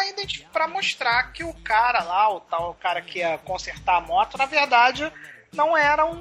[0.53, 4.45] pra mostrar que o cara lá, o tal cara que ia consertar a moto, na
[4.47, 5.11] verdade,
[5.53, 6.15] não era um,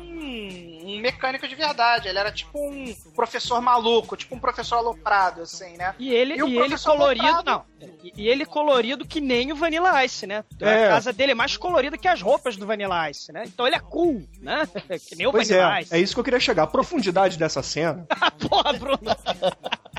[0.86, 2.08] um mecânico de verdade.
[2.08, 5.94] Ele era tipo um professor maluco, tipo um professor aloprado, assim, né?
[6.00, 7.46] E ele, E o e ele colorido, Loprado?
[7.46, 7.66] não.
[8.04, 10.44] E, e ele colorido que nem o Vanilla Ice, né?
[10.60, 10.86] É.
[10.86, 13.44] A casa dele é mais colorida que as roupas do Vanilla Ice, né?
[13.46, 14.68] Então ele é cool, né?
[15.08, 15.96] Que nem o Pois Vanilla é, Ice.
[15.96, 16.64] é isso que eu queria chegar.
[16.64, 18.06] A profundidade dessa cena,
[18.50, 19.00] Porra, Bruno.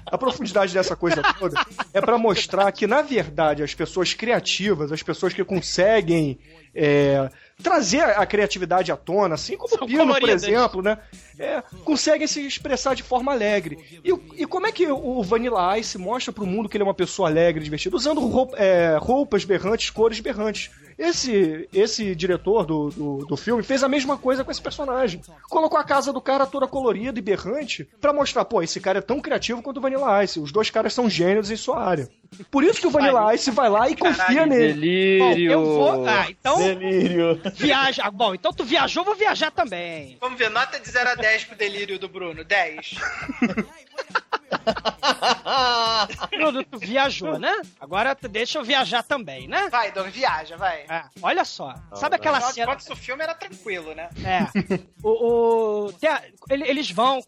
[0.06, 1.60] a profundidade dessa coisa toda,
[1.94, 6.38] é pra mostrar que, na verdade, as pessoas criativas, as pessoas que conseguem
[6.74, 7.28] é,
[7.60, 10.98] trazer a criatividade à tona, assim como São o Pino, por exemplo, né?
[11.40, 13.78] É, conseguem se expressar de forma alegre.
[14.04, 16.86] E, o- e como é que o Vanilla Ice mostra pro mundo que ele é
[16.86, 17.96] uma pessoa alegre, divertida?
[17.96, 20.70] Usando roupa- é, roupas berrantes, cores berrantes.
[20.98, 25.22] Esse, esse diretor do, do, do filme fez a mesma coisa com esse personagem.
[25.48, 29.00] Colocou a casa do cara toda colorida e berrante pra mostrar, pô, esse cara é
[29.02, 30.38] tão criativo quanto o Vanilla Ice.
[30.38, 32.06] Os dois caras são gênios em sua área.
[32.50, 34.74] Por isso que o Vanilla Ice vai lá e confia nele.
[34.74, 35.18] Delírio.
[35.24, 36.06] Bom, eu vou.
[36.06, 36.58] Ah, então.
[36.58, 37.40] Delírio.
[37.54, 38.10] Viaja.
[38.10, 40.18] Bom, então tu viajou, vou viajar também.
[40.20, 42.44] Vamos ver, nota de 0 a 10 pro delírio do Bruno.
[42.44, 42.94] 10.
[46.30, 47.60] Bruno, tu viajou, né?
[47.80, 49.68] Agora deixa eu viajar também, né?
[49.70, 50.84] Vai, Dom, viaja, vai.
[50.88, 51.74] É, olha só.
[51.94, 52.76] Sabe aquela de cena.
[52.90, 54.08] o filme era tranquilo, né?
[54.24, 54.78] É.
[55.02, 57.20] O, o- a- ele- eles vão,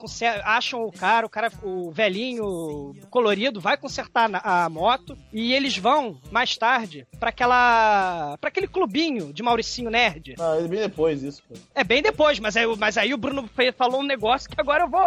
[0.44, 6.18] acham o cara, o cara, o velhinho colorido, vai consertar a moto e eles vão
[6.30, 10.34] mais tarde pra aquela, para aquele clubinho de Mauricinho Nerd.
[10.38, 11.54] Ah, bem depois isso, pô.
[11.74, 14.88] É bem depois, mas aí, mas aí o Bruno falou um negócio que agora eu
[14.88, 15.02] vou.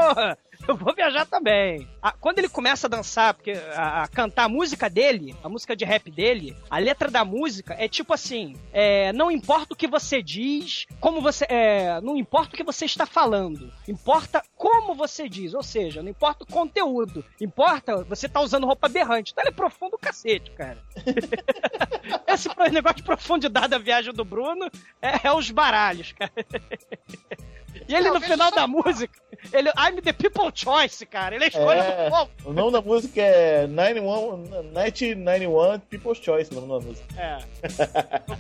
[0.68, 1.88] Eu vou viajar também.
[2.01, 5.76] Ah, quando ele começa a dançar, porque a, a cantar a música dele, a música
[5.76, 9.88] de rap dele, a letra da música é tipo assim: é, não importa o que
[9.88, 11.45] você diz, como você.
[11.49, 15.53] é, não importa o que você está falando, importa como você diz.
[15.53, 19.32] Ou seja, não importa o conteúdo, importa você tá usando roupa berrante.
[19.32, 20.78] Então ele é profundo o cacete, cara.
[22.28, 24.70] Esse negócio de profundidade da viagem do Bruno
[25.01, 26.32] é, é os baralhos, cara.
[27.88, 29.19] E ele, no Talvez final só- da música,
[29.53, 31.36] ele, I'm the people choice, cara.
[31.36, 32.32] Ele é escolha É, do povo.
[32.45, 37.05] o nome da música é 91, 1991 People's Choice, o nome da música.
[37.21, 37.38] É.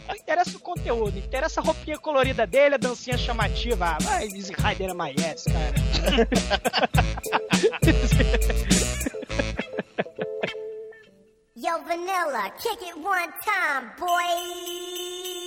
[0.07, 3.85] Não interessa o conteúdo, interessa a roupinha colorida dele, a dancinha chamativa.
[3.85, 5.75] Ah, vai, Easy Rider é my ass, cara.
[11.55, 15.44] Yo, Vanilla, kick it one time, boy.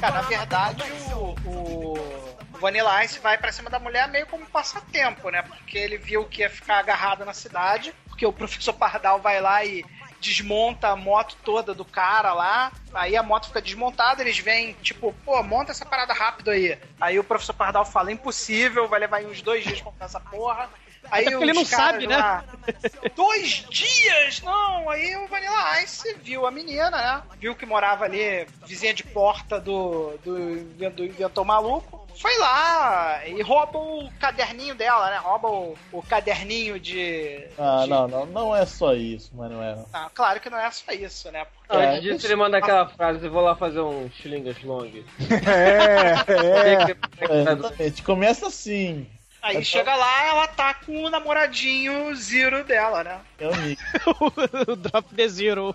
[0.00, 0.82] Cara, na verdade,
[1.14, 5.42] o, o Vanilla Ice vai pra cima da mulher meio como passatempo, né?
[5.42, 9.64] Porque ele viu que ia ficar agarrado na cidade, porque o professor Pardal vai lá
[9.64, 9.84] e
[10.20, 15.14] desmonta a moto toda do cara lá, aí a moto fica desmontada, eles vêm, tipo,
[15.24, 16.78] pô, monta essa parada rápido aí.
[17.00, 20.20] Aí o professor Pardal fala, impossível, vai levar aí uns dois dias pra montar essa
[20.20, 20.70] porra.
[21.10, 22.16] Aí Até ele não sabe, né?
[22.16, 22.44] lá,
[23.14, 24.40] Dois dias?
[24.42, 27.22] Não, aí o Vanilla Ice viu a menina, né?
[27.38, 32.02] Viu que morava ali, vizinha de porta do, do, do inventor maluco.
[32.16, 35.16] Foi lá e rouba o caderninho dela, né?
[35.16, 37.44] Rouba o, o caderninho de.
[37.58, 39.88] Ah, de- não, não, não é só isso, Manuel.
[39.92, 41.44] Ah, claro que não é só isso, né?
[41.44, 44.88] Porque- Antes disso, ele manda aquela frase: Eu vou lá fazer um Schlingas Long.
[45.44, 46.96] É, é.
[47.28, 49.08] É, exatamente, começa assim.
[49.44, 53.20] Aí chega lá, ela tá com o namoradinho Zero dela, né?
[53.38, 53.82] É o Nick.
[54.70, 55.74] o Drop the Zero.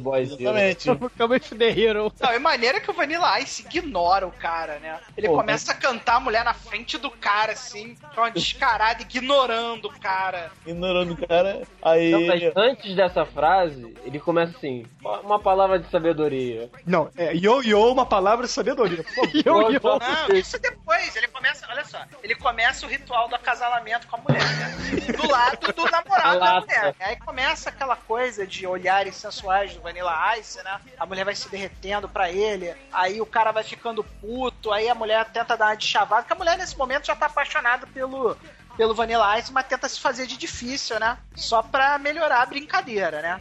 [0.00, 0.40] Boy Zero.
[0.40, 0.86] Exatamente.
[0.86, 2.12] Come with the Hero.
[2.20, 4.98] Não, é maneira que o Vanilla Ice ignora o cara, né?
[5.16, 9.02] Ele Pô, começa a cantar a mulher na frente do cara, assim, com uma descarada,
[9.02, 10.50] ignorando o cara.
[10.66, 11.62] Ignorando o cara.
[11.82, 12.10] Aí.
[12.10, 16.70] Não, mas antes dessa frase, ele começa assim: uma uma palavra de sabedoria.
[16.86, 19.02] Não, é yo-yo, uma palavra de sabedoria.
[19.14, 19.30] Por favor.
[19.34, 19.80] Yo, yo.
[19.82, 21.14] Não, isso depois.
[21.16, 24.76] Ele começa, olha só, ele começa o ritual do acasalamento com a mulher, né?
[25.16, 26.94] Do lado do namorado mulher.
[27.00, 30.80] Aí começa aquela coisa de olhares sensuais do Vanilla Ice, né?
[30.98, 34.94] A mulher vai se derretendo pra ele, aí o cara vai ficando puto, aí a
[34.94, 38.36] mulher tenta dar uma de chavada, porque a mulher nesse momento já tá apaixonada pelo,
[38.76, 41.18] pelo Vanilla Ice, mas tenta se fazer de difícil, né?
[41.34, 43.40] Só pra melhorar a brincadeira, né?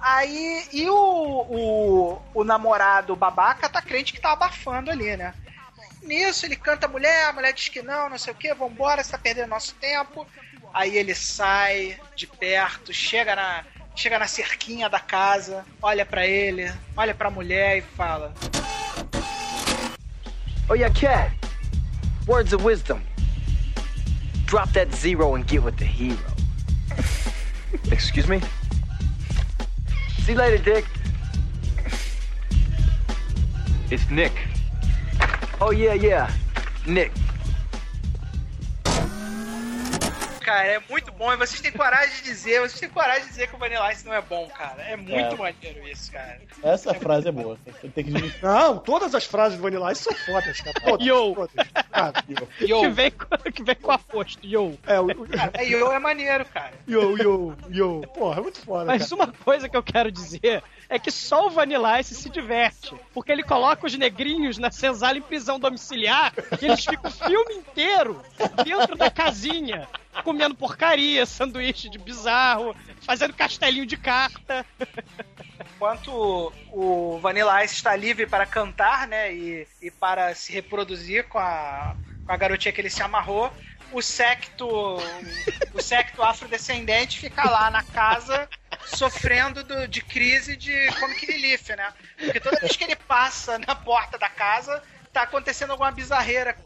[0.00, 5.32] Aí, e o, o, o namorado babaca tá crente que tá abafando ali, né?
[6.02, 9.02] Nisso ele canta a mulher, a mulher diz que não, não sei o que, vambora,
[9.02, 10.26] você tá perdendo nosso tempo.
[10.74, 13.64] Aí ele sai de perto, chega na,
[13.94, 18.34] chega na cerquinha da casa, olha pra ele, olha pra mulher e fala:
[20.68, 21.30] Oh, yeah, cat.
[22.26, 23.00] Words of wisdom.
[24.46, 26.18] Drop that zero and get with the hero.
[27.92, 28.40] Excuse me?
[30.24, 30.86] See you later, Dick.
[33.90, 34.32] It's Nick.
[35.60, 36.32] Oh, yeah, yeah.
[36.84, 37.12] Nick.
[40.54, 43.48] Cara, é muito bom e vocês têm coragem de dizer, vocês têm coragem de dizer
[43.48, 44.80] que o Vanilla Ice não é bom, cara.
[44.82, 45.34] É muito É.
[45.36, 46.40] maneiro isso, cara.
[46.62, 47.58] Essa frase é boa.
[47.92, 48.10] Tem que.
[48.40, 50.80] Não, todas as frases do Vanilla Ice são fodas, cara.
[50.80, 51.34] Todas, Yo.
[51.34, 51.68] todas.
[51.90, 52.48] Cara, yo.
[52.68, 54.78] Yo, Que vem, com- que vem com aposto, yo.
[54.86, 56.72] É, o, o, cara, é, Yo é maneiro, cara.
[56.86, 58.00] yo, yo, yo.
[58.14, 59.14] Porra, é muito foda, Mas cara.
[59.24, 62.94] uma coisa que eu quero dizer é que só o Vanilla Ice se diverte.
[63.12, 67.54] Porque ele coloca os negrinhos na senzala em prisão domiciliar e eles ficam o filme
[67.54, 68.22] inteiro
[68.64, 69.88] dentro da casinha,
[70.22, 74.64] comendo porcaria, sanduíche de bizarro, fazendo castelinho de carta.
[75.74, 81.38] enquanto o Vanilla Ice está livre para cantar, né, e, e para se reproduzir com
[81.38, 81.94] a,
[82.24, 83.52] com a garotinha que ele se amarrou,
[83.92, 84.66] o secto,
[85.72, 88.48] o secto afrodescendente fica lá na casa
[88.86, 91.92] sofrendo do- de crise de comic relief, né?
[92.18, 94.82] Porque toda vez que ele passa na porta da casa,
[95.14, 96.56] tá acontecendo alguma bizarreira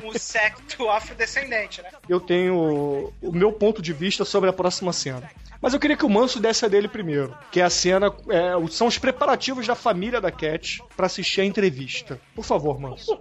[0.00, 1.90] com o secto afrodescendente, né?
[2.08, 5.28] Eu tenho o meu ponto de vista sobre a próxima cena.
[5.60, 7.36] Mas eu queria que o Manso desse a dele primeiro.
[7.50, 8.06] Que é a cena.
[8.30, 12.20] é, são os preparativos da família da Cat pra assistir a entrevista.
[12.34, 13.16] Por favor, Manso.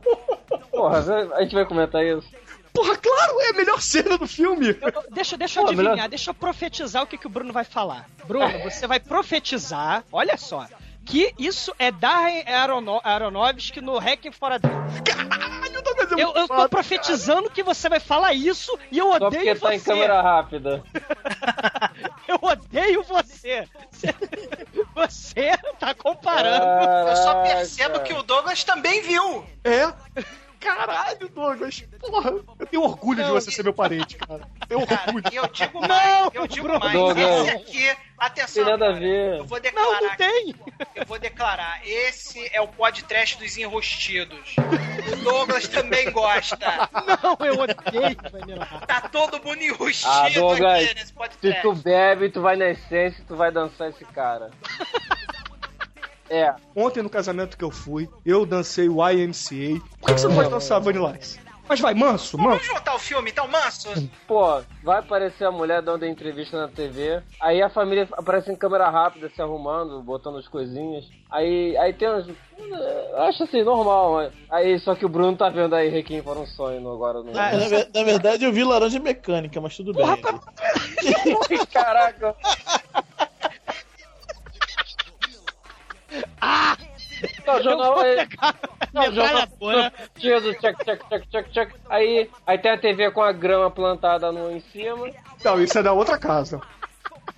[0.71, 0.99] Porra,
[1.35, 2.27] a gente vai comentar isso.
[2.73, 4.73] Porra, claro, é a melhor cena do filme.
[5.11, 7.65] Deixa, deixa eu Pô, adivinhar, melhor- deixa eu profetizar o que, que o Bruno vai
[7.65, 8.09] falar.
[8.25, 10.65] Bruno, você vai profetizar, olha só,
[11.05, 14.81] que isso é Darren Arono Aronofsky no Hacking for a Dream.
[15.03, 19.07] Caralho, Douglas, é Eu, eu tô foda, profetizando que você vai falar isso e eu
[19.07, 19.75] Só odeio porque tá você.
[19.75, 20.83] em câmera rápida.
[22.27, 23.67] Eu odeio você.
[23.91, 24.15] Você,
[24.95, 27.09] você tá comparando.
[27.09, 29.45] Eu só percebo que o Douglas também viu.
[29.63, 29.91] É?
[30.61, 31.83] Caralho, Douglas.
[31.99, 34.47] Porra, eu tenho orgulho de Não, você e- ser meu parente, cara.
[34.67, 35.23] Tenho Cara, orgulho.
[35.31, 36.79] e eu digo Não, mais, eu digo Bruno.
[36.79, 36.93] mais.
[36.93, 37.47] Douglas.
[37.47, 39.37] Esse aqui, atenção, Tem nada a agora, ver.
[39.39, 40.55] Eu vou Não, declarar, não tem.
[40.95, 44.55] eu vou declarar, esse é o podcast dos enrostidos.
[45.11, 46.89] O Douglas também gosta.
[47.23, 48.15] Não, eu odeio.
[48.87, 51.61] Tá todo mundo enrustido Ah, Douglas, aqui nesse Se podcast.
[51.61, 54.51] tu bebe, tu vai na essência, tu vai dançar esse cara.
[56.31, 59.81] É, Ontem no casamento que eu fui, eu dancei o YMCA.
[59.99, 61.37] Por que, que você não pode dançar Vanilla Ice?
[61.67, 62.49] Mas vai, manso, manso.
[62.57, 64.09] Vamos voltar o filme, então, Manso?
[64.27, 67.21] pô, vai aparecer a mulher dando entrevista na TV.
[67.39, 71.05] Aí a família aparece em câmera rápida, se arrumando, botando as coisinhas.
[71.29, 72.27] Aí, aí tem uns.
[72.27, 74.13] eu Acho assim, normal.
[74.13, 77.31] mas- Aí só que o Bruno tá vendo aí Requiem para um sonho agora no.
[77.31, 80.05] Na, ver- na verdade, eu vi Laranja Mecânica, mas tudo bem.
[81.71, 82.35] Caraca!
[87.51, 88.27] Não, o jornal é.
[88.93, 89.47] Não, o jornal.
[90.17, 91.73] Tiro, tchac, tchac, tchac, tchac, tchac.
[91.89, 95.09] Aí, aí tem a TV com a grama plantada no, em cima.
[95.43, 96.61] Não, isso é da outra casa.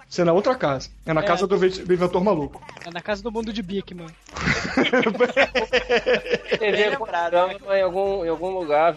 [0.09, 0.89] Isso é na outra casa.
[1.07, 2.61] É na casa do, ve- do inventor maluco.
[2.85, 4.13] É na casa do mundo de Bic, mano.
[6.59, 8.95] TV com a grama em algum, em algum lugar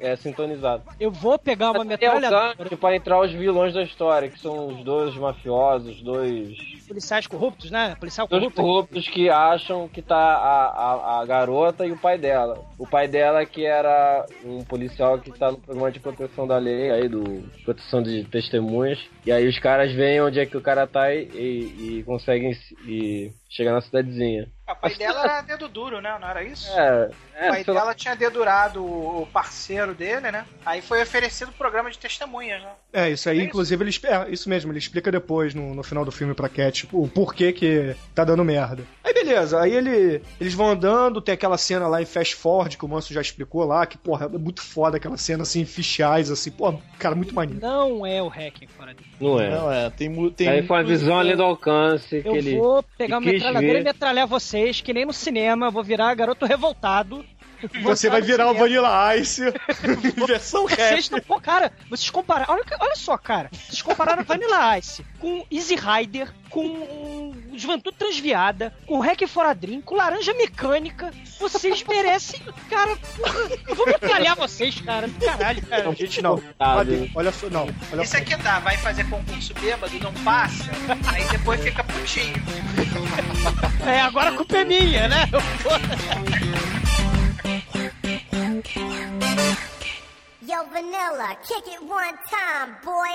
[0.00, 0.82] é, sintonizado.
[0.98, 2.54] Eu vou pegar uma metralhadora.
[2.58, 6.56] gancho para entrar os vilões da história, que são os dois mafiosos, dois,
[6.86, 7.96] Policiais corruptos, né?
[7.98, 8.60] Policial dois corrupto.
[8.62, 12.58] corruptos que acham que tá a, a, a garota e o pai dela.
[12.78, 16.90] O pai dela que era um policial que tá no programa de proteção da lei,
[16.90, 18.98] aí do proteção de testemunhas.
[19.24, 22.52] E aí os caras veem onde é que o cara tá e, e, e conseguem
[22.52, 24.46] se- e chegar na cidadezinha.
[24.74, 26.16] O pai dela era dedo duro, né?
[26.20, 26.68] Não era isso?
[26.78, 27.80] É, O é, pai sei lá.
[27.80, 30.44] dela tinha dedurado o parceiro dele, né?
[30.64, 32.68] Aí foi oferecido o programa de testemunhas, né?
[32.92, 36.04] É, isso aí, inclusive, ele, expl- é, isso mesmo, ele explica depois, no, no final
[36.04, 38.84] do filme pra Cat, o porquê que tá dando merda.
[39.02, 42.84] Aí beleza, aí ele, eles vão andando, tem aquela cena lá em Fast Forward, que
[42.84, 46.50] o Manso já explicou lá, que, porra, é muito foda aquela cena, assim, fichais, assim,
[46.50, 47.60] pô, cara, muito maneiro.
[47.60, 49.06] Não é o hacking fora dele.
[49.20, 49.50] Não é.
[49.50, 52.58] Não, é, tem, tem Aí foi uma visão ali do alcance que Eu ele.
[52.58, 53.80] vou pegar uma que metralhadora ver.
[53.80, 54.26] e metralhar
[54.64, 55.70] vocês, que nem no cinema.
[55.70, 57.24] Vou virar garoto revoltado.
[57.82, 58.54] Você vai virar o.
[58.54, 59.42] Vanilla Ice,
[60.26, 61.12] versão Vocês rap.
[61.12, 61.20] não.
[61.20, 62.54] Pô, cara, vocês compararam.
[62.54, 63.50] Olha, olha só, cara.
[63.52, 69.80] Vocês compararam Vanilla Ice com Easy Rider, com Juventude Transviada, com Hack for a Dream,
[69.80, 71.12] com Laranja Mecânica.
[71.40, 72.40] Vocês merecem.
[72.70, 73.38] Cara, porra,
[73.68, 75.08] eu vou metralhar vocês, cara.
[75.24, 75.82] Caralho, cara.
[75.84, 76.40] Não, gente, não.
[76.58, 77.68] Ah, Olha, olha só, não.
[77.92, 80.70] Olha Isso aqui dá, vai fazer concurso bêbado, não passa,
[81.12, 82.34] aí depois fica putinho.
[83.86, 85.28] É, agora a culpa é minha, né?
[90.46, 93.08] Yo, Vanilla, kick it one time, boy.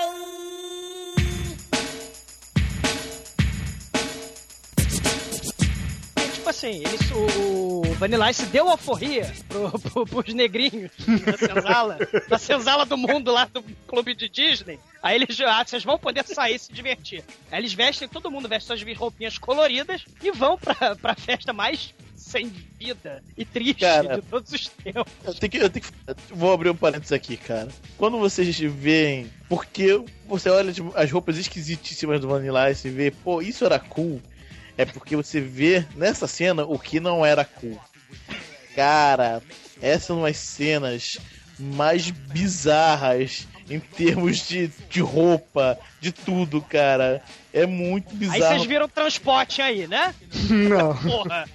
[6.34, 10.90] Tipo assim, eles, o Vanilla Ice deu alforria pro, pro, pros negrinhos
[11.24, 14.80] da senzala, da senzala do mundo lá do clube de Disney.
[15.00, 17.22] Aí eles, ah, vocês vão poder sair e se divertir.
[17.52, 21.94] Aí eles vestem, todo mundo veste suas roupinhas coloridas e vão pra, pra festa mais
[22.30, 22.46] sem
[22.78, 24.16] vida e triste Cara.
[24.16, 25.12] de todos os tempos.
[25.24, 27.68] Eu tenho que, eu tenho que, eu vou abrir um parênteses aqui, cara.
[27.98, 33.10] Quando vocês veem, porque você olha tipo, as roupas esquisitíssimas do Vanilla Ice e vê,
[33.10, 34.22] pô, isso era cool.
[34.78, 37.78] É porque você vê nessa cena o que não era cool.
[38.74, 39.42] Cara,
[39.82, 41.18] essas são as cenas
[41.58, 47.22] mais bizarras em termos de, de roupa, de tudo, cara.
[47.52, 48.40] É muito Aí bizarro.
[48.42, 50.14] vocês viram transporte aí, né?
[50.50, 50.96] Não.
[50.96, 51.48] Porra.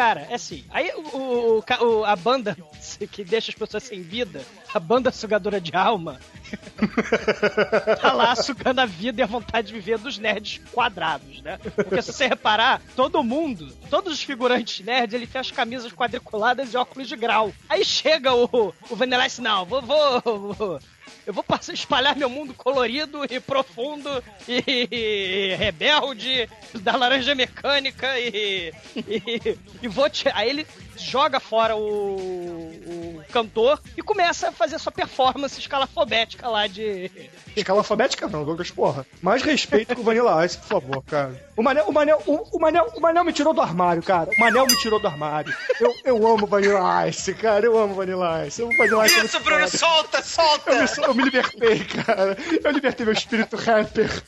[0.00, 0.64] Cara, é assim.
[0.70, 1.64] Aí o, o-
[1.98, 2.56] o a banda
[3.12, 4.40] que deixa as pessoas sem vida,
[4.72, 6.18] a banda sugadora de alma,
[8.00, 11.58] tá lá sugando a vida e a vontade de viver dos nerds quadrados, né?
[11.76, 16.72] Porque se você reparar, todo mundo, todos os figurantes nerds, ele tem as camisas quadriculadas
[16.72, 17.52] e óculos de grau.
[17.68, 20.20] Aí chega o, o Vanilla Ice, não, vou, vou,
[20.54, 20.80] vou-
[21.26, 24.08] eu vou passar, espalhar meu mundo colorido e profundo
[24.48, 26.48] e, e rebelde
[26.80, 30.28] da laranja mecânica e, e, e vou te...
[30.34, 30.66] Aí ele
[31.00, 37.10] joga fora o, o cantor e começa a fazer sua performance escalafobética lá de...
[37.56, 39.04] Escala alfabética não, Douglas, porra.
[39.20, 41.50] Mais respeito com o Vanilla Ice, por favor, cara.
[41.56, 44.30] O Manel, o Manel, o, o Manel, o Manel me tirou do armário, cara.
[44.36, 45.52] O Manel me tirou do armário.
[45.80, 47.64] Eu, eu amo Vanilla Ice, cara.
[47.66, 48.60] Eu amo Vanilla Ice.
[48.60, 49.20] Eu amo Vanilla Ice.
[49.20, 49.78] é Isso, Bruno, foda.
[49.78, 50.70] solta, solta!
[50.70, 52.36] Eu me, eu me libertei, cara.
[52.62, 54.22] Eu libertei meu espírito rapper.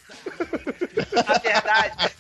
[1.27, 2.11] A verdade.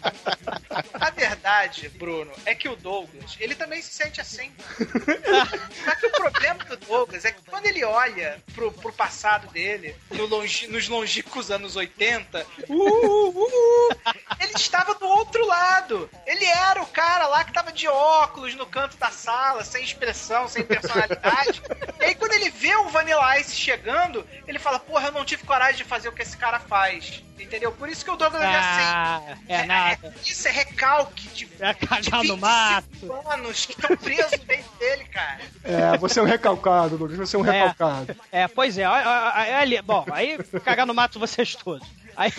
[0.95, 4.51] A verdade, Bruno, é que o Douglas, ele também se sente assim.
[5.85, 9.95] Só que o problema do Douglas é que quando ele olha pro, pro passado dele,
[10.11, 13.97] no longi- nos longínquos anos 80, uh, uh, uh,
[14.41, 16.09] ele estava do outro lado.
[16.27, 20.49] Ele era o cara lá que tava de óculos no canto da sala, sem expressão,
[20.49, 21.63] sem personalidade.
[22.01, 25.45] E aí quando ele vê o Vanilla Ice chegando, ele fala, porra, eu não tive
[25.45, 27.23] coragem de fazer o que esse cara faz.
[27.39, 27.73] Entendeu?
[27.73, 28.83] Por isso que o Douglas é assim.
[28.85, 30.15] Ah, é nada.
[30.25, 33.29] Isso é recalque de, É cagar de no 25 mato.
[33.31, 35.41] anos que estão presos dentro dele, cara.
[35.65, 37.19] É, você é um recalcado, Douglas.
[37.19, 37.67] Você é um É.
[37.67, 38.17] recalcado.
[38.31, 38.87] É, pois é.
[38.87, 41.87] ó, ó, ó, é ali- bom, aí cagar no mato vocês todos.
[42.17, 42.31] Aí,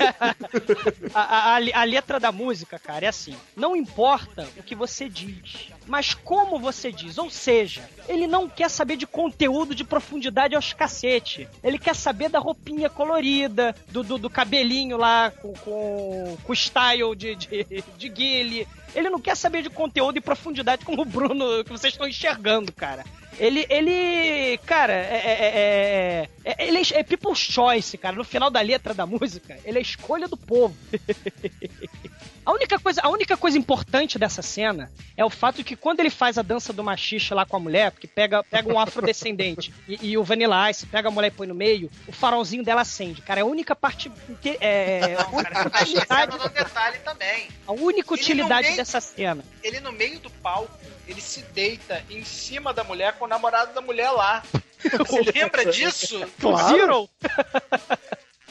[1.14, 5.10] a, a- a- a letra da música, cara, é assim: não importa o que você
[5.10, 7.18] diz, mas como você diz.
[7.18, 11.48] Ou seja, ele não quer saber de conteúdo de profundidade aos cacete.
[11.64, 17.16] Ele quer saber da roupinha colorida, do, do, do cabelinho lá com, com, com style
[17.16, 18.68] de, de, de guile.
[18.96, 22.72] Ele não quer saber de conteúdo e profundidade como o Bruno que vocês estão enxergando,
[22.72, 23.04] cara.
[23.40, 28.16] Ele, ele, cara, é, é, é, é- ele é, é people's choice, cara.
[28.16, 30.76] No final da letra da música, ele é a escolha do povo.
[32.46, 36.02] A única, coisa, a única coisa importante dessa cena é o fato de que quando
[36.02, 39.74] ele faz a dança do machixe lá com a mulher, porque pega, pega um afrodescendente
[39.88, 42.82] e, e o Vanilla Ice pega a mulher e põe no meio, o farolzinho dela
[42.82, 43.22] acende.
[43.22, 44.12] Cara, é a única parte.
[44.60, 47.48] É, a única Cara, tá utilidade, detalhe também.
[47.68, 49.44] a única utilidade não tem- dessa cena.
[49.64, 50.78] Ele no meio do palco,
[51.08, 54.44] ele se deita em cima da mulher com o namorado da mulher lá.
[54.84, 56.22] Você lembra disso?
[56.44, 57.10] O Zero!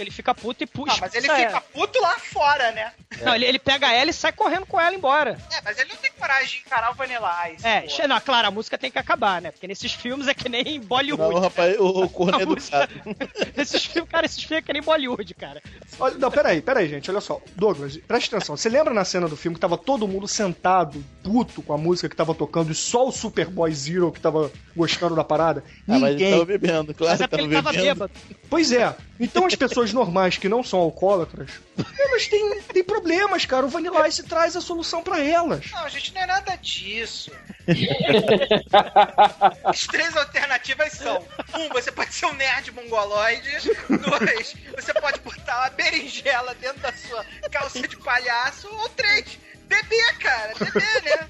[0.03, 0.97] Ele fica puto e puxa.
[0.97, 2.93] Ah, mas ele fica puto lá fora, né?
[3.21, 5.39] Não, ele, ele pega ela e sai correndo com ela embora.
[5.53, 5.97] É, mas ele não
[6.41, 7.67] de encarar o Vanilla Ice.
[7.67, 9.51] É, che- não, claro, a música tem que acabar, né?
[9.51, 11.35] Porque nesses filmes é que nem Bollywood.
[11.35, 12.89] Não, rapaz, o, o corno é A música-.
[13.57, 15.63] Esses filmes, cara, esses filmes é que nem Bollywood, cara.
[15.99, 17.41] Olha, não, peraí, peraí, gente, olha só.
[17.57, 18.57] Douglas, presta atenção.
[18.57, 22.09] Você lembra na cena do filme que tava todo mundo sentado, puto com a música
[22.09, 25.63] que tava tocando e só o Superboy Zero que tava gostando da parada?
[25.89, 26.31] Ah, mas ele Ninguém.
[26.33, 27.87] tava bebendo, claro Mas é que porque ele tava bebendo.
[27.95, 28.13] bêbado.
[28.49, 28.95] Pois é.
[29.21, 31.51] Então as pessoas normais que não são alcoólatras,
[31.99, 33.65] elas têm, têm problemas, cara.
[33.65, 35.71] O Vanilla Ice traz a solução pra elas.
[35.71, 37.31] Não, gente, não é nada disso.
[39.65, 43.51] As três alternativas são: um, você pode ser um nerd mongoloide.
[43.89, 48.69] Dois, você pode botar uma berinjela dentro da sua calça de palhaço.
[48.69, 50.55] Ou três, beber, cara.
[50.59, 51.29] Beber, né?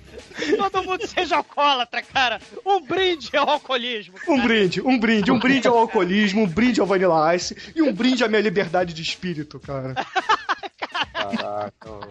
[0.57, 2.40] Todo mundo seja alcoólatra, cara.
[2.64, 4.14] Um brinde ao alcoolismo.
[4.26, 7.93] Um brinde, um brinde, um brinde ao alcoolismo, um brinde ao Vanilla Ice e um
[7.93, 9.95] brinde à minha liberdade de espírito, cara.
[11.12, 11.90] Caraca.
[11.90, 12.11] mano.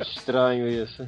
[0.00, 1.06] Estranho isso.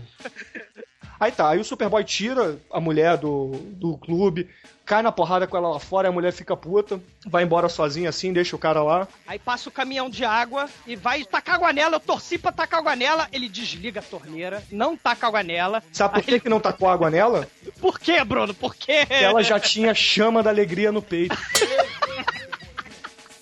[1.20, 4.48] Aí tá, aí o Superboy tira a mulher do, do clube,
[4.86, 8.32] cai na porrada com ela lá fora, a mulher fica puta, vai embora sozinha assim,
[8.32, 9.08] deixa o cara lá.
[9.26, 11.96] Aí passa o caminhão de água e vai tacar água nela.
[11.96, 13.26] Eu torci pra tacar água nela.
[13.32, 15.82] Ele desliga a torneira, não taca água nela.
[15.92, 17.48] Sabe por que, que não tacou água nela?
[17.80, 18.54] Por quê, Bruno?
[18.54, 19.00] Por quê?
[19.00, 21.36] Porque ela já tinha chama da alegria no peito.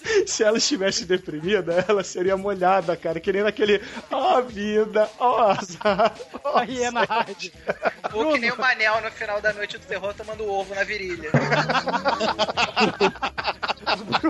[0.26, 6.14] Se ela estivesse deprimida, ela seria molhada, cara, que nem naquele ó vida, ó azar.
[6.44, 7.52] ó A hiena rádio.
[8.12, 11.30] Ou que nem o Manel no final da noite do terror tomando ovo na virilha.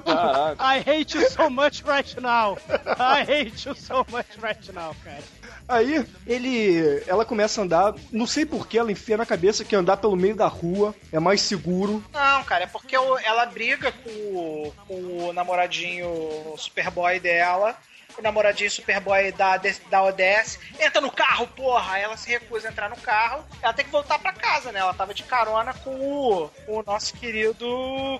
[0.04, 0.56] Caraca.
[0.62, 2.58] I hate you so much right now.
[2.98, 5.22] I hate you so much right now, cara.
[5.68, 9.74] Aí ele, ela começa a andar, não sei por que ela enfia na cabeça que
[9.74, 12.04] andar pelo meio da rua é mais seguro.
[12.12, 17.76] Não, cara, é porque ela briga com com o namoradinho Superboy dela.
[18.18, 21.98] o namoradinho Superboy da, da ODS, entra no carro, porra!
[21.98, 24.80] Ela se recusa a entrar no carro, ela tem que voltar pra casa, né?
[24.80, 27.66] Ela tava de carona com o, com o nosso querido.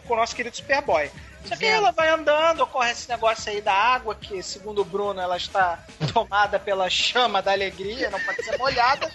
[0.07, 1.11] com o nosso querido Superboy.
[1.47, 4.85] Só que aí ela vai andando, ocorre esse negócio aí da água, que segundo o
[4.85, 5.79] Bruno, ela está
[6.13, 9.11] tomada pela chama da alegria, não pode ser molhada.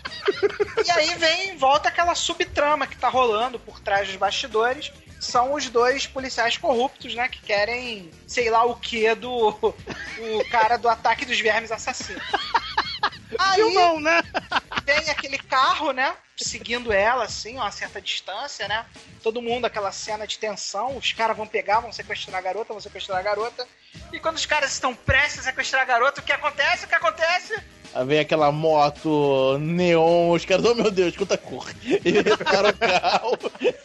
[0.86, 4.92] e aí vem, volta aquela subtrama que tá rolando por trás dos bastidores.
[5.20, 7.28] São os dois policiais corruptos, né?
[7.30, 12.24] Que querem, sei lá o que, do o cara do ataque dos vermes assassinos.
[13.38, 14.22] Aí, Filmão, né?
[14.86, 16.16] tem aquele carro, né?
[16.38, 18.86] Seguindo ela, assim, a uma certa distância, né?
[19.24, 20.98] Todo mundo, aquela cena de tensão.
[20.98, 23.68] Os caras vão pegar, vão sequestrar a garota, vão sequestrar a garota.
[24.12, 26.86] E quando os caras estão prestes a sequestrar a garota, o que acontece?
[26.86, 27.62] O que acontece?
[27.94, 31.70] Aí vem aquela moto neon, os caras, oh meu Deus, quanta cor.
[31.84, 33.38] Ele para o carro.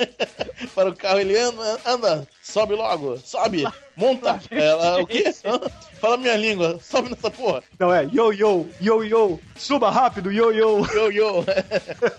[0.75, 3.65] para o carro, ele anda, anda, sobe logo, sobe,
[3.97, 4.41] monta.
[4.51, 5.25] Ela, o quê?
[6.01, 7.63] Fala minha língua, sobe nessa porra.
[7.79, 10.87] Não, é yo, yo, yo, yo, suba rápido, yo, yo.
[10.95, 11.45] Yo, yo.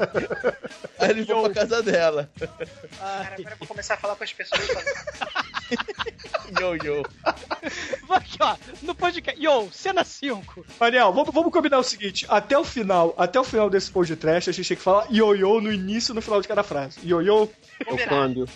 [0.99, 2.29] Aí eles vão pra casa dela.
[2.97, 4.67] Cara, agora eu vou começar a falar com as pessoas.
[6.59, 7.03] Yo, yo.
[8.09, 9.41] Aqui, ó, no podcast.
[9.41, 10.65] Yo, cena 5.
[10.79, 14.53] Daniel, vamos, vamos combinar o seguinte: até o final, até o final desse podcast, a
[14.53, 16.99] gente tem que falar yo-yo no início e no final de cada frase.
[17.03, 17.49] Yo-yo.
[17.87, 18.47] O câmbio.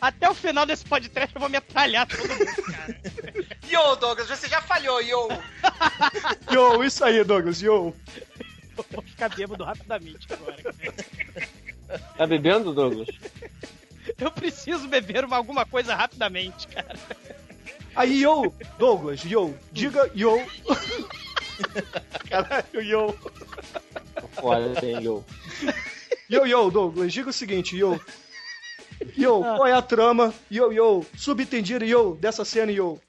[0.00, 3.00] Até o final desse podcast eu vou me atralhar todo mundo, cara.
[3.68, 5.28] Yo, Douglas, você já falhou, yo.
[6.50, 7.94] Yo, isso aí, Douglas, yo.
[8.76, 10.56] Eu vou ficar bêbado rapidamente agora.
[10.62, 12.04] cara.
[12.16, 13.08] Tá bebendo, Douglas?
[14.18, 16.98] Eu preciso beber uma, alguma coisa rapidamente, cara.
[17.94, 20.38] Aí, yo, Douglas, yo, diga yo.
[22.30, 23.18] Caralho, yo.
[24.42, 25.24] Olha, tem eu.
[26.28, 28.00] Yo, yo, Douglas, diga o seguinte, yo.
[29.16, 30.34] Yo, qual é a trama?
[30.50, 33.00] Yo, yo, subentendido, yo, dessa cena, yo.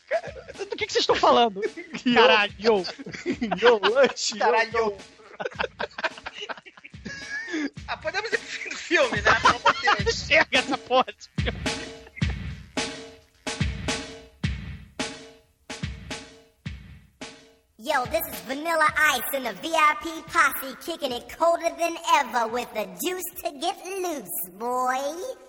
[0.57, 1.61] Do que, que vocês estão falando?
[2.05, 2.13] Yo.
[2.13, 2.83] Caralho, yo.
[3.61, 4.79] Yo, lanche, yo, Caralho, yo.
[4.79, 4.97] yo.
[7.87, 9.31] ah, podemos ir pro fim do filme, né?
[10.11, 11.05] Chega essa porra.
[11.13, 11.59] desse filme.
[17.81, 22.67] Yo, this is Vanilla Ice and the VIP posse kicking it colder than ever with
[22.73, 25.48] the juice to get loose, boy.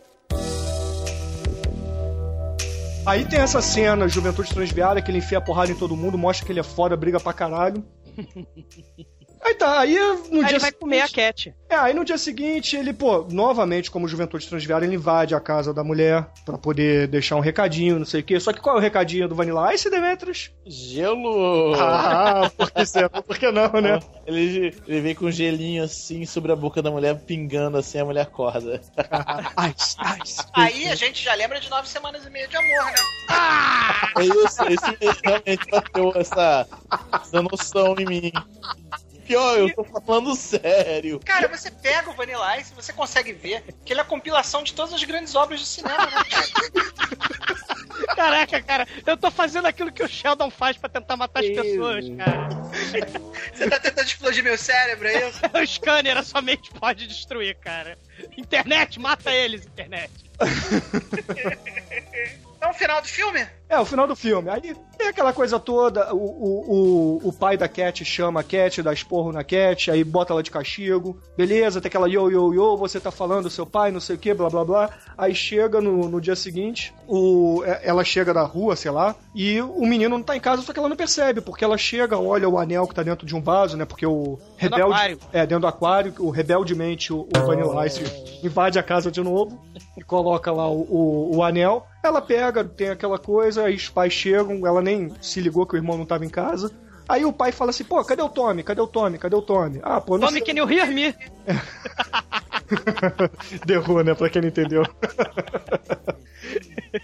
[3.06, 6.47] Aí tem essa cena, Juventude Transviária, que ele enfia a porrada em todo mundo, mostra
[6.47, 7.85] que ele é foda, briga pra caralho.
[9.42, 11.14] Aí tá, aí no Aí dia ele vai comer a seguinte-
[11.50, 11.54] Cat.
[11.70, 15.72] É, aí no dia seguinte ele, pô, novamente, como Juventude Transviária, ele invade a casa
[15.72, 18.38] da mulher pra poder deixar um recadinho, não sei o quê.
[18.40, 20.50] Só que qual é o recadinho do Vanilla Ice, Demetrius?
[20.66, 21.74] Gelo!
[21.80, 23.08] Ah, por que, será?
[23.08, 24.00] por que não, né?
[24.26, 28.04] Ele, ele vem com um gelinho assim sobre a boca da mulher, pingando assim, a
[28.04, 28.80] mulher acorda.
[29.76, 30.42] Ice, ice.
[30.54, 32.94] Aí a gente já lembra de nove semanas e meia de amor, né?
[34.18, 36.66] É isso, esse ele realmente bateu essa,
[37.12, 38.32] essa noção em mim.
[39.31, 41.20] Pior, eu tô falando sério.
[41.24, 44.74] Cara, você pega o Vanilla Ice, você consegue ver que ele é a compilação de
[44.74, 46.47] todas as grandes obras de cinema, né, cara?
[48.16, 52.07] Caraca, cara, eu tô fazendo aquilo que o Sheldon faz pra tentar matar as pessoas,
[52.16, 52.48] cara.
[53.55, 55.40] Você tá tentando explodir meu cérebro, é isso?
[55.55, 57.97] O scanner a somente pode destruir, cara.
[58.36, 60.11] Internet, mata eles, internet.
[62.61, 63.47] É o final do filme?
[63.70, 64.51] É, o final do filme.
[64.51, 68.82] Aí tem aquela coisa toda, o, o, o, o pai da Cat chama a Cat,
[68.82, 71.16] dá esporro na Cat, aí bota ela de castigo.
[71.36, 74.18] Beleza, tem aquela yo, yo, yo, você tá falando do seu pai, não sei o
[74.18, 74.90] que, blá, blá, blá.
[75.16, 79.60] Aí chega no, no dia seguinte, o, é- ela chega da rua, sei lá, e
[79.62, 82.48] o menino não tá em casa, só que ela não percebe, porque ela chega, olha
[82.48, 84.92] o anel que tá dentro de um vaso, né, porque o rebelde...
[84.92, 85.18] aquário.
[85.32, 88.02] É, dentro do aquário, o rebeldemente o, o Vanilla Ice
[88.42, 89.62] invade a casa de novo
[89.97, 91.86] e coloca lá o, o, o anel.
[92.02, 95.76] Ela pega, tem aquela coisa, aí os pais chegam, ela nem se ligou que o
[95.76, 96.70] irmão não tava em casa.
[97.08, 98.62] Aí o pai fala assim, pô, cadê o Tommy?
[98.62, 99.18] Cadê o Tommy?
[99.18, 99.80] Cadê o Tommy?
[99.82, 100.42] Ah, pô, não Tome sei.
[100.42, 101.12] que nem o Hear Me.
[103.66, 104.14] Derrou, né?
[104.14, 104.84] Pra quem não entendeu.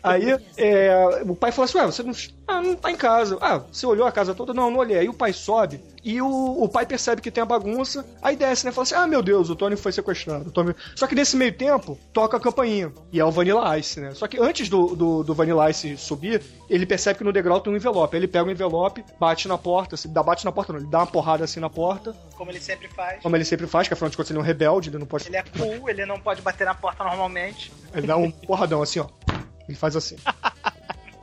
[0.03, 2.13] Aí é, o pai fala assim: Ué, você não,
[2.49, 3.39] ah, não tá em casa.
[3.41, 4.53] Ah, você olhou a casa toda?
[4.53, 4.99] Não, não olhei.
[4.99, 8.05] Aí o pai sobe e o, o pai percebe que tem a bagunça.
[8.23, 8.73] Aí desce, né?
[8.73, 10.51] Fala assim: Ah, meu Deus, o Tony foi sequestrado.
[10.51, 12.93] Tony- Só que nesse meio tempo, toca a campainha.
[13.13, 14.13] E é o Vanilla Ice, né?
[14.15, 17.73] Só que antes do, do, do Vanilla Ice subir, ele percebe que no degrau tem
[17.73, 18.17] um envelope.
[18.17, 20.89] Aí ele pega o envelope, bate na porta, assim, dá, bate na porta não, ele
[20.89, 23.23] dá uma porrada assim na porta, Como ele sempre faz.
[23.23, 25.27] como ele sempre faz, que afinal de contas ele é um rebelde, ele não pode.
[25.29, 27.73] Ele é cool, ele não pode bater na porta normalmente.
[27.95, 29.07] Ele dá um porradão assim, ó.
[29.69, 30.17] Ele faz assim.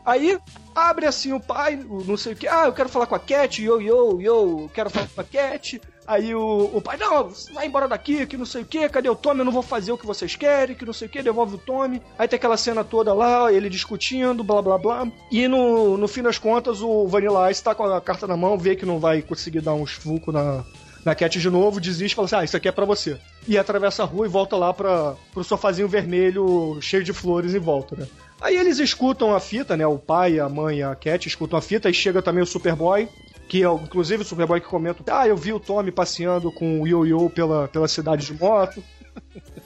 [0.05, 0.37] Aí,
[0.75, 2.47] abre assim o pai, não sei o que.
[2.47, 5.79] Ah, eu quero falar com a Cat, yo, yo, yo, quero falar com a Cat.
[6.05, 9.15] Aí o, o pai, não, vai embora daqui, que não sei o que, cadê o
[9.15, 9.39] Tommy?
[9.39, 11.57] Eu não vou fazer o que vocês querem, que não sei o que, devolve o
[11.57, 12.01] Tommy.
[12.19, 15.07] Aí tem aquela cena toda lá, ele discutindo, blá blá blá.
[15.31, 18.57] E no, no fim das contas, o Vanilla Ice tá com a carta na mão,
[18.57, 20.65] vê que não vai conseguir dar uns vulcos na,
[21.05, 23.17] na Cat de novo, desiste e fala assim: Ah, isso aqui é pra você.
[23.47, 27.59] E atravessa a rua e volta lá pra, pro sofazinho vermelho cheio de flores em
[27.59, 28.07] volta, né?
[28.41, 29.87] Aí eles escutam a fita, né?
[29.87, 33.07] O pai, a mãe e a Cat escutam a fita e chega também o Superboy.
[33.47, 36.87] Que é, inclusive, o Superboy que comenta: Ah, eu vi o Tommy passeando com o
[36.87, 38.83] Yo-Yo pela, pela cidade de moto.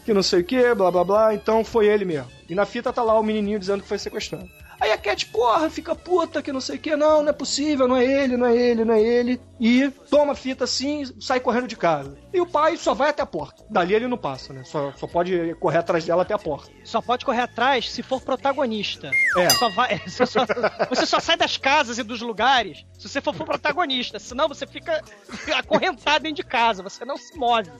[0.04, 1.34] Que não sei o que, blá blá blá.
[1.34, 2.30] Então foi ele mesmo.
[2.50, 4.50] E na fita tá lá o menininho dizendo que foi sequestrado.
[4.80, 7.88] Aí a Cat, porra, fica puta que não sei o que, não, não é possível,
[7.88, 9.42] não é ele, não é ele, não é ele.
[9.60, 12.18] E toma a fita assim, sai correndo de casa.
[12.32, 13.66] E o pai só vai até a porta.
[13.70, 14.64] Dali ele não passa, né?
[14.64, 16.72] Só, só pode correr atrás dela até a porta.
[16.84, 19.10] Só pode correr atrás se for protagonista.
[19.36, 19.50] É.
[19.50, 20.46] Só vai, você, só,
[20.90, 24.20] você só sai das casas e dos lugares se você for, for protagonista.
[24.20, 25.02] Senão você fica
[25.58, 26.84] acorrentado dentro de casa.
[26.84, 27.72] Você não se move.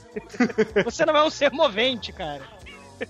[0.84, 2.57] Você não é um ser movente, cara.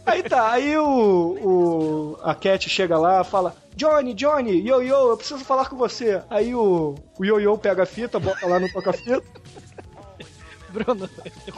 [0.05, 5.18] Aí tá, aí o, o a Cat chega lá, fala: Johnny, Johnny, yo yo, eu
[5.18, 6.22] preciso falar com você.
[6.30, 9.23] Aí o, o yo yo pega a fita, bota lá no toca-fita.
[10.69, 11.09] Bruno.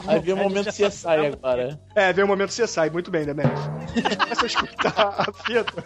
[0.06, 1.80] Aí vem o momento CSI agora.
[1.94, 3.50] É, vem o momento CSI, muito bem, Demet.
[4.18, 5.84] Começa a escutar a fita.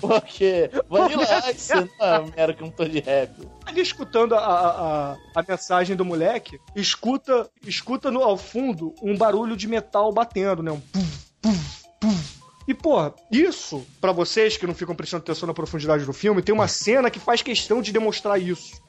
[0.00, 3.30] Porque Vanilla Ice não é American Toad Rap.
[3.64, 9.56] Ali escutando a, a, a, mensagem do moleque, escuta, escuta no, ao fundo um barulho
[9.56, 10.70] de metal batendo, né?
[10.70, 12.42] Um puf, puf, puf.
[12.66, 16.54] E, pô, isso, pra vocês que não ficam prestando atenção na profundidade do filme, tem
[16.54, 18.80] uma cena que faz questão de demonstrar isso.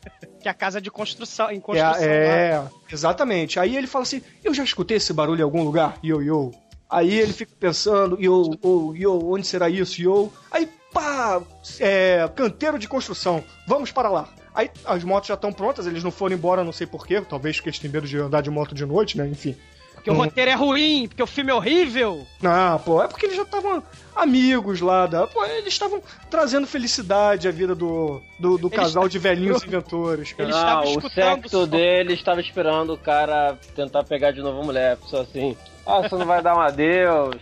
[0.41, 2.03] Que é a casa de construção, em construção.
[2.03, 3.60] É, é, exatamente.
[3.60, 5.98] Aí ele fala assim: Eu já escutei esse barulho em algum lugar?
[6.03, 6.52] Yo, yo.
[6.90, 10.32] Aí ele fica pensando: Yo, oh, yo, onde será isso, yo?
[10.52, 11.41] Aí, pá,
[11.80, 14.30] é, canteiro de construção, vamos para lá.
[14.53, 17.70] Aí as motos já estão prontas, eles não foram embora, não sei porquê, talvez porque
[17.70, 19.28] eles têm medo de andar de moto de noite, né?
[19.28, 19.56] Enfim.
[20.03, 22.28] Porque o roteiro é ruim, porque o filme é horrível.
[22.41, 23.82] Não, pô, é porque eles já estavam
[24.14, 25.07] amigos lá.
[25.07, 30.34] Da, pô, eles estavam trazendo felicidade à vida do, do, do casal de velhinhos inventores,
[30.34, 30.49] cara.
[30.49, 34.98] Eles não, o sexto dele estava esperando o cara tentar pegar de novo a mulher.
[35.07, 35.56] Só assim,
[35.86, 37.38] ah, você não vai dar um adeus,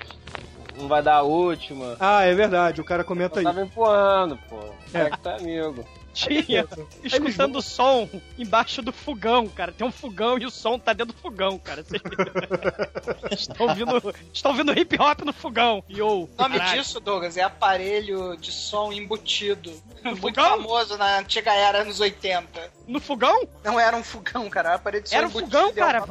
[0.77, 1.95] não vai dar a última.
[1.99, 3.43] Ah, é verdade, o cara comenta aí.
[3.43, 4.57] Tava empurrando, pô.
[4.93, 5.01] É.
[5.03, 5.85] É que tá amigo.
[6.13, 6.67] Tinha,
[7.05, 9.71] escutando o som embaixo do fogão, cara.
[9.71, 11.83] Tem um fogão e o som tá dentro do fogão, cara.
[11.83, 12.01] Vocês
[13.47, 15.81] estão ouvindo, estão ouvindo hip hop no fogão.
[15.89, 16.81] Yo, O nome caralho.
[16.81, 19.71] disso, Douglas, é aparelho de som embutido.
[20.03, 20.49] Muito fogão?
[20.61, 22.71] famoso na antiga era, anos 80.
[22.91, 23.47] No fogão?
[23.63, 26.03] Não era um fogão, cara, era aparelho de som Era um fogão, cara.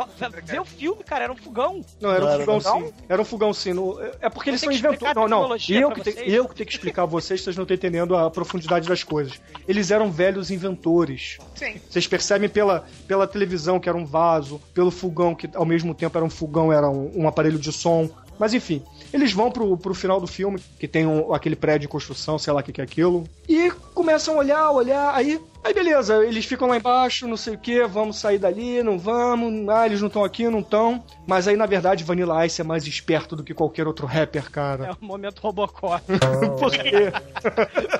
[0.44, 1.24] Vê o filme, cara.
[1.24, 1.85] Era um fogão.
[2.01, 2.93] Não, era um fogão sim.
[3.09, 3.73] Era um fogão sim.
[3.73, 5.15] No- é porque eles são inventores.
[5.15, 5.57] Não, a não.
[5.69, 8.31] Eu que, te- eu que tenho que explicar a vocês, vocês não estão entendendo a
[8.31, 9.40] profundidade das coisas.
[9.69, 11.39] Eles eram velhos inventores.
[11.55, 11.81] Sim.
[11.89, 16.16] Vocês percebem pela, pela televisão que era um vaso, pelo fogão que ao mesmo tempo
[16.16, 18.09] era um fogão, era um, um aparelho de som.
[18.39, 18.82] Mas enfim,
[19.12, 22.51] eles vão pro, pro final do filme, que tem um- aquele prédio em construção, sei
[22.55, 26.45] lá o que, que é aquilo, e começam a olhar, olhar, aí, aí beleza, eles
[26.45, 30.09] ficam lá embaixo, não sei o que, vamos sair dali, não vamos, ah, eles não
[30.09, 31.03] estão aqui, não estão.
[31.27, 34.87] Mas aí, na verdade, Vanilla Ice é mais esperto do que qualquer outro rapper, cara.
[34.87, 36.03] É o momento Robocop.
[36.59, 37.12] Por quê?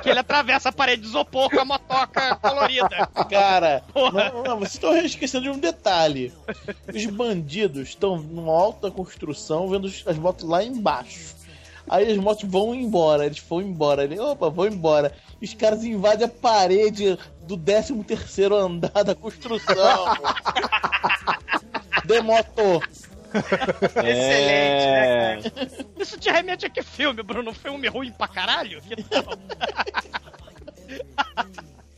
[0.03, 3.09] que ele atravessa a parede de isopor com a motoca colorida.
[3.31, 4.31] Cara, Porra.
[4.31, 6.33] não, não, vocês estão esquecendo de um detalhe.
[6.93, 11.40] Os bandidos estão numa alta construção vendo as motos lá embaixo.
[11.91, 14.05] Aí as motos vão embora, eles vão embora.
[14.05, 15.13] Ele, opa, vão embora.
[15.43, 19.75] E os caras invadem a parede do 13 terceiro andar da construção.
[22.07, 22.87] Demotor.
[23.35, 25.37] Excelente, É.
[25.37, 25.67] né, cara?
[25.99, 27.53] Isso te remete a que filme, Bruno?
[27.53, 28.81] Filme ruim pra caralho?
[29.11, 29.25] Tal?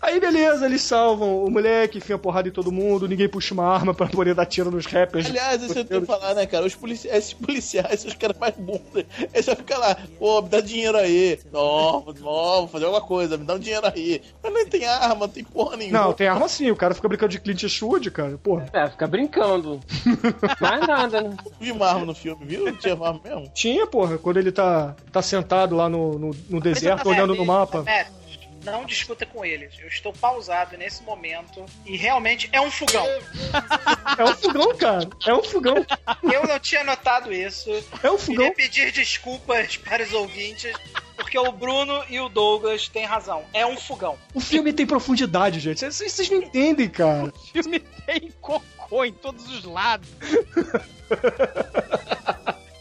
[0.02, 3.94] Aí beleza, eles salvam o moleque, enfia porrada em todo mundo, ninguém puxa uma arma
[3.94, 5.26] pra poder dar tiro nos rappers.
[5.26, 6.66] Aliás, isso eu tenho que falar, né, cara?
[6.66, 9.06] Os polici esses policiais são os caras mais bunda.
[9.32, 11.38] Eles vão ficar lá, pô, me dá dinheiro aí.
[11.52, 14.20] Não, não, vou fazer alguma coisa, me dá um dinheiro aí.
[14.42, 16.00] Mas nem tem arma, não tem porra nenhuma.
[16.00, 18.66] Não, tem arma sim, o cara fica brincando de Clint Eastwood, cara, porra.
[18.72, 19.78] É, fica brincando.
[20.60, 21.36] Mais nada, né?
[21.60, 22.64] Vi uma arma no filme, viu?
[22.64, 23.48] Não tinha arma mesmo.
[23.54, 27.84] Tinha, porra, quando ele tá, tá sentado lá no, no, no deserto, olhando no mapa.
[27.84, 28.21] Matt,
[28.64, 29.74] não discuta com eles.
[29.78, 33.06] Eu estou pausado nesse momento e realmente é um fogão.
[34.18, 35.08] É um fogão, cara.
[35.26, 35.86] É um fogão.
[36.22, 37.70] Eu não tinha notado isso.
[38.02, 38.50] É um fogão.
[38.50, 40.72] Queria pedir desculpas para os ouvintes,
[41.16, 43.44] porque o Bruno e o Douglas têm razão.
[43.52, 44.18] É um fogão.
[44.34, 45.80] O filme tem profundidade, gente.
[45.80, 47.32] Vocês, vocês não entendem, cara.
[47.34, 50.08] O filme tem cocô em todos os lados.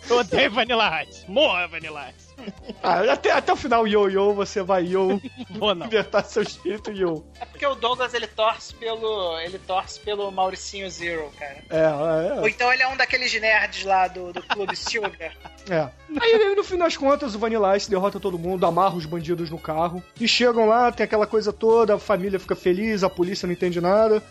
[0.09, 1.29] Eu odeio Vanilla Ice.
[1.29, 2.30] Morra, Vanilla Ice.
[2.83, 5.21] Ah, até, até o final, yo, yo, você vai yo.
[5.83, 7.23] Libertar seu espírito yo.
[7.39, 9.37] É porque o Douglas ele torce pelo.
[9.39, 11.63] ele torce pelo Mauricinho Zero, cara.
[11.69, 11.87] É,
[12.39, 15.31] Ou é, então ele é um daqueles nerds lá do, do Clube Silver.
[15.69, 15.89] é.
[16.19, 19.59] Aí, no fim das contas, o Vanilla Ice derrota todo mundo, amarra os bandidos no
[19.59, 20.03] carro.
[20.19, 23.79] E chegam lá, tem aquela coisa toda, a família fica feliz, a polícia não entende
[23.79, 24.23] nada.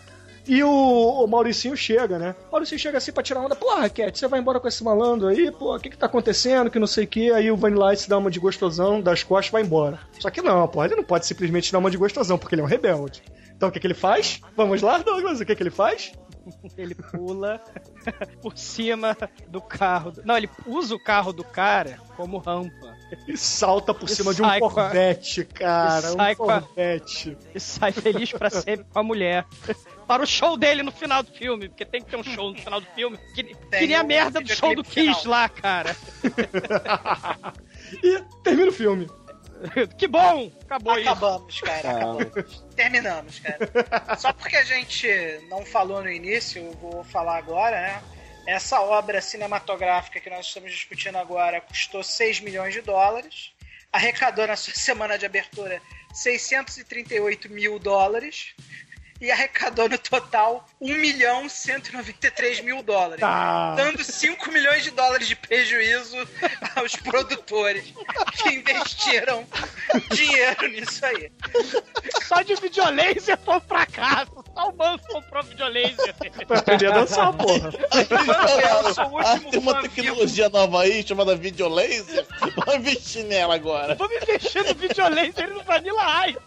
[0.47, 2.35] E o, o Mauricinho chega, né?
[2.49, 3.55] O Mauricinho chega assim pra tirar onda.
[3.55, 5.51] Porra, Cat, você vai embora com esse malandro aí?
[5.51, 6.69] Pô, o que que tá acontecendo?
[6.69, 7.31] Que não sei o que.
[7.31, 9.99] Aí o Vanilla Ice dá uma de gostosão, das costas e vai embora.
[10.19, 12.65] Só que não, porra, ele não pode simplesmente dar uma de gostosão, porque ele é
[12.65, 13.23] um rebelde.
[13.55, 14.41] Então o que que ele faz?
[14.57, 16.11] Vamos lá, Douglas, o que que ele faz?
[16.75, 17.61] Ele pula
[18.41, 19.15] por cima
[19.47, 20.13] do carro.
[20.25, 22.90] Não, ele usa o carro do cara como rampa.
[23.27, 26.07] E salta por E cima de um com a- Corvette, cara.
[26.07, 27.37] e Um sai com a- Corvette.
[27.53, 29.45] E sai feliz pra sempre com a mulher.
[30.07, 32.57] Para o show dele no final do filme, porque tem que ter um show no
[32.59, 33.17] final do filme.
[33.33, 35.95] Que, que nem a merda do show do Kiss lá, cara.
[38.03, 39.09] E termina o filme.
[39.97, 40.51] Que bom!
[40.63, 41.07] Acabou isso.
[41.09, 41.91] Acabamos, cara.
[41.91, 42.63] Acabamos.
[42.75, 44.17] Terminamos, cara.
[44.17, 45.07] Só porque a gente
[45.49, 48.01] não falou no início, eu vou falar agora, né?
[48.45, 53.53] Essa obra cinematográfica que nós estamos discutindo agora custou 6 milhões de dólares,
[53.91, 55.81] arrecadou na sua semana de abertura
[56.13, 58.53] 638 mil dólares
[59.21, 63.75] e arrecadou no total 1 milhão 193 mil dólares, Tá.
[63.75, 66.17] dando 5 milhões de dólares de prejuízo
[66.75, 67.93] aos produtores
[68.41, 69.45] que investiram
[70.11, 71.31] dinheiro nisso aí.
[72.23, 74.41] Só de videolaser foi um fracasso.
[74.55, 76.15] Só o Manso comprou videolaser.
[76.47, 77.69] Pra aprender a dançar, porra.
[78.83, 79.93] Eu sou o Ah, tem uma fã vivo.
[79.95, 82.25] tecnologia nova aí chamada videolaser.
[82.55, 83.93] Vamos investir nela agora.
[83.95, 86.37] Vamos investir no videolaser e no Vanilla Ice.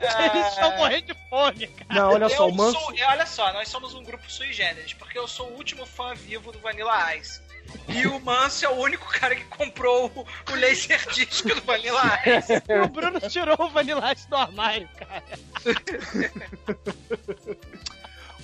[0.00, 2.00] Eles estão morrendo de fome, cara.
[2.00, 2.78] Não, olha só, eu o Manso.
[2.80, 5.84] sou- é, olha só, nós somos um grupo sui generis, porque eu sou o último
[5.86, 7.40] fã vivo do Vanilla Ice.
[7.88, 12.62] E o Manso é o único cara que comprou o, o Laserdisc do Vanilla Ice.
[12.84, 15.22] O Bruno tirou o Vanilla Ice do armário, cara.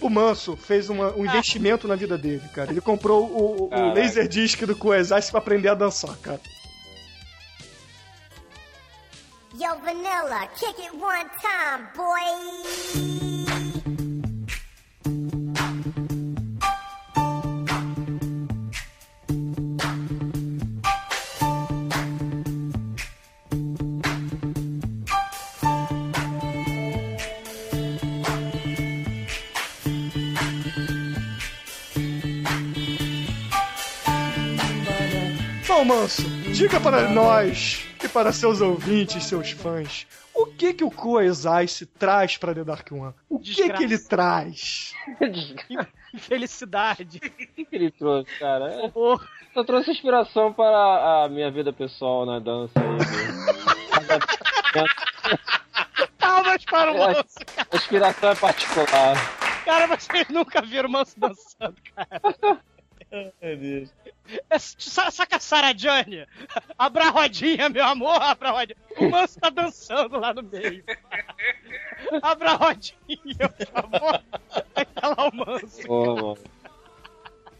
[0.00, 2.72] O Manso fez uma- um investimento na vida dele, cara.
[2.72, 4.00] Ele comprou o, o, o Caraca.
[4.00, 6.40] Laserdisc do Coesais pra aprender a dançar, cara.
[9.54, 12.16] Yo, Vanilla, kick it one time, boy.
[35.68, 36.22] Bom, Manso,
[36.54, 42.54] diga para nós para seus ouvintes, seus fãs, o que que o Coesais traz pra
[42.54, 43.14] The Dark One?
[43.28, 43.74] O que Desgraça.
[43.78, 44.94] que ele traz?
[46.18, 47.18] Felicidade.
[47.18, 48.66] O que ele trouxe, cara?
[48.84, 48.92] É.
[49.54, 52.98] Só trouxe inspiração para a minha vida pessoal na dança aí.
[54.76, 54.84] né?
[56.18, 57.34] Palmas para o É, Manso.
[57.70, 59.16] A inspiração é particular.
[59.64, 62.20] Cara, vocês nunca viram o Manso dançando, cara.
[63.40, 63.92] Deus.
[64.48, 66.26] É, sa- saca a Saradiane?
[66.78, 68.76] Abra a rodinha, meu amor, abra a rodinha.
[68.98, 70.82] O Manso tá dançando lá no meio.
[72.22, 74.22] Abra a rodinha, por favor.
[74.74, 75.88] Aí tá lá o Manso.
[75.88, 76.38] Mano.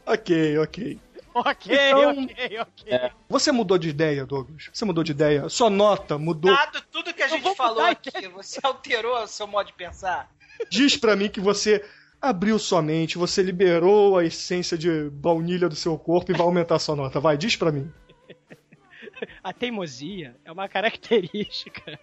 [0.07, 1.01] Ok, ok.
[1.35, 2.93] Ok, Então- ok, ok.
[2.93, 3.11] É.
[3.29, 4.69] Você mudou de ideia, Douglas?
[4.73, 5.49] Você mudou de ideia?
[5.49, 6.55] Sua nota mudou?
[6.55, 10.31] Dado tudo que a gente falou aqui, você alterou o seu modo de pensar?
[10.70, 11.83] Diz pra mim que você
[12.23, 16.78] abriu sua mente, você liberou a essência de baunilha do seu corpo e vai aumentar
[16.78, 17.19] sua nota.
[17.19, 17.93] Vai, diz pra mim.
[19.43, 21.99] A teimosia é uma característica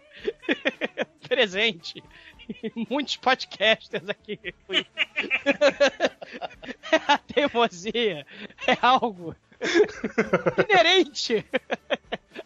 [1.28, 2.04] presente
[2.64, 4.40] em muitos podcasters aqui.
[7.08, 8.26] A teimosia
[8.68, 9.36] é algo
[10.70, 11.46] inerente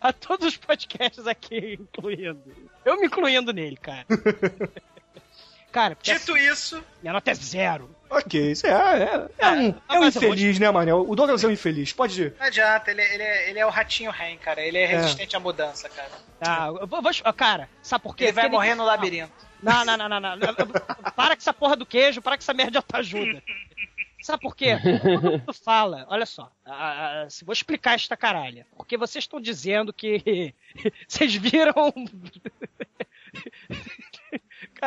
[0.01, 2.43] a todos os podcasts aqui, incluindo.
[2.83, 4.07] Eu me incluindo nele, cara.
[5.73, 7.89] Cara, Dito isso, minha nota é zero.
[8.07, 11.03] Ok, isso é, é, é um, é um mas eu vou infeliz, né, Manel?
[11.09, 11.91] O Douglas é um infeliz.
[11.91, 12.35] Pode ir.
[12.39, 14.61] não adianta, ele, ele, é, ele é o ratinho Ren, cara.
[14.61, 16.11] Ele é resistente à mudança, cara.
[16.39, 18.25] Tá, eu vou, vou- cara, sabe por quê?
[18.25, 19.33] Ele vai Porque morrer no labirinto.
[19.63, 20.37] Não, não, não, não, não.
[21.15, 23.41] Para com essa porra do queijo, para com essa merda de autoajuda.
[24.21, 24.77] Sabe por quê?
[25.01, 28.65] Quando tu fala, olha só, ah, ah, se vou explicar esta caralha.
[28.77, 30.53] Porque vocês estão dizendo que
[31.07, 31.73] vocês viram.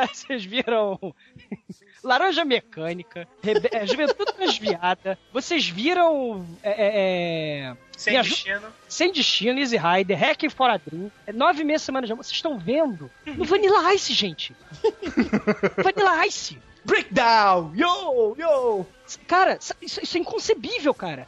[0.12, 0.98] Vocês viram
[2.02, 6.90] Laranja Mecânica, Rebe- é, Juventude Transviada, vocês viram é, é,
[7.70, 8.66] é, Sem Me destino.
[8.88, 12.22] Sem Destino, Easy Rider, Hacking for a Dream, é nove meses semana de amor.
[12.24, 13.10] Vocês estão vendo?
[13.26, 14.54] No Vanilla Ice, gente.
[15.82, 16.58] Vanilla Ice.
[16.84, 17.72] Breakdown!
[17.74, 18.86] Yo, yo!
[19.26, 21.26] Cara, isso, isso é inconcebível, cara.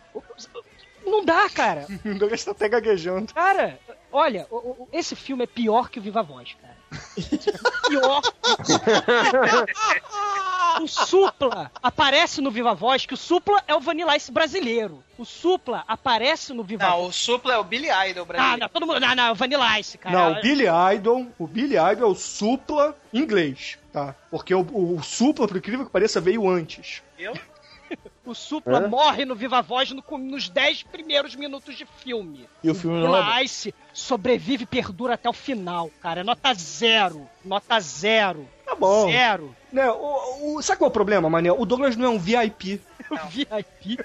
[1.04, 1.86] Não dá, cara.
[2.06, 3.34] O Douglas tá até gaguejando.
[3.34, 3.80] Cara,
[4.12, 4.46] olha,
[4.92, 6.77] esse filme é pior que o Viva Voz, cara.
[7.88, 8.22] Pior.
[10.80, 15.02] o Supla aparece no Viva Voz, que o Supla é o Vanilla Ice brasileiro.
[15.18, 17.08] O Supla aparece no Viva Não, Voz.
[17.08, 18.60] o Supla é o Billy Idol Ah, brasileiro.
[18.60, 19.00] não, todo mundo.
[19.00, 20.16] Não, não, é o Vanilla Ice, cara.
[20.16, 24.14] Não, o Billy Idol, o Billy Idol é o supla inglês, tá?
[24.30, 27.02] Porque o, o supla, por incrível que pareça, veio antes.
[27.16, 27.32] Viu?
[28.28, 28.88] O Supla Hã?
[28.88, 32.46] morre no Viva Voz no- nos 10 primeiros minutos de filme.
[32.62, 33.38] E o filme não é bom.
[33.40, 36.20] Ice sobrevive e perdura até o final, cara.
[36.20, 37.26] É Nota zero.
[37.42, 38.46] Nota zero.
[38.66, 39.10] Tá bom.
[39.10, 39.56] Zero.
[39.72, 41.56] Né, o, o- sabe qual é o problema, Manel?
[41.58, 42.82] O Douglas não é um VIP.
[43.10, 43.98] O VIP.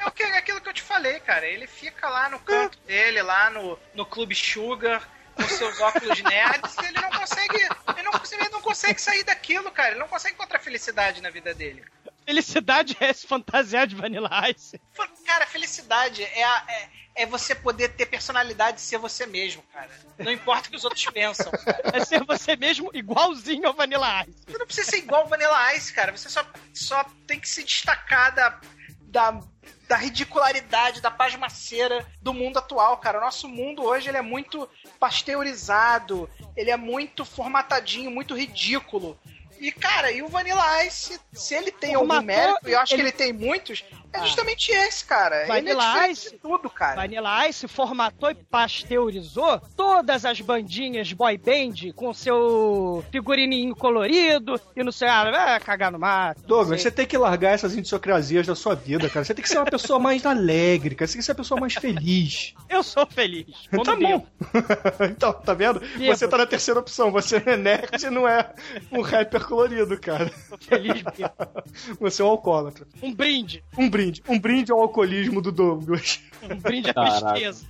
[0.00, 1.46] É o que- é aquilo que eu te falei, cara.
[1.46, 5.06] Ele fica lá no canto dele, lá no, no Clube Sugar,
[5.36, 7.56] com seus óculos nerds, e ele não consegue.
[7.56, 9.90] Ele não, consegue- ele não consegue sair daquilo, cara.
[9.90, 11.84] Ele não consegue encontrar felicidade na vida dele.
[12.24, 14.80] Felicidade é se fantasiar de Vanilla Ice.
[15.26, 16.88] Cara, felicidade é, a- é,
[17.22, 19.90] é você poder ter personalidade e ser você mesmo, cara.
[20.18, 21.82] Não importa o que os outros pensam, cara.
[21.96, 24.36] É ser você mesmo igualzinho ao Vanilla Ice.
[24.46, 26.16] Você não precisa ser igual o Vanilla Ice, cara.
[26.16, 26.44] Você só,
[26.74, 28.60] só tem que se destacar da,
[29.02, 29.40] da,
[29.88, 33.18] da ridicularidade, da pasmaceira do mundo atual, cara.
[33.18, 34.68] O nosso mundo hoje ele é muito
[35.00, 39.18] pasteurizado, ele é muito formatadinho, muito ridículo.
[39.62, 42.94] E, cara, e o Vanilla Ice, se ele tem algum Formatou, mérito, e eu acho
[42.94, 44.24] ele- que ele tem muitos, é Ah.
[44.24, 45.42] justamente esse, cara.
[45.42, 46.96] ele é Vanilla Ice- de tudo, cara.
[46.96, 54.82] Vanilla Ice formatou e pasteurizou todas as bandinhas boy band com seu figurininho colorido e
[54.82, 56.42] não sei, ah, cagar no mato.
[56.46, 59.24] Douglas, você tem que largar essas idiosincrasias da sua vida, cara.
[59.24, 61.06] Você tem que ser uma pessoa mais alegre, cara.
[61.06, 62.54] Você tem que ser uma pessoa mais feliz.
[62.68, 63.46] Eu sou feliz.
[63.82, 64.24] Tá bom.
[65.10, 65.82] então, tá vendo?
[65.98, 67.10] Você tá na terceira opção.
[67.10, 68.52] Você é nerd e não é
[68.92, 70.30] um rapper colorido, cara.
[70.48, 71.62] Sou feliz bebo.
[72.00, 72.86] Você é um alcoólatra.
[73.02, 73.62] Um brinde.
[73.76, 74.01] Um brinde.
[74.28, 76.20] Um brinde ao alcoolismo do Douglas.
[76.42, 77.64] Um brinde à tristeza.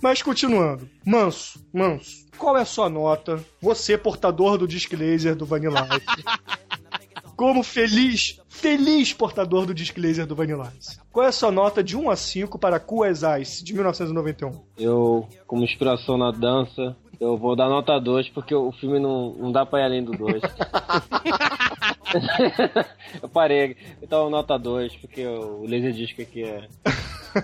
[0.00, 0.88] Mas continuando.
[1.04, 3.44] Manso, Manso, qual é a sua nota?
[3.60, 6.24] Você, portador do disc laser do Vanilla Ice.
[7.36, 10.98] Como feliz, feliz portador do disc laser do Vanilla Ice.
[11.12, 14.60] Qual é a sua nota de 1 a 5 para Cool as Ice, de 1991?
[14.76, 19.52] Eu, como inspiração na dança, eu vou dar nota 2, porque o filme não, não
[19.52, 20.40] dá pra ir além do 2.
[23.22, 23.76] eu parei.
[24.02, 26.66] Então, nota 2, porque o Laserdisc aqui é.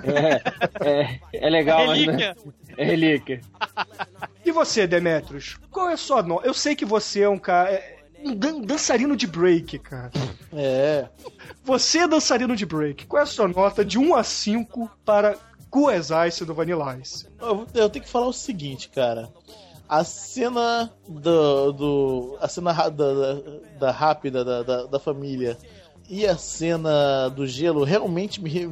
[0.02, 1.86] É, é, é legal.
[1.88, 2.16] Relíquia.
[2.16, 2.34] Né?
[2.76, 3.40] É relíquia.
[4.44, 5.56] E você, Demetrius?
[5.70, 6.46] Qual é a sua nota?
[6.46, 7.70] Eu sei que você é um cara.
[7.70, 10.10] é um dan- dançarino de break, cara.
[10.52, 11.06] É.
[11.64, 13.06] Você é dançarino de break.
[13.06, 15.36] Qual é a sua nota de 1 a 5 para
[15.70, 17.26] Cool as Ice do Vanilla Ice?
[17.40, 19.28] Eu, eu tenho que falar o seguinte, cara.
[19.88, 21.72] A cena do.
[21.72, 23.40] do a cena da, da,
[23.78, 25.56] da rápida da, da, da família
[26.08, 28.68] e a cena do gelo realmente me re-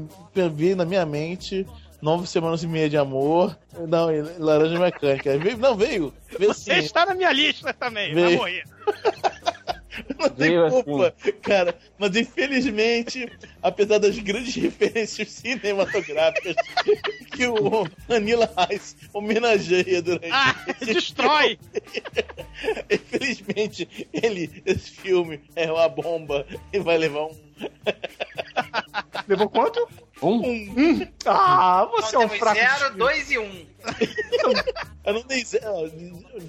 [0.54, 1.66] veio na minha mente.
[2.00, 3.56] Nove semanas e meia de amor.
[3.88, 4.08] Não,
[4.38, 5.38] laranja mecânica.
[5.38, 6.12] Veio, não, veio.
[6.36, 6.80] Veio Você sim.
[6.80, 8.12] está na minha lista também.
[8.12, 8.38] Vai Veio.
[8.38, 8.64] morrer.
[10.18, 11.76] Não tem Veio culpa, cara.
[11.98, 13.30] Mas infelizmente,
[13.62, 16.54] apesar das grandes referências cinematográficas
[17.34, 20.54] que o Vanilla Ice homenageia durante Ah,
[20.84, 21.58] destrói.
[22.90, 27.36] Infelizmente, ele, esse filme é uma bomba e vai levar um.
[29.28, 29.88] Levou quanto?
[30.20, 30.36] Um?
[30.40, 31.08] Um.
[31.26, 32.58] Ah, você é um Então fraco.
[32.58, 32.98] temos de 0, espírito.
[32.98, 33.42] 2 e 1.
[33.44, 33.66] Um.
[35.04, 35.92] Eu não dei zero.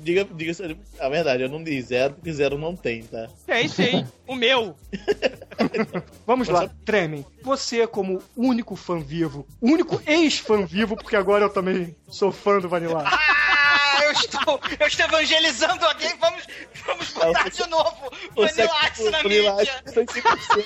[0.02, 0.54] Diga, diga
[1.00, 3.28] a verdade, eu não dei zero porque zero não tem, tá?
[3.48, 4.06] É isso aí.
[4.28, 4.76] O meu.
[6.26, 7.26] Vamos lá, Tremem.
[7.42, 12.70] Você, como único fã vivo, único ex-fã vivo, porque agora eu também sou fã do
[12.70, 13.04] Vanilla.
[13.06, 16.16] Ah, eu estou, eu estou evangelizando alguém.
[16.20, 16.48] Vamos,
[16.86, 19.84] vamos botar de novo Vanilla Ice na Vanilla mídia.
[19.86, 20.66] Ice foi 100%.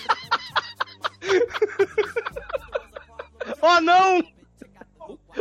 [3.61, 4.22] Oh, não!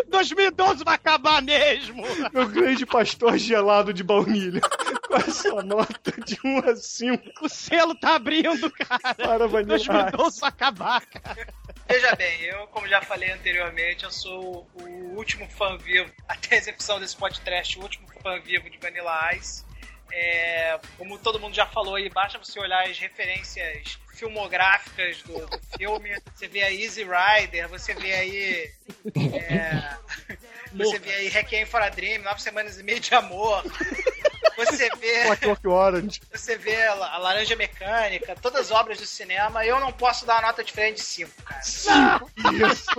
[0.08, 2.02] 2012 vai acabar mesmo!
[2.32, 4.60] Meu grande pastor gelado de baunilha.
[5.06, 9.14] Qual é a sua nota de 1 a 5 O selo tá abrindo, cara!
[9.14, 9.86] para Vanilla Ice?
[9.86, 11.46] 2012 vai acabar, cara!
[11.88, 16.58] Veja bem, eu, como já falei anteriormente, eu sou o último fã vivo, até a
[16.58, 19.64] execução desse podcast, o último fã vivo de Vanilla Ice.
[20.12, 25.60] É, como todo mundo já falou aí, basta você olhar as referências filmográficas do, do
[25.76, 26.16] filme.
[26.34, 28.70] Você vê aí Easy Rider, você vê aí.
[29.34, 29.96] é,
[30.72, 33.62] você vê aí Requiem for a Dream, Nove Semanas e Meia de Amor.
[34.56, 35.24] Você vê.
[35.24, 36.22] Clockwork Orange.
[36.32, 40.24] Você vê a La- a Laranja Mecânica, todas as obras do cinema, eu não posso
[40.24, 41.60] dar uma nota diferente de 5, cara.
[42.72, 42.90] Isso.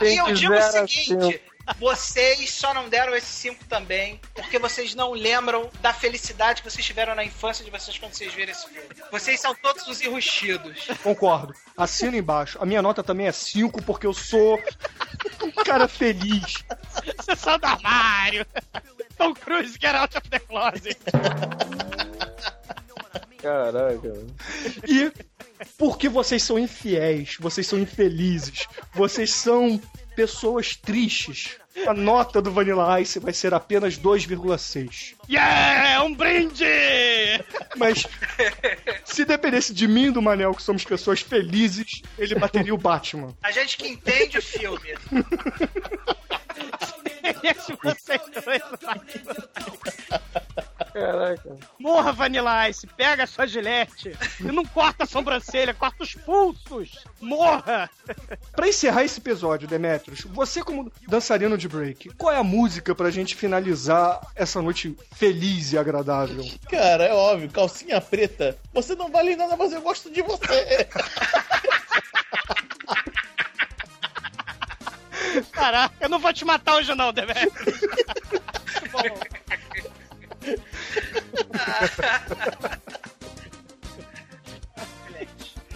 [0.00, 1.40] E eu digo o a seguinte,
[1.78, 6.84] vocês só não deram esse 5 também porque vocês não lembram da felicidade que vocês
[6.84, 8.88] tiveram na infância de vocês quando vocês viram esse filme.
[9.10, 10.86] Vocês são todos os enrustidos.
[11.02, 11.54] Concordo.
[11.76, 12.58] Assina embaixo.
[12.60, 14.60] A minha nota também é 5 porque eu sou
[15.42, 16.64] um cara feliz.
[17.24, 18.46] Sessão do armário.
[19.16, 20.98] Tom Cruise, get out of the closet.
[23.42, 24.12] Caraca.
[24.86, 25.12] E
[25.76, 29.80] porque vocês são infiéis, vocês são infelizes, vocês são
[30.14, 31.56] pessoas tristes.
[31.86, 35.14] A nota do Vanilla Ice vai ser apenas 2,6.
[35.28, 36.64] Yeah, um brinde!
[37.76, 38.06] Mas
[39.04, 43.34] se dependesse de mim e do Manel, que somos pessoas felizes, ele bateria o Batman.
[43.42, 44.94] A gente que entende o filme.
[47.42, 48.62] Esse vocês dois
[50.92, 51.56] Caraca.
[51.78, 57.04] Morra, Vanilla Ice, pega a sua gilete e não corta a sobrancelha, corta os pulsos.
[57.20, 57.88] Morra!
[58.52, 63.10] Pra encerrar esse episódio, Demetrius, você como dançarino de break, qual é a música pra
[63.10, 66.44] gente finalizar essa noite feliz e agradável?
[66.68, 68.58] Cara, é óbvio, calcinha preta.
[68.74, 70.88] Você não vale nada, mas eu gosto de você.
[75.52, 77.52] Caraca, eu não vou te matar hoje não, Demetrius.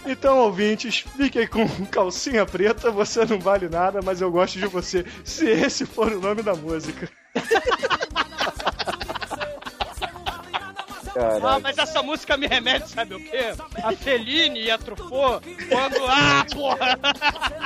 [0.07, 5.05] Então, ouvintes, fiquem com calcinha preta, você não vale nada, mas eu gosto de você,
[5.25, 7.09] se esse for o nome da música.
[11.19, 13.53] Ah, mas essa música me remete, sabe o quê?
[13.83, 15.97] A Feline e a Truffaut, quando...
[16.07, 16.97] Ah, porra!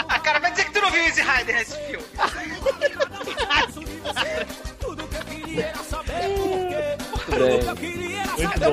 [0.07, 2.05] Ah, cara, vai dizer que tu não viu Easy Rider nesse filme.
[6.23, 6.60] Eu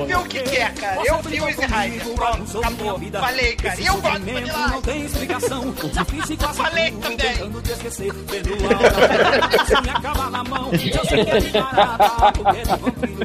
[0.05, 1.01] vi o que que é, cara.
[1.05, 2.13] Eu vi o Easy Rider.
[2.15, 2.99] Pronto, acabou.
[3.21, 3.81] Falei, cara.
[3.81, 5.73] E eu gosto de Vanilla Não tem explicação.
[5.93, 7.17] Já fiz e quase Falei tudo, também.
[7.17, 8.13] tentando te esquecer.
[8.13, 8.57] Perdoa,
[9.65, 10.71] se me acaba na mão.
[10.73, 13.19] Eu sei que é de barata, porque é de vampiro.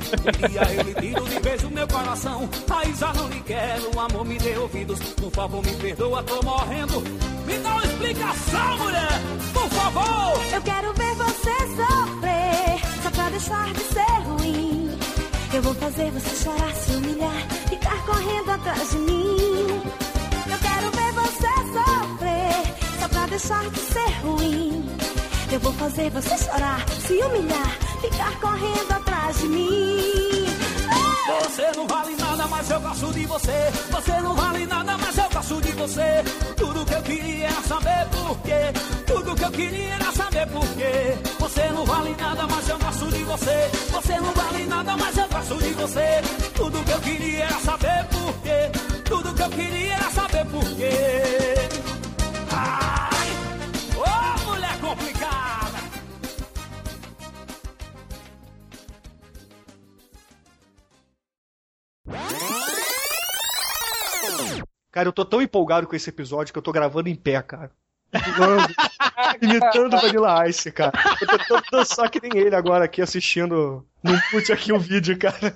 [0.44, 2.48] Um dia eu lhe tiro de vez o meu coração.
[2.70, 4.98] Aí já não lhe quero, amor, me dê ouvidos.
[5.01, 7.01] Por favor, me perdoa, tô morrendo.
[7.47, 9.20] Me dá uma explicação, mulher.
[9.52, 10.44] Por favor.
[10.52, 14.73] Eu quero ver você sofrer, só pra deixar de ser ruim.
[15.55, 19.82] Eu vou fazer você chorar, se humilhar, ficar correndo atrás de mim.
[20.51, 24.85] Eu quero ver você sofrer, só pra deixar de ser ruim.
[25.52, 30.64] Eu vou fazer você chorar, se humilhar, ficar correndo atrás de mim.
[31.26, 33.72] Você não vale nada, mas eu gosto de você.
[33.90, 36.24] Você não vale nada, mas eu gosto de você.
[36.55, 39.05] Tudo que eu queria era saber por quê.
[39.06, 41.16] Tudo que eu queria era saber por quê.
[41.38, 43.70] Você não vale nada, mas eu gosto de você.
[43.90, 46.20] Você não vale nada, mas eu gosto de você.
[46.55, 48.70] Tudo que eu queria era saber por quê.
[49.05, 50.92] Tudo que eu queria era saber por quê.
[52.52, 53.28] Ai!
[53.96, 55.53] Ô, mulher complicada!
[64.90, 67.70] Cara, eu tô tão empolgado com esse episódio que eu tô gravando em pé, cara.
[69.42, 70.92] Imitando, Vanilla Ice, cara.
[71.20, 75.18] Eu tô tentando dançar que nem ele agora aqui assistindo no mute aqui o vídeo,
[75.18, 75.52] cara.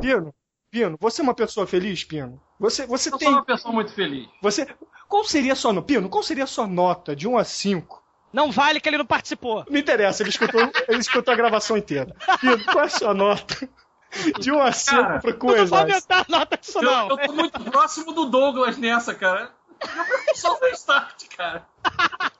[0.00, 0.32] Pino,
[0.70, 2.40] Pino, você é uma pessoa feliz, Pino?
[2.60, 3.28] Você, você Eu tem.
[3.28, 4.28] sou uma pessoa muito feliz.
[4.42, 4.66] Você.
[5.08, 5.86] Qual seria a sua nota?
[5.86, 8.02] Pino, qual seria a sua nota de 1 a 5?
[8.32, 9.64] Não vale que ele não participou.
[9.68, 12.14] Não interessa, ele escutou, ele escutou a gravação inteira.
[12.40, 13.68] Pino, qual é a sua nota?
[14.40, 15.76] De 1 a 5 Cara, pro Tu não vai coisa.
[15.78, 17.08] aumentar a nota disso, Eu, não.
[17.10, 19.50] eu tô muito próximo do Douglas nessa, cara.
[19.80, 21.66] Eu prefiro só o start, cara.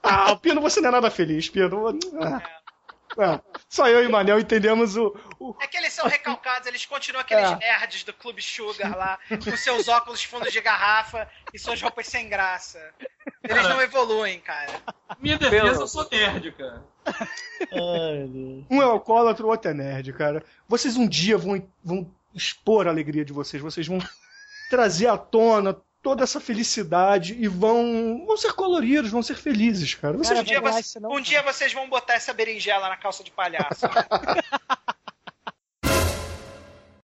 [0.01, 1.97] Ah, Pino, você não é nada feliz, Pino.
[2.21, 2.41] Ah.
[3.17, 3.39] Ah,
[3.69, 5.15] só eu e o Manel entendemos o.
[5.39, 7.55] o- É que eles são recalcados, eles continuam aqueles É.
[7.55, 12.27] nerds do Clube Sugar lá, com seus óculos fundos de garrafa e suas roupas sem
[12.27, 12.77] graça.
[13.43, 13.69] Eles Cara.
[13.73, 14.81] não evoluem, cara.
[15.19, 16.83] Minha defesa, eu sou nerd, cara.
[17.05, 18.63] Ai, Deus.
[18.69, 20.43] Um é alcoólatra, o outro é nerd, cara.
[20.67, 23.99] Vocês um dia vão, vão expor a alegria de vocês, vocês vão
[24.69, 30.15] trazer à tona toda essa felicidade e vão, vão ser coloridos, vão ser felizes, cara.
[30.17, 33.85] Vocês um, dia você- um dia vocês vão botar essa berinjela na calça de palhaço.